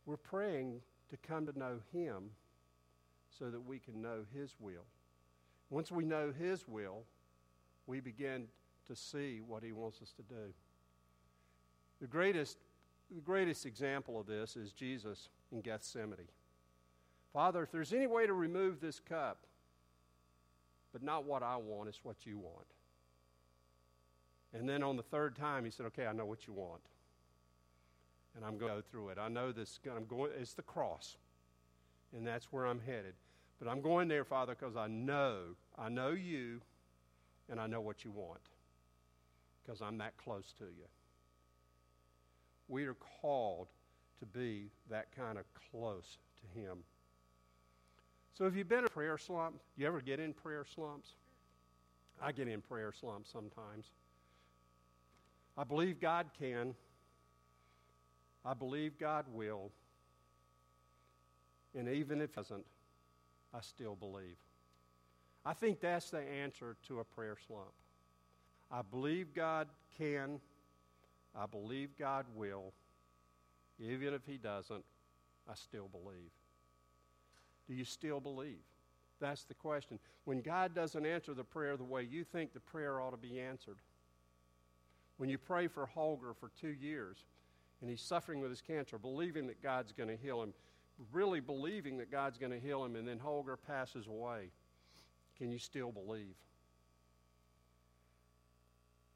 we're 0.07 0.17
praying 0.17 0.81
to 1.11 1.17
come 1.17 1.47
to 1.47 1.59
know 1.59 1.81
Him 1.93 2.31
so 3.37 3.51
that 3.51 3.61
we 3.61 3.81
can 3.81 4.01
know 4.01 4.21
His 4.33 4.55
will. 4.61 4.87
Once 5.71 5.91
we 5.91 6.05
know 6.05 6.33
His 6.33 6.69
will, 6.69 7.03
we 7.87 7.99
begin 7.99 8.47
to 8.87 8.95
see 8.95 9.41
what 9.45 9.65
He 9.65 9.73
wants 9.73 10.01
us 10.01 10.13
to 10.13 10.23
do. 10.23 10.53
The 12.03 12.09
greatest, 12.09 12.59
the 13.15 13.21
greatest 13.21 13.65
example 13.65 14.19
of 14.19 14.27
this 14.27 14.57
is 14.57 14.73
Jesus 14.73 15.29
in 15.53 15.61
Gethsemane. 15.61 16.29
Father, 17.33 17.63
if 17.63 17.71
there's 17.71 17.93
any 17.93 18.09
way 18.09 18.27
to 18.27 18.33
remove 18.33 18.81
this 18.81 18.99
cup, 18.99 19.39
but 20.93 21.01
not 21.01 21.25
what 21.25 21.45
I 21.45 21.57
want, 21.57 21.89
it's 21.89 22.05
what 22.05 22.27
you 22.27 22.39
want. 22.39 22.67
And 24.53 24.69
then 24.69 24.83
on 24.83 24.97
the 24.97 25.03
third 25.05 25.37
time, 25.37 25.65
he 25.65 25.71
said, 25.71 25.87
Okay, 25.87 26.05
I 26.05 26.13
know 26.13 26.27
what 26.27 26.49
you 26.49 26.53
want. 26.53 26.83
And 28.35 28.45
I'm 28.45 28.59
going 28.59 28.73
to 28.73 28.79
go 28.79 28.83
through 28.91 29.11
it. 29.11 29.19
I 29.19 29.29
know 29.29 29.53
this, 29.53 29.79
I'm 29.95 30.07
going, 30.07 30.33
it's 30.39 30.55
the 30.55 30.63
cross. 30.63 31.17
And 32.15 32.27
that's 32.27 32.47
where 32.53 32.67
I'm 32.67 32.81
headed. 32.81 33.15
But 33.61 33.71
I'm 33.71 33.81
going 33.81 34.09
there, 34.09 34.25
Father, 34.25 34.57
because 34.59 34.77
I 34.77 34.89
know, 34.89 35.55
I 35.79 35.89
know 35.89 36.11
you, 36.11 36.63
and 37.49 37.61
I 37.61 37.69
know 37.69 37.81
what 37.81 38.05
you 38.05 38.11
want. 38.11 38.41
Because 39.63 39.81
I'm 39.81 39.99
that 39.99 40.17
close 40.17 40.53
to 40.59 40.65
you. 40.65 40.89
We 42.73 42.87
are 42.87 42.97
called 43.21 43.69
to 44.21 44.25
be 44.25 44.71
that 44.89 45.15
kind 45.15 45.37
of 45.37 45.45
close 45.71 46.17
to 46.41 46.59
Him. 46.59 46.79
So, 48.33 48.45
have 48.45 48.57
you 48.57 48.65
been 48.65 48.85
in 48.85 48.89
prayer 48.89 49.19
slump? 49.19 49.57
You 49.77 49.87
ever 49.87 50.01
get 50.01 50.19
in 50.19 50.33
prayer 50.33 50.65
slumps? 50.75 51.11
I 52.21 52.33
get 52.33 52.49
in 52.49 52.63
prayer 52.63 52.91
slumps 52.99 53.31
sometimes. 53.31 53.91
I 55.59 55.65
believe 55.65 56.01
God 56.01 56.31
can. 56.39 56.75
I 58.43 58.55
believe 58.55 58.99
God 58.99 59.27
will. 59.31 59.71
And 61.77 61.91
even 61.91 62.23
if 62.23 62.31
it 62.31 62.37
doesn't, 62.37 62.65
I 63.53 63.61
still 63.61 63.97
believe. 63.97 64.39
I 65.45 65.53
think 65.53 65.81
that's 65.81 66.09
the 66.09 66.23
answer 66.23 66.77
to 66.89 67.01
a 67.01 67.05
prayer 67.05 67.37
slump. 67.47 67.73
I 68.71 68.81
believe 68.81 69.35
God 69.35 69.69
can. 69.99 70.41
I 71.35 71.47
believe 71.47 71.97
God 71.99 72.27
will. 72.35 72.73
Even 73.79 74.15
if 74.15 74.25
He 74.27 74.37
doesn't, 74.37 74.85
I 75.49 75.55
still 75.55 75.89
believe. 75.89 76.31
Do 77.67 77.75
you 77.75 77.85
still 77.85 78.21
believe? 78.21 78.61
That's 79.21 79.45
the 79.45 79.55
question. 79.55 79.99
When 80.25 80.41
God 80.41 80.75
doesn't 80.75 81.07
answer 81.07 81.33
the 81.33 81.45
prayer 81.45 81.77
the 81.77 81.85
way 81.85 82.03
you 82.03 82.25
think 82.25 82.53
the 82.53 82.61
prayer 82.61 83.01
ought 83.01 83.11
to 83.11 83.17
be 83.17 83.41
answered, 83.41 83.79
when 85.17 85.29
you 85.29 85.39
pray 85.39 85.69
for 85.69 85.87
Holger 85.87 86.35
for 86.35 86.51
two 86.61 86.73
years 86.73 87.25
and 87.81 87.89
he's 87.89 88.01
suffering 88.01 88.41
with 88.41 88.51
his 88.51 88.61
cancer, 88.61 88.99
believing 88.99 89.47
that 89.47 89.63
God's 89.63 89.93
going 89.93 90.09
to 90.09 90.17
heal 90.17 90.43
him, 90.43 90.53
really 91.13 91.41
believing 91.41 91.99
that 91.99 92.11
God's 92.11 92.39
going 92.39 92.53
to 92.53 92.61
heal 92.61 92.85
him, 92.85 92.97
and 92.97 93.07
then 93.07 93.19
Holger 93.19 93.57
passes 93.57 94.07
away, 94.07 94.51
can 95.37 95.51
you 95.51 95.59
still 95.59 95.93
believe? 95.93 96.35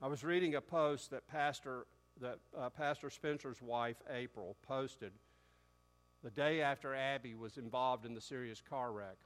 I 0.00 0.08
was 0.08 0.22
reading 0.22 0.54
a 0.54 0.60
post 0.60 1.10
that 1.10 1.26
Pastor, 1.26 1.86
that, 2.20 2.38
uh, 2.56 2.70
Pastor 2.70 3.10
Spencer's 3.10 3.60
wife, 3.60 3.96
April, 4.10 4.56
posted 4.66 5.12
the 6.22 6.30
day 6.30 6.60
after 6.60 6.94
Abby 6.94 7.34
was 7.34 7.56
involved 7.56 8.04
in 8.04 8.14
the 8.14 8.20
serious 8.20 8.60
car 8.60 8.92
wreck. 8.92 9.18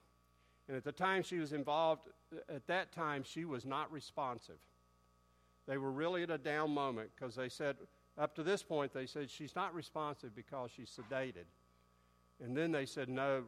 And 0.68 0.76
at 0.76 0.84
the 0.84 0.92
time 0.92 1.22
she 1.22 1.38
was 1.38 1.52
involved, 1.52 2.08
at 2.48 2.66
that 2.66 2.92
time, 2.92 3.22
she 3.24 3.44
was 3.44 3.64
not 3.64 3.90
responsive. 3.90 4.58
They 5.66 5.78
were 5.78 5.90
really 5.90 6.22
at 6.22 6.30
a 6.30 6.38
down 6.38 6.70
moment 6.72 7.10
because 7.14 7.34
they 7.34 7.48
said, 7.48 7.76
up 8.18 8.34
to 8.36 8.42
this 8.42 8.62
point, 8.62 8.92
they 8.92 9.06
said 9.06 9.30
she's 9.30 9.56
not 9.56 9.74
responsive 9.74 10.34
because 10.34 10.70
she's 10.70 10.90
sedated. 10.90 11.46
And 12.42 12.56
then 12.56 12.72
they 12.72 12.86
said, 12.86 13.08
no, 13.08 13.44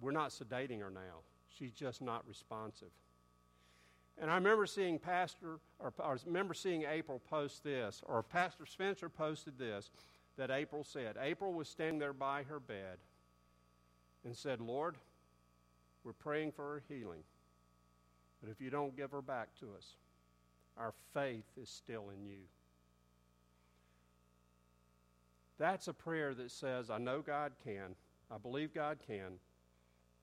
we're 0.00 0.10
not 0.10 0.30
sedating 0.30 0.80
her 0.80 0.90
now. 0.90 1.20
She's 1.48 1.72
just 1.72 2.02
not 2.02 2.26
responsive. 2.26 2.90
And 4.18 4.30
I 4.30 4.34
remember 4.34 4.66
seeing 4.66 4.98
Pastor, 4.98 5.58
or, 5.78 5.92
I 6.02 6.16
remember 6.24 6.54
seeing 6.54 6.84
April 6.84 7.20
post 7.30 7.62
this, 7.62 8.02
or 8.06 8.22
Pastor 8.22 8.64
Spencer 8.64 9.08
posted 9.08 9.58
this, 9.58 9.90
that 10.36 10.50
April 10.50 10.84
said. 10.84 11.16
April 11.20 11.52
was 11.52 11.68
standing 11.68 11.98
there 11.98 12.12
by 12.12 12.42
her 12.44 12.60
bed 12.60 12.98
and 14.24 14.36
said, 14.36 14.60
Lord, 14.60 14.96
we're 16.04 16.12
praying 16.12 16.52
for 16.52 16.62
her 16.62 16.82
healing. 16.88 17.22
But 18.42 18.50
if 18.50 18.60
you 18.60 18.70
don't 18.70 18.96
give 18.96 19.10
her 19.12 19.22
back 19.22 19.48
to 19.60 19.66
us, 19.76 19.96
our 20.78 20.92
faith 21.14 21.44
is 21.60 21.68
still 21.68 22.10
in 22.10 22.26
you. 22.26 22.38
That's 25.58 25.88
a 25.88 25.94
prayer 25.94 26.34
that 26.34 26.50
says, 26.50 26.90
I 26.90 26.98
know 26.98 27.22
God 27.22 27.52
can. 27.64 27.94
I 28.30 28.36
believe 28.38 28.74
God 28.74 28.98
can. 29.06 29.38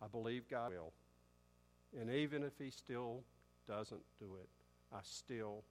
I 0.02 0.08
believe 0.08 0.44
God 0.50 0.72
will. 0.72 0.94
And 2.00 2.12
even 2.12 2.44
if 2.44 2.54
He 2.60 2.70
still 2.70 3.22
doesn't 3.68 4.02
do 4.20 4.36
it, 4.42 4.50
I 4.94 5.00
still 5.04 5.64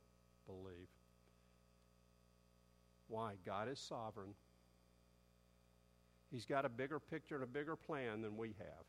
believe. 0.46 0.88
Why? 3.08 3.34
God 3.44 3.68
is 3.68 3.78
sovereign. 3.78 4.34
He's 6.30 6.46
got 6.46 6.64
a 6.64 6.68
bigger 6.68 6.98
picture 6.98 7.34
and 7.34 7.44
a 7.44 7.46
bigger 7.46 7.76
plan 7.76 8.22
than 8.22 8.36
we 8.36 8.48
have. 8.58 8.86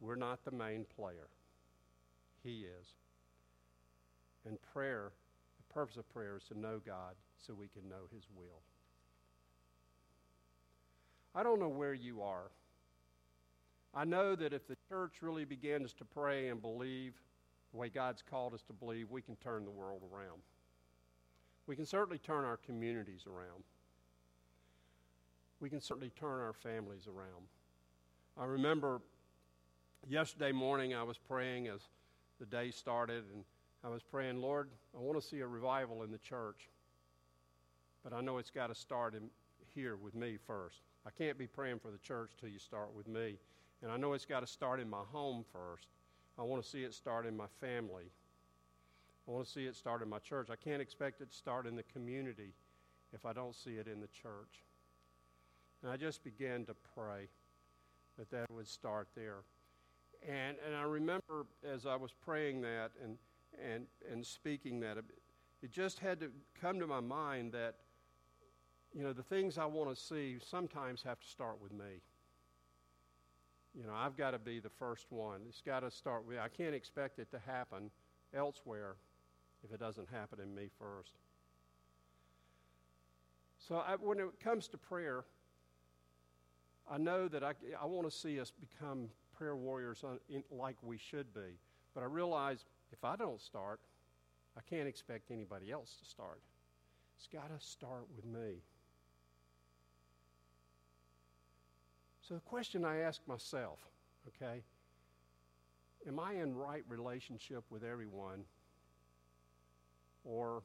We're 0.00 0.16
not 0.16 0.44
the 0.44 0.50
main 0.50 0.86
player, 0.96 1.28
He 2.42 2.64
is. 2.80 2.86
And 4.46 4.58
prayer, 4.72 5.12
the 5.58 5.74
purpose 5.74 5.96
of 5.96 6.08
prayer 6.12 6.36
is 6.36 6.44
to 6.44 6.58
know 6.58 6.80
God 6.84 7.14
so 7.36 7.52
we 7.52 7.68
can 7.68 7.88
know 7.88 8.08
His 8.14 8.24
will. 8.34 8.62
I 11.34 11.42
don't 11.42 11.60
know 11.60 11.68
where 11.68 11.94
you 11.94 12.22
are. 12.22 12.50
I 13.92 14.04
know 14.04 14.34
that 14.36 14.52
if 14.52 14.66
the 14.66 14.76
church 14.88 15.16
really 15.20 15.44
begins 15.44 15.92
to 15.94 16.04
pray 16.04 16.48
and 16.48 16.60
believe 16.60 17.14
the 17.76 17.80
way 17.80 17.88
God's 17.90 18.22
called 18.22 18.54
us 18.54 18.62
to 18.62 18.72
believe, 18.72 19.10
we 19.10 19.20
can 19.20 19.36
turn 19.36 19.64
the 19.64 19.70
world 19.70 20.00
around. 20.10 20.40
We 21.66 21.76
can 21.76 21.84
certainly 21.84 22.18
turn 22.18 22.44
our 22.44 22.56
communities 22.56 23.26
around. 23.26 23.64
We 25.60 25.68
can 25.68 25.82
certainly 25.82 26.10
turn 26.18 26.40
our 26.40 26.54
families 26.54 27.06
around. 27.06 27.44
I 28.38 28.46
remember 28.46 29.02
yesterday 30.08 30.52
morning 30.52 30.94
I 30.94 31.02
was 31.02 31.18
praying 31.18 31.68
as 31.68 31.80
the 32.40 32.46
day 32.46 32.70
started, 32.70 33.24
and 33.34 33.44
I 33.84 33.88
was 33.88 34.02
praying, 34.02 34.40
Lord, 34.40 34.70
I 34.96 35.00
want 35.00 35.20
to 35.20 35.26
see 35.26 35.40
a 35.40 35.46
revival 35.46 36.02
in 36.02 36.10
the 36.10 36.18
church, 36.18 36.70
but 38.02 38.14
I 38.14 38.22
know 38.22 38.38
it's 38.38 38.50
got 38.50 38.68
to 38.68 38.74
start 38.74 39.14
in, 39.14 39.28
here 39.74 39.96
with 39.96 40.14
me 40.14 40.38
first. 40.46 40.80
I 41.06 41.10
can't 41.10 41.36
be 41.36 41.46
praying 41.46 41.80
for 41.80 41.90
the 41.90 41.98
church 41.98 42.30
till 42.40 42.48
you 42.48 42.58
start 42.58 42.94
with 42.96 43.06
me. 43.06 43.36
And 43.82 43.92
I 43.92 43.98
know 43.98 44.14
it's 44.14 44.24
got 44.24 44.40
to 44.40 44.46
start 44.46 44.80
in 44.80 44.88
my 44.88 45.02
home 45.12 45.44
first. 45.52 45.88
I 46.38 46.42
want 46.42 46.62
to 46.62 46.68
see 46.68 46.82
it 46.82 46.94
start 46.94 47.26
in 47.26 47.36
my 47.36 47.46
family. 47.60 48.10
I 49.26 49.30
want 49.30 49.46
to 49.46 49.50
see 49.50 49.66
it 49.66 49.74
start 49.74 50.02
in 50.02 50.08
my 50.08 50.18
church. 50.18 50.48
I 50.50 50.56
can't 50.56 50.82
expect 50.82 51.20
it 51.20 51.30
to 51.30 51.36
start 51.36 51.66
in 51.66 51.74
the 51.74 51.82
community 51.84 52.52
if 53.12 53.24
I 53.24 53.32
don't 53.32 53.54
see 53.54 53.72
it 53.72 53.88
in 53.88 54.00
the 54.00 54.08
church. 54.08 54.64
And 55.82 55.90
I 55.90 55.96
just 55.96 56.22
began 56.22 56.64
to 56.66 56.74
pray 56.94 57.28
that 58.18 58.30
that 58.30 58.50
would 58.50 58.68
start 58.68 59.08
there. 59.14 59.42
And, 60.26 60.56
and 60.64 60.74
I 60.74 60.82
remember 60.82 61.46
as 61.64 61.86
I 61.86 61.96
was 61.96 62.12
praying 62.12 62.62
that 62.62 62.92
and, 63.02 63.18
and, 63.62 63.86
and 64.10 64.24
speaking 64.24 64.80
that, 64.80 64.98
it 65.62 65.70
just 65.70 65.98
had 65.98 66.20
to 66.20 66.30
come 66.60 66.78
to 66.80 66.86
my 66.86 67.00
mind 67.00 67.52
that, 67.52 67.76
you 68.94 69.02
know, 69.02 69.12
the 69.12 69.22
things 69.22 69.58
I 69.58 69.66
want 69.66 69.94
to 69.94 69.96
see 69.96 70.36
sometimes 70.44 71.02
have 71.02 71.20
to 71.20 71.26
start 71.26 71.60
with 71.60 71.72
me. 71.72 72.00
You 73.78 73.86
know, 73.86 73.94
I've 73.94 74.16
got 74.16 74.30
to 74.30 74.38
be 74.38 74.58
the 74.58 74.70
first 74.70 75.06
one. 75.10 75.40
It's 75.48 75.60
got 75.60 75.80
to 75.80 75.90
start 75.90 76.26
with, 76.26 76.38
I 76.38 76.48
can't 76.48 76.74
expect 76.74 77.18
it 77.18 77.30
to 77.32 77.38
happen 77.46 77.90
elsewhere 78.34 78.96
if 79.62 79.72
it 79.72 79.78
doesn't 79.78 80.08
happen 80.10 80.40
in 80.40 80.54
me 80.54 80.68
first. 80.78 81.12
So 83.58 83.76
I, 83.76 83.96
when 83.96 84.18
it 84.18 84.40
comes 84.42 84.68
to 84.68 84.78
prayer, 84.78 85.24
I 86.90 86.96
know 86.98 87.28
that 87.28 87.42
I, 87.42 87.52
I 87.80 87.84
want 87.84 88.10
to 88.10 88.16
see 88.16 88.40
us 88.40 88.50
become 88.50 89.08
prayer 89.36 89.56
warriors 89.56 90.02
in, 90.30 90.42
like 90.50 90.76
we 90.82 90.96
should 90.96 91.34
be. 91.34 91.58
But 91.94 92.02
I 92.02 92.06
realize 92.06 92.64
if 92.92 93.04
I 93.04 93.16
don't 93.16 93.40
start, 93.40 93.80
I 94.56 94.60
can't 94.70 94.88
expect 94.88 95.30
anybody 95.30 95.70
else 95.70 95.96
to 96.02 96.08
start. 96.08 96.40
It's 97.18 97.26
got 97.26 97.48
to 97.48 97.66
start 97.66 98.06
with 98.14 98.24
me. 98.24 98.62
So 102.26 102.34
the 102.34 102.40
question 102.40 102.84
I 102.84 102.98
ask 102.98 103.20
myself, 103.28 103.78
okay, 104.26 104.62
am 106.08 106.18
I 106.18 106.32
in 106.34 106.56
right 106.56 106.82
relationship 106.88 107.62
with 107.70 107.84
everyone? 107.84 108.42
Or 110.24 110.62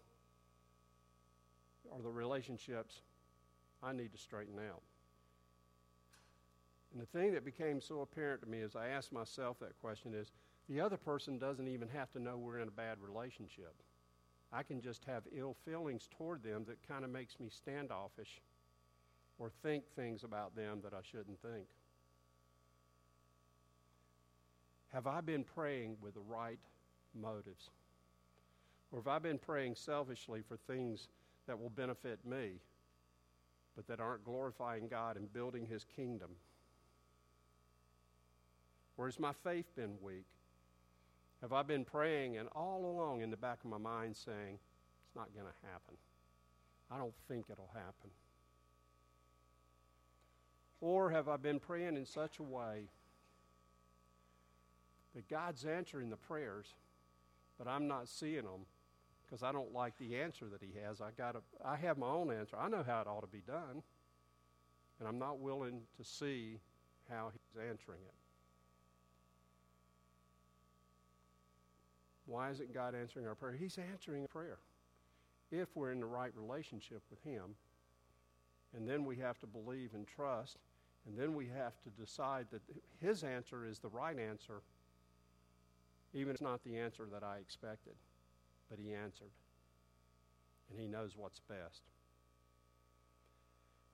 are 1.93 2.01
the 2.01 2.09
relationships 2.09 3.01
I 3.83 3.93
need 3.93 4.11
to 4.11 4.17
straighten 4.17 4.57
out? 4.57 4.81
And 6.93 7.01
the 7.01 7.05
thing 7.05 7.31
that 7.33 7.45
became 7.45 7.79
so 7.79 8.01
apparent 8.01 8.41
to 8.41 8.49
me 8.49 8.61
as 8.61 8.75
I 8.75 8.87
asked 8.87 9.13
myself 9.13 9.59
that 9.59 9.79
question 9.81 10.15
is 10.15 10.31
the 10.67 10.81
other 10.81 10.97
person 10.97 11.37
doesn't 11.37 11.67
even 11.67 11.87
have 11.89 12.11
to 12.13 12.19
know 12.19 12.37
we're 12.37 12.57
in 12.57 12.69
a 12.69 12.71
bad 12.71 12.97
relationship. 12.99 13.75
I 14.51 14.63
can 14.63 14.81
just 14.81 15.05
have 15.05 15.23
ill 15.31 15.55
feelings 15.63 16.09
toward 16.17 16.41
them 16.41 16.65
that 16.67 16.85
kind 16.87 17.05
of 17.05 17.11
makes 17.11 17.39
me 17.39 17.49
standoffish 17.49 18.41
or 19.41 19.49
think 19.63 19.83
things 19.95 20.23
about 20.23 20.55
them 20.55 20.81
that 20.83 20.93
I 20.93 20.99
shouldn't 21.01 21.41
think. 21.41 21.65
Have 24.93 25.07
I 25.07 25.19
been 25.21 25.43
praying 25.43 25.97
with 25.99 26.13
the 26.13 26.19
right 26.19 26.59
motives? 27.19 27.71
Or 28.91 28.99
have 28.99 29.07
I 29.07 29.17
been 29.17 29.39
praying 29.39 29.75
selfishly 29.75 30.43
for 30.47 30.57
things 30.57 31.07
that 31.47 31.59
will 31.59 31.71
benefit 31.71 32.19
me, 32.23 32.59
but 33.75 33.87
that 33.87 33.99
aren't 33.99 34.23
glorifying 34.23 34.87
God 34.87 35.17
and 35.17 35.33
building 35.33 35.65
His 35.65 35.85
kingdom? 35.95 36.29
Or 38.95 39.07
has 39.07 39.19
my 39.19 39.33
faith 39.43 39.75
been 39.75 39.93
weak? 40.03 40.27
Have 41.41 41.51
I 41.51 41.63
been 41.63 41.83
praying 41.83 42.37
and 42.37 42.47
all 42.55 42.85
along 42.85 43.21
in 43.21 43.31
the 43.31 43.37
back 43.37 43.57
of 43.63 43.71
my 43.71 43.79
mind 43.79 44.15
saying, 44.15 44.59
it's 45.07 45.15
not 45.15 45.33
going 45.33 45.47
to 45.47 45.67
happen? 45.67 45.97
I 46.91 46.99
don't 46.99 47.15
think 47.27 47.45
it'll 47.49 47.71
happen. 47.73 48.11
Or 50.81 51.11
have 51.11 51.29
I 51.29 51.37
been 51.37 51.59
praying 51.59 51.95
in 51.95 52.05
such 52.05 52.39
a 52.39 52.43
way 52.43 52.89
that 55.15 55.29
God's 55.29 55.63
answering 55.63 56.09
the 56.09 56.17
prayers, 56.17 56.73
but 57.57 57.67
I'm 57.67 57.87
not 57.87 58.09
seeing 58.09 58.43
them 58.43 58.65
because 59.23 59.43
I 59.43 59.51
don't 59.51 59.73
like 59.73 59.97
the 59.99 60.17
answer 60.17 60.47
that 60.49 60.61
He 60.61 60.71
has? 60.83 60.99
I 60.99 61.11
got 61.15 61.35
I 61.63 61.75
have 61.75 61.99
my 61.99 62.07
own 62.07 62.31
answer. 62.31 62.57
I 62.59 62.67
know 62.67 62.83
how 62.85 63.01
it 63.01 63.07
ought 63.07 63.21
to 63.21 63.27
be 63.27 63.43
done, 63.45 63.83
and 64.99 65.07
I'm 65.07 65.19
not 65.19 65.39
willing 65.39 65.81
to 65.97 66.03
see 66.03 66.59
how 67.09 67.29
He's 67.31 67.61
answering 67.61 67.99
it. 68.01 68.13
Why 72.25 72.49
isn't 72.49 72.73
God 72.73 72.95
answering 72.95 73.27
our 73.27 73.35
prayer? 73.35 73.53
He's 73.53 73.77
answering 73.91 74.25
prayer 74.27 74.57
if 75.51 75.67
we're 75.75 75.91
in 75.91 75.99
the 75.99 76.05
right 76.05 76.31
relationship 76.35 77.03
with 77.09 77.21
Him. 77.23 77.55
And 78.75 78.87
then 78.87 79.03
we 79.03 79.17
have 79.17 79.37
to 79.39 79.47
believe 79.47 79.93
and 79.93 80.07
trust. 80.07 80.57
And 81.07 81.17
then 81.17 81.33
we 81.33 81.47
have 81.47 81.73
to 81.83 81.89
decide 81.99 82.47
that 82.51 82.61
His 82.99 83.23
answer 83.23 83.65
is 83.65 83.79
the 83.79 83.89
right 83.89 84.17
answer, 84.17 84.61
even 86.13 86.29
if 86.29 86.35
it's 86.35 86.41
not 86.41 86.63
the 86.63 86.77
answer 86.77 87.07
that 87.11 87.23
I 87.23 87.37
expected. 87.37 87.93
But 88.69 88.79
He 88.79 88.93
answered. 88.93 89.31
And 90.69 90.79
He 90.79 90.87
knows 90.87 91.15
what's 91.17 91.39
best. 91.39 91.81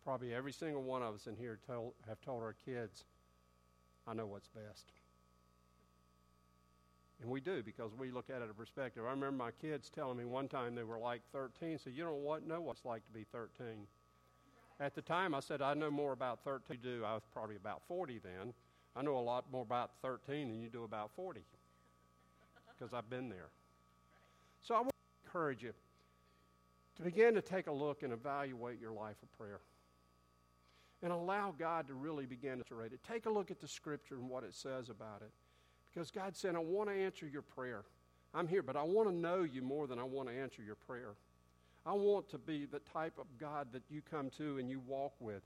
Probably 0.04 0.34
every 0.34 0.54
single 0.54 0.84
one 0.84 1.02
of 1.02 1.16
us 1.16 1.28
in 1.28 1.36
here 1.36 1.60
told, 1.68 1.94
have 2.08 2.22
told 2.22 2.44
our 2.44 2.56
kids, 2.66 3.04
I 4.08 4.14
know 4.14 4.26
what's 4.26 4.48
best. 4.48 4.92
And 7.22 7.30
we 7.30 7.42
do 7.42 7.64
because 7.64 7.92
we 7.98 8.12
look 8.12 8.30
at 8.30 8.42
it 8.42 8.50
a 8.50 8.54
perspective. 8.54 9.04
I 9.06 9.10
remember 9.10 9.44
my 9.44 9.52
kids 9.52 9.90
telling 9.90 10.18
me 10.18 10.26
one 10.26 10.48
time 10.48 10.76
they 10.76 10.84
were 10.84 11.00
like 11.00 11.22
13, 11.34 11.80
so 11.80 11.90
you 11.90 12.04
don't 12.04 12.48
know 12.48 12.62
what 12.62 12.76
it's 12.78 12.86
like 12.86 13.06
to 13.08 13.12
be 13.12 13.26
13. 13.32 13.88
At 14.80 14.94
the 14.94 15.02
time, 15.02 15.34
I 15.34 15.40
said, 15.40 15.62
I 15.62 15.74
know 15.74 15.90
more 15.90 16.14
about 16.14 16.44
13 16.44 16.78
than 16.82 16.92
you 16.92 17.00
do. 17.00 17.06
I 17.06 17.14
was 17.14 17.24
probably 17.34 17.56
about 17.56 17.82
40 17.88 18.20
then. 18.20 18.54
I 18.96 19.02
know 19.02 19.18
a 19.18 19.20
lot 19.20 19.46
more 19.52 19.64
about 19.64 19.92
13 20.02 20.50
than 20.50 20.62
you 20.62 20.70
do 20.70 20.84
about 20.84 21.12
40 21.16 21.42
because 22.78 22.94
I've 22.94 23.10
been 23.10 23.30
there. 23.30 23.50
So 24.62 24.76
I 24.76 24.80
want 24.80 24.90
to 24.90 25.28
encourage 25.28 25.64
you 25.64 25.74
to 26.96 27.02
begin 27.04 27.34
to 27.36 27.42
take 27.42 27.68
a 27.68 27.72
look 27.72 28.04
and 28.04 28.12
evaluate 28.12 28.80
your 28.80 28.92
life 28.92 29.16
of 29.22 29.32
prayer 29.38 29.60
and 31.04 31.12
allow 31.12 31.54
God 31.58 31.88
to 31.88 31.94
really 31.94 32.26
begin 32.26 32.64
to 32.68 32.76
rate 32.76 32.92
it. 32.92 33.00
Take 33.08 33.28
a 33.28 33.30
look 33.30 33.52
at 33.52 33.60
the 33.60 33.68
scripture 33.68 34.16
and 34.16 34.30
what 34.30 34.44
it 34.44 34.54
says 34.54 34.90
about 34.90 35.22
it. 35.22 35.32
Because 35.94 36.12
God 36.12 36.36
said, 36.36 36.56
I 36.56 36.60
want 36.60 36.90
to 36.90 36.96
answer 36.96 37.28
your 37.28 37.44
prayer. 37.44 37.84
I'm 38.34 38.48
here, 38.48 38.62
but 38.62 38.76
I 38.76 38.84
want 38.84 39.10
to 39.10 39.16
know 39.16 39.44
you 39.44 39.62
more 39.62 39.88
than 39.88 40.00
I 40.00 40.04
want 40.04 40.30
to 40.30 40.36
answer 40.36 40.62
your 40.62 40.76
prayer. 40.76 41.14
I 41.88 41.94
want 41.94 42.28
to 42.32 42.38
be 42.38 42.66
the 42.66 42.80
type 42.80 43.18
of 43.18 43.28
God 43.40 43.68
that 43.72 43.84
you 43.90 44.02
come 44.02 44.30
to 44.38 44.58
and 44.58 44.70
you 44.70 44.82
walk 44.86 45.14
with. 45.22 45.42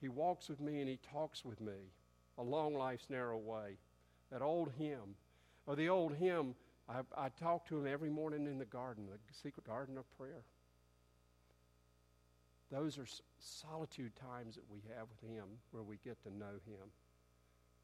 He 0.00 0.08
walks 0.08 0.48
with 0.48 0.60
me 0.60 0.80
and 0.80 0.88
he 0.88 0.98
talks 1.12 1.44
with 1.44 1.60
me 1.60 1.92
along 2.36 2.74
life's 2.74 3.08
narrow 3.08 3.38
way. 3.38 3.76
That 4.32 4.42
old 4.42 4.72
hymn, 4.76 5.14
or 5.66 5.76
the 5.76 5.88
old 5.88 6.14
hymn, 6.16 6.56
I, 6.88 7.02
I 7.16 7.28
talk 7.28 7.68
to 7.68 7.78
him 7.78 7.86
every 7.86 8.10
morning 8.10 8.46
in 8.46 8.58
the 8.58 8.64
garden, 8.64 9.04
the 9.06 9.34
secret 9.34 9.66
garden 9.66 9.96
of 9.96 10.04
prayer. 10.18 10.42
Those 12.72 12.98
are 12.98 13.06
solitude 13.38 14.16
times 14.16 14.56
that 14.56 14.68
we 14.68 14.80
have 14.96 15.06
with 15.08 15.30
him 15.30 15.44
where 15.70 15.84
we 15.84 15.98
get 16.04 16.20
to 16.24 16.36
know 16.36 16.58
him. 16.66 16.90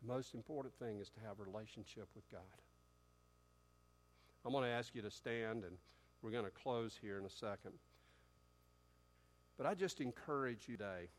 The 0.03 0.13
most 0.13 0.35
important 0.35 0.75
thing 0.81 0.99
is 0.99 1.11
to 1.11 1.21
have 1.21 1.39
a 1.39 1.49
relationship 1.49 2.09
with 2.17 2.29
God. 2.33 2.41
I'm 4.45 4.51
going 4.51 4.65
to 4.65 4.71
ask 4.71 4.97
you 4.97 5.03
to 5.03 5.11
stand, 5.13 5.63
and 5.63 5.77
we're 6.23 6.33
going 6.33 6.45
to 6.45 6.51
close 6.51 6.99
here 7.01 7.19
in 7.19 7.25
a 7.25 7.31
second. 7.31 7.75
But 9.61 9.69
I 9.69 9.75
just 9.75 10.01
encourage 10.01 10.69
you 10.69 10.79
today 10.79 11.11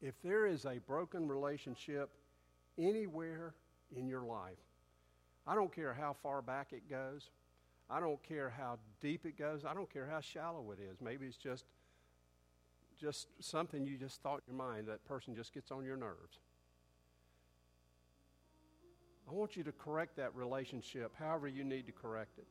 if 0.00 0.14
there 0.22 0.46
is 0.46 0.64
a 0.64 0.78
broken 0.78 1.28
relationship 1.28 2.08
anywhere 2.78 3.52
in 3.94 4.08
your 4.08 4.22
life, 4.22 4.56
I 5.46 5.54
don't 5.54 5.70
care 5.70 5.92
how 5.92 6.16
far 6.22 6.40
back 6.40 6.68
it 6.72 6.88
goes. 6.88 7.28
I 7.90 8.00
don't 8.00 8.22
care 8.22 8.48
how 8.48 8.78
deep 9.02 9.26
it 9.26 9.36
goes. 9.36 9.66
I 9.66 9.74
don't 9.74 9.92
care 9.92 10.08
how 10.10 10.20
shallow 10.20 10.70
it 10.70 10.78
is. 10.80 11.02
Maybe 11.02 11.26
it's 11.26 11.36
just 11.36 11.66
just 12.98 13.28
something 13.40 13.84
you 13.84 13.98
just 13.98 14.22
thought 14.22 14.40
in 14.48 14.54
your 14.54 14.66
mind 14.66 14.88
that 14.88 15.04
person 15.04 15.34
just 15.34 15.52
gets 15.52 15.70
on 15.70 15.84
your 15.84 15.98
nerves. 15.98 16.38
I 19.28 19.34
want 19.34 19.54
you 19.54 19.64
to 19.64 19.72
correct 19.72 20.16
that 20.16 20.34
relationship 20.34 21.12
however 21.18 21.46
you 21.46 21.62
need 21.62 21.84
to 21.88 21.92
correct 21.92 22.38
it. 22.38 22.46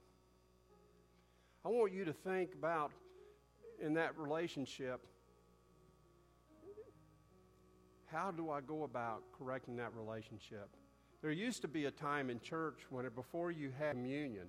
I 1.65 1.69
want 1.69 1.93
you 1.93 2.05
to 2.05 2.13
think 2.13 2.53
about 2.53 2.91
in 3.81 3.93
that 3.95 4.17
relationship 4.17 5.05
how 8.07 8.31
do 8.31 8.49
I 8.49 8.61
go 8.61 8.83
about 8.83 9.23
correcting 9.37 9.75
that 9.77 9.93
relationship? 9.93 10.69
There 11.21 11.31
used 11.31 11.61
to 11.61 11.67
be 11.67 11.85
a 11.85 11.91
time 11.91 12.29
in 12.29 12.39
church 12.39 12.79
when 12.89 13.07
before 13.15 13.51
you 13.51 13.71
had 13.77 13.91
communion, 13.91 14.47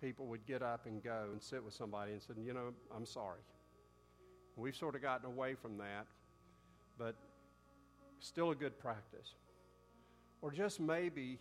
people 0.00 0.26
would 0.26 0.44
get 0.46 0.62
up 0.62 0.86
and 0.86 1.02
go 1.02 1.28
and 1.32 1.42
sit 1.42 1.62
with 1.64 1.74
somebody 1.74 2.12
and 2.12 2.20
say, 2.20 2.34
You 2.42 2.54
know, 2.54 2.72
I'm 2.94 3.06
sorry. 3.06 3.40
We've 4.56 4.74
sort 4.74 4.96
of 4.96 5.02
gotten 5.02 5.26
away 5.26 5.54
from 5.54 5.78
that, 5.78 6.06
but 6.98 7.14
still 8.18 8.50
a 8.50 8.54
good 8.54 8.78
practice. 8.78 9.34
Or 10.42 10.50
just 10.50 10.80
maybe 10.80 11.38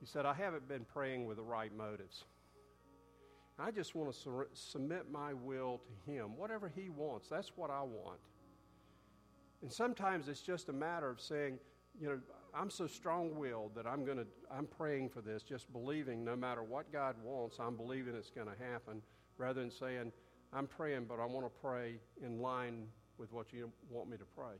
he 0.00 0.06
said, 0.06 0.24
I 0.24 0.32
haven't 0.32 0.68
been 0.68 0.86
praying 0.92 1.26
with 1.26 1.36
the 1.36 1.42
right 1.42 1.74
motives. 1.76 2.24
I 3.58 3.70
just 3.70 3.94
want 3.94 4.12
to 4.12 4.18
sur- 4.18 4.48
submit 4.52 5.10
my 5.10 5.32
will 5.32 5.80
to 5.86 6.12
Him. 6.12 6.36
Whatever 6.36 6.70
He 6.74 6.88
wants, 6.88 7.28
that's 7.28 7.52
what 7.56 7.70
I 7.70 7.82
want. 7.82 8.18
And 9.62 9.72
sometimes 9.72 10.28
it's 10.28 10.42
just 10.42 10.68
a 10.68 10.72
matter 10.72 11.08
of 11.08 11.20
saying, 11.20 11.58
you 11.98 12.08
know, 12.08 12.18
I'm 12.54 12.70
so 12.70 12.86
strong 12.86 13.36
willed 13.36 13.74
that 13.74 13.86
I'm 13.86 14.04
going 14.04 14.18
to, 14.18 14.26
I'm 14.50 14.66
praying 14.66 15.08
for 15.08 15.20
this, 15.20 15.42
just 15.42 15.72
believing 15.72 16.24
no 16.24 16.36
matter 16.36 16.62
what 16.62 16.92
God 16.92 17.16
wants, 17.22 17.58
I'm 17.58 17.76
believing 17.76 18.14
it's 18.14 18.30
going 18.30 18.46
to 18.46 18.64
happen, 18.72 19.00
rather 19.38 19.60
than 19.60 19.70
saying, 19.70 20.12
I'm 20.52 20.66
praying, 20.66 21.06
but 21.08 21.18
I 21.20 21.26
want 21.26 21.46
to 21.46 21.60
pray 21.60 21.96
in 22.22 22.40
line 22.40 22.86
with 23.18 23.32
what 23.32 23.52
you 23.52 23.70
want 23.90 24.08
me 24.10 24.16
to 24.16 24.24
pray. 24.36 24.54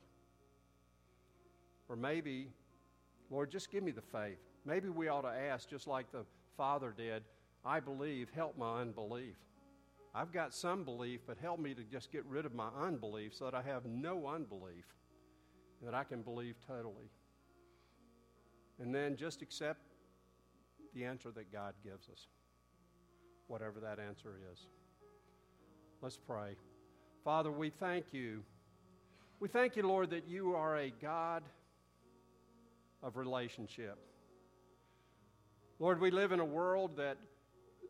Or 1.88 1.97
maybe, 1.97 2.49
Lord, 3.30 3.51
just 3.51 3.70
give 3.70 3.82
me 3.82 3.92
the 3.92 4.03
faith. 4.03 4.38
maybe 4.64 4.88
we 4.88 5.09
ought 5.09 5.22
to 5.22 5.28
ask, 5.28 5.68
just 5.68 5.86
like 5.86 6.11
the 6.11 6.24
Father 6.57 6.92
did, 6.97 7.22
I 7.67 7.81
believe, 7.81 8.31
help 8.33 8.57
my 8.57 8.81
unbelief. 8.81 9.35
I've 10.14 10.33
got 10.33 10.55
some 10.55 10.85
belief, 10.85 11.21
but 11.27 11.37
help 11.37 11.59
me 11.59 11.75
to 11.75 11.83
just 11.83 12.12
get 12.12 12.25
rid 12.27 12.47
of 12.47 12.55
my 12.55 12.69
unbelief 12.81 13.35
so 13.35 13.45
that 13.45 13.55
I 13.55 13.62
have 13.62 13.85
no 13.85 14.29
unbelief, 14.29 14.85
and 15.81 15.89
that 15.89 15.95
I 15.95 16.05
can 16.05 16.23
believe 16.23 16.55
totally. 16.67 17.11
And 18.81 18.95
then 18.95 19.17
just 19.17 19.43
accept 19.43 19.81
the 20.95 21.05
answer 21.05 21.31
that 21.33 21.53
God 21.53 21.75
gives 21.83 22.09
us, 22.09 22.29
whatever 23.49 23.81
that 23.81 23.99
answer 23.99 24.39
is. 24.53 24.69
Let's 26.01 26.19
pray. 26.19 26.57
Father, 27.25 27.51
we 27.51 27.71
thank 27.71 28.07
you. 28.12 28.45
We 29.41 29.49
thank 29.49 29.77
you, 29.77 29.83
Lord, 29.83 30.11
that 30.11 30.29
you 30.29 30.55
are 30.55 30.77
a 30.77 30.91
God 31.03 31.43
of 33.03 33.17
relationship. 33.17 33.99
Lord, 35.79 36.01
we 36.01 36.11
live 36.11 36.33
in 36.33 36.41
a 36.41 36.45
world 36.45 36.97
that 36.97 37.19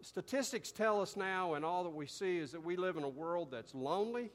statistics 0.03 0.73
tell 0.73 1.01
us 1.01 1.17
now, 1.17 1.55
and 1.55 1.65
all 1.65 1.85
that 1.85 1.95
we 1.95 2.07
see 2.07 2.39
is 2.39 2.53
that 2.53 2.63
we 2.63 2.77
live 2.77 2.97
in 2.97 3.05
a 3.05 3.09
world 3.09 3.51
that's 3.51 3.75
lonely, 3.75 4.31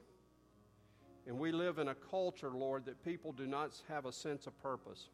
and 1.27 1.37
we 1.37 1.51
live 1.51 1.77
in 1.77 1.89
a 1.89 1.95
culture, 1.95 2.49
Lord, 2.49 2.85
that 2.85 3.03
people 3.03 3.31
do 3.31 3.47
not 3.47 3.79
have 3.87 4.05
a 4.05 4.11
sense 4.11 4.47
of 4.47 4.61
purpose. 4.61 5.09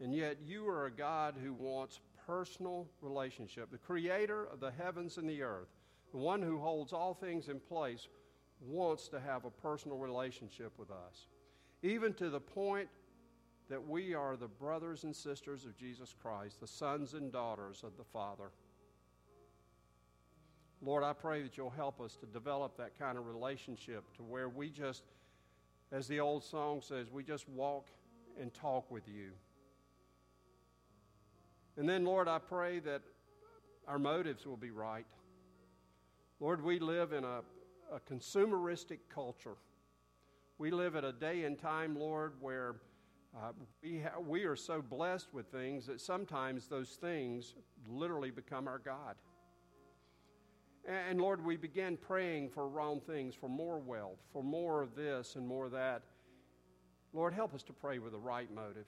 And 0.00 0.14
yet, 0.14 0.38
you 0.46 0.68
are 0.68 0.86
a 0.86 0.90
God 0.90 1.34
who 1.42 1.52
wants 1.52 2.00
personal 2.26 2.86
relationship. 3.00 3.70
The 3.70 3.78
creator 3.78 4.46
of 4.52 4.60
the 4.60 4.70
heavens 4.70 5.16
and 5.16 5.28
the 5.28 5.42
earth, 5.42 5.68
the 6.12 6.18
one 6.18 6.42
who 6.42 6.58
holds 6.58 6.92
all 6.92 7.14
things 7.14 7.48
in 7.48 7.58
place, 7.58 8.08
wants 8.60 9.08
to 9.08 9.20
have 9.20 9.44
a 9.44 9.50
personal 9.50 9.98
relationship 9.98 10.72
with 10.78 10.90
us. 10.90 11.26
Even 11.82 12.12
to 12.14 12.28
the 12.30 12.40
point 12.40 12.88
that 13.68 13.86
we 13.86 14.14
are 14.14 14.36
the 14.36 14.48
brothers 14.48 15.04
and 15.04 15.14
sisters 15.14 15.64
of 15.64 15.76
Jesus 15.76 16.14
Christ, 16.20 16.60
the 16.60 16.66
sons 16.66 17.14
and 17.14 17.30
daughters 17.30 17.82
of 17.84 17.96
the 17.96 18.04
Father. 18.04 18.50
Lord, 20.80 21.02
I 21.02 21.12
pray 21.12 21.42
that 21.42 21.56
you'll 21.56 21.70
help 21.70 22.00
us 22.00 22.16
to 22.16 22.26
develop 22.26 22.76
that 22.76 22.98
kind 22.98 23.18
of 23.18 23.26
relationship 23.26 24.04
to 24.16 24.22
where 24.22 24.48
we 24.48 24.70
just, 24.70 25.02
as 25.90 26.06
the 26.06 26.20
old 26.20 26.44
song 26.44 26.80
says, 26.80 27.10
we 27.10 27.24
just 27.24 27.48
walk 27.48 27.88
and 28.40 28.54
talk 28.54 28.90
with 28.90 29.08
you. 29.08 29.30
And 31.76 31.88
then, 31.88 32.04
Lord, 32.04 32.28
I 32.28 32.38
pray 32.38 32.78
that 32.80 33.02
our 33.86 33.98
motives 33.98 34.46
will 34.46 34.56
be 34.56 34.70
right. 34.70 35.06
Lord, 36.40 36.62
we 36.62 36.78
live 36.78 37.12
in 37.12 37.24
a, 37.24 37.40
a 37.92 38.00
consumeristic 38.08 38.98
culture. 39.12 39.56
We 40.58 40.70
live 40.70 40.94
at 40.94 41.04
a 41.04 41.12
day 41.12 41.44
and 41.44 41.58
time, 41.58 41.96
Lord, 41.98 42.34
where 42.40 42.76
uh, 43.36 43.52
we, 43.82 44.00
ha- 44.00 44.20
we 44.20 44.44
are 44.44 44.56
so 44.56 44.82
blessed 44.82 45.32
with 45.32 45.46
things 45.46 45.86
that 45.86 46.00
sometimes 46.00 46.66
those 46.66 46.90
things 46.90 47.54
literally 47.88 48.30
become 48.30 48.68
our 48.68 48.78
God. 48.78 49.16
And, 50.88 51.20
Lord, 51.20 51.44
we 51.44 51.56
begin 51.56 51.98
praying 51.98 52.48
for 52.48 52.66
wrong 52.66 53.00
things, 53.00 53.34
for 53.34 53.48
more 53.48 53.78
wealth, 53.78 54.18
for 54.32 54.42
more 54.42 54.82
of 54.82 54.94
this 54.94 55.36
and 55.36 55.46
more 55.46 55.66
of 55.66 55.72
that. 55.72 56.02
Lord, 57.12 57.34
help 57.34 57.54
us 57.54 57.62
to 57.64 57.72
pray 57.74 57.98
with 57.98 58.12
the 58.12 58.18
right 58.18 58.52
motive 58.52 58.86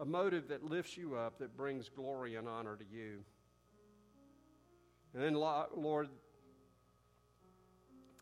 a 0.00 0.04
motive 0.04 0.48
that 0.48 0.64
lifts 0.64 0.96
you 0.96 1.14
up, 1.14 1.38
that 1.38 1.54
brings 1.56 1.90
glory 1.90 2.36
and 2.36 2.48
honor 2.48 2.74
to 2.74 2.84
you. 2.90 3.18
And 5.12 5.22
then, 5.22 5.34
Lord, 5.34 6.08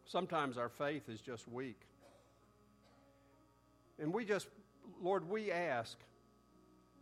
sometimes 0.05 0.59
our 0.59 0.69
faith 0.69 1.09
is 1.09 1.21
just 1.21 1.47
weak. 1.47 1.83
And 4.01 4.13
we 4.13 4.25
just, 4.25 4.49
Lord, 5.01 5.29
we 5.29 5.53
ask, 5.53 5.97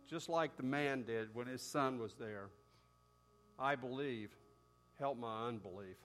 just 0.07 0.29
like 0.29 0.55
the 0.57 0.63
man 0.63 1.03
did 1.03 1.33
when 1.33 1.47
his 1.47 1.61
son 1.61 1.97
was 1.97 2.13
there, 2.13 2.49
I 3.57 3.75
believe, 3.75 4.29
help 4.99 5.17
my 5.17 5.47
unbelief. 5.47 5.97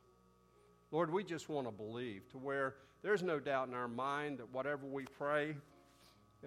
Lord, 0.90 1.10
we 1.10 1.24
just 1.24 1.48
want 1.48 1.66
to 1.66 1.72
believe 1.72 2.28
to 2.30 2.38
where 2.38 2.74
there's 3.02 3.22
no 3.22 3.40
doubt 3.40 3.68
in 3.68 3.74
our 3.74 3.88
mind 3.88 4.38
that 4.38 4.52
whatever 4.52 4.86
we 4.86 5.04
pray, 5.04 5.56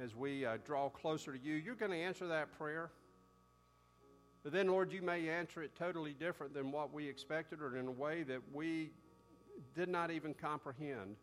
as 0.01 0.15
we 0.15 0.45
uh, 0.45 0.57
draw 0.65 0.89
closer 0.89 1.33
to 1.33 1.39
you, 1.39 1.55
you're 1.55 1.75
going 1.75 1.91
to 1.91 1.97
answer 1.97 2.27
that 2.27 2.51
prayer. 2.57 2.91
But 4.43 4.53
then, 4.53 4.67
Lord, 4.67 4.91
you 4.91 5.01
may 5.01 5.27
answer 5.27 5.63
it 5.63 5.75
totally 5.75 6.13
different 6.13 6.53
than 6.53 6.71
what 6.71 6.93
we 6.93 7.07
expected 7.07 7.61
or 7.61 7.77
in 7.77 7.87
a 7.87 7.91
way 7.91 8.23
that 8.23 8.41
we 8.53 8.91
did 9.73 9.89
not 9.89 10.11
even 10.11 10.33
comprehend. 10.33 11.15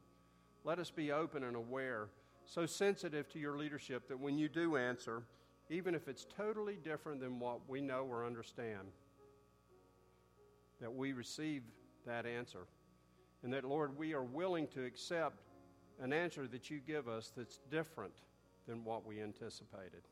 Let 0.64 0.78
us 0.78 0.90
be 0.90 1.12
open 1.12 1.44
and 1.44 1.54
aware, 1.54 2.08
so 2.44 2.66
sensitive 2.66 3.28
to 3.30 3.38
your 3.38 3.56
leadership 3.56 4.08
that 4.08 4.18
when 4.18 4.38
you 4.38 4.48
do 4.48 4.76
answer, 4.76 5.22
even 5.70 5.94
if 5.94 6.08
it's 6.08 6.26
totally 6.36 6.78
different 6.82 7.20
than 7.20 7.38
what 7.38 7.60
we 7.68 7.80
know 7.80 8.06
or 8.10 8.26
understand, 8.26 8.88
that 10.82 10.92
we 10.92 11.12
receive 11.12 11.62
that 12.04 12.26
answer. 12.26 12.66
And 13.42 13.52
that, 13.54 13.64
Lord, 13.64 13.96
we 13.96 14.12
are 14.12 14.22
willing 14.22 14.66
to 14.68 14.84
accept 14.84 15.40
an 16.00 16.12
answer 16.12 16.46
that 16.48 16.70
you 16.70 16.80
give 16.84 17.08
us 17.08 17.32
that's 17.34 17.58
different 17.70 18.12
than 18.68 18.84
what 18.84 19.06
we 19.06 19.22
anticipated. 19.22 20.02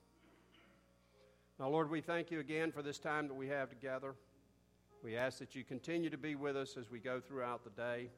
Now, 1.58 1.68
Lord, 1.68 1.90
we 1.90 2.00
thank 2.00 2.30
you 2.30 2.40
again 2.40 2.72
for 2.72 2.82
this 2.82 2.98
time 2.98 3.28
that 3.28 3.34
we 3.34 3.48
have 3.48 3.68
together. 3.68 4.14
We 5.02 5.16
ask 5.16 5.38
that 5.40 5.54
you 5.54 5.64
continue 5.64 6.08
to 6.08 6.16
be 6.16 6.34
with 6.36 6.56
us 6.56 6.76
as 6.78 6.90
we 6.90 7.00
go 7.00 7.20
throughout 7.20 7.64
the 7.64 7.70
day. 7.70 8.08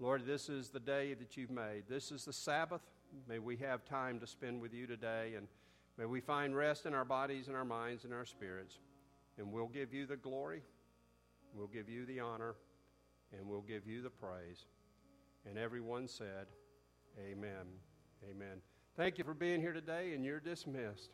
Lord, 0.00 0.26
this 0.26 0.48
is 0.48 0.68
the 0.68 0.80
day 0.80 1.14
that 1.14 1.36
you've 1.36 1.50
made. 1.50 1.84
This 1.88 2.12
is 2.12 2.24
the 2.24 2.32
Sabbath. 2.32 2.82
May 3.28 3.38
we 3.38 3.56
have 3.56 3.84
time 3.84 4.20
to 4.20 4.26
spend 4.26 4.60
with 4.60 4.74
you 4.74 4.86
today, 4.86 5.34
and 5.36 5.46
may 5.96 6.04
we 6.04 6.20
find 6.20 6.56
rest 6.56 6.86
in 6.86 6.94
our 6.94 7.04
bodies 7.04 7.48
and 7.48 7.56
our 7.56 7.64
minds 7.64 8.04
and 8.04 8.12
our 8.12 8.24
spirits. 8.24 8.78
And 9.38 9.52
we'll 9.52 9.68
give 9.68 9.94
you 9.94 10.06
the 10.06 10.16
glory, 10.16 10.62
we'll 11.54 11.66
give 11.66 11.88
you 11.88 12.06
the 12.06 12.20
honor, 12.20 12.54
and 13.36 13.48
we'll 13.48 13.62
give 13.62 13.86
you 13.86 14.02
the 14.02 14.10
praise. 14.10 14.66
And 15.48 15.58
everyone 15.58 16.08
said, 16.08 16.46
Amen. 17.18 17.66
Amen. 18.30 18.60
Thank 18.96 19.18
you 19.18 19.24
for 19.24 19.34
being 19.34 19.60
here 19.60 19.72
today, 19.72 20.12
and 20.14 20.24
you're 20.24 20.40
dismissed. 20.40 21.10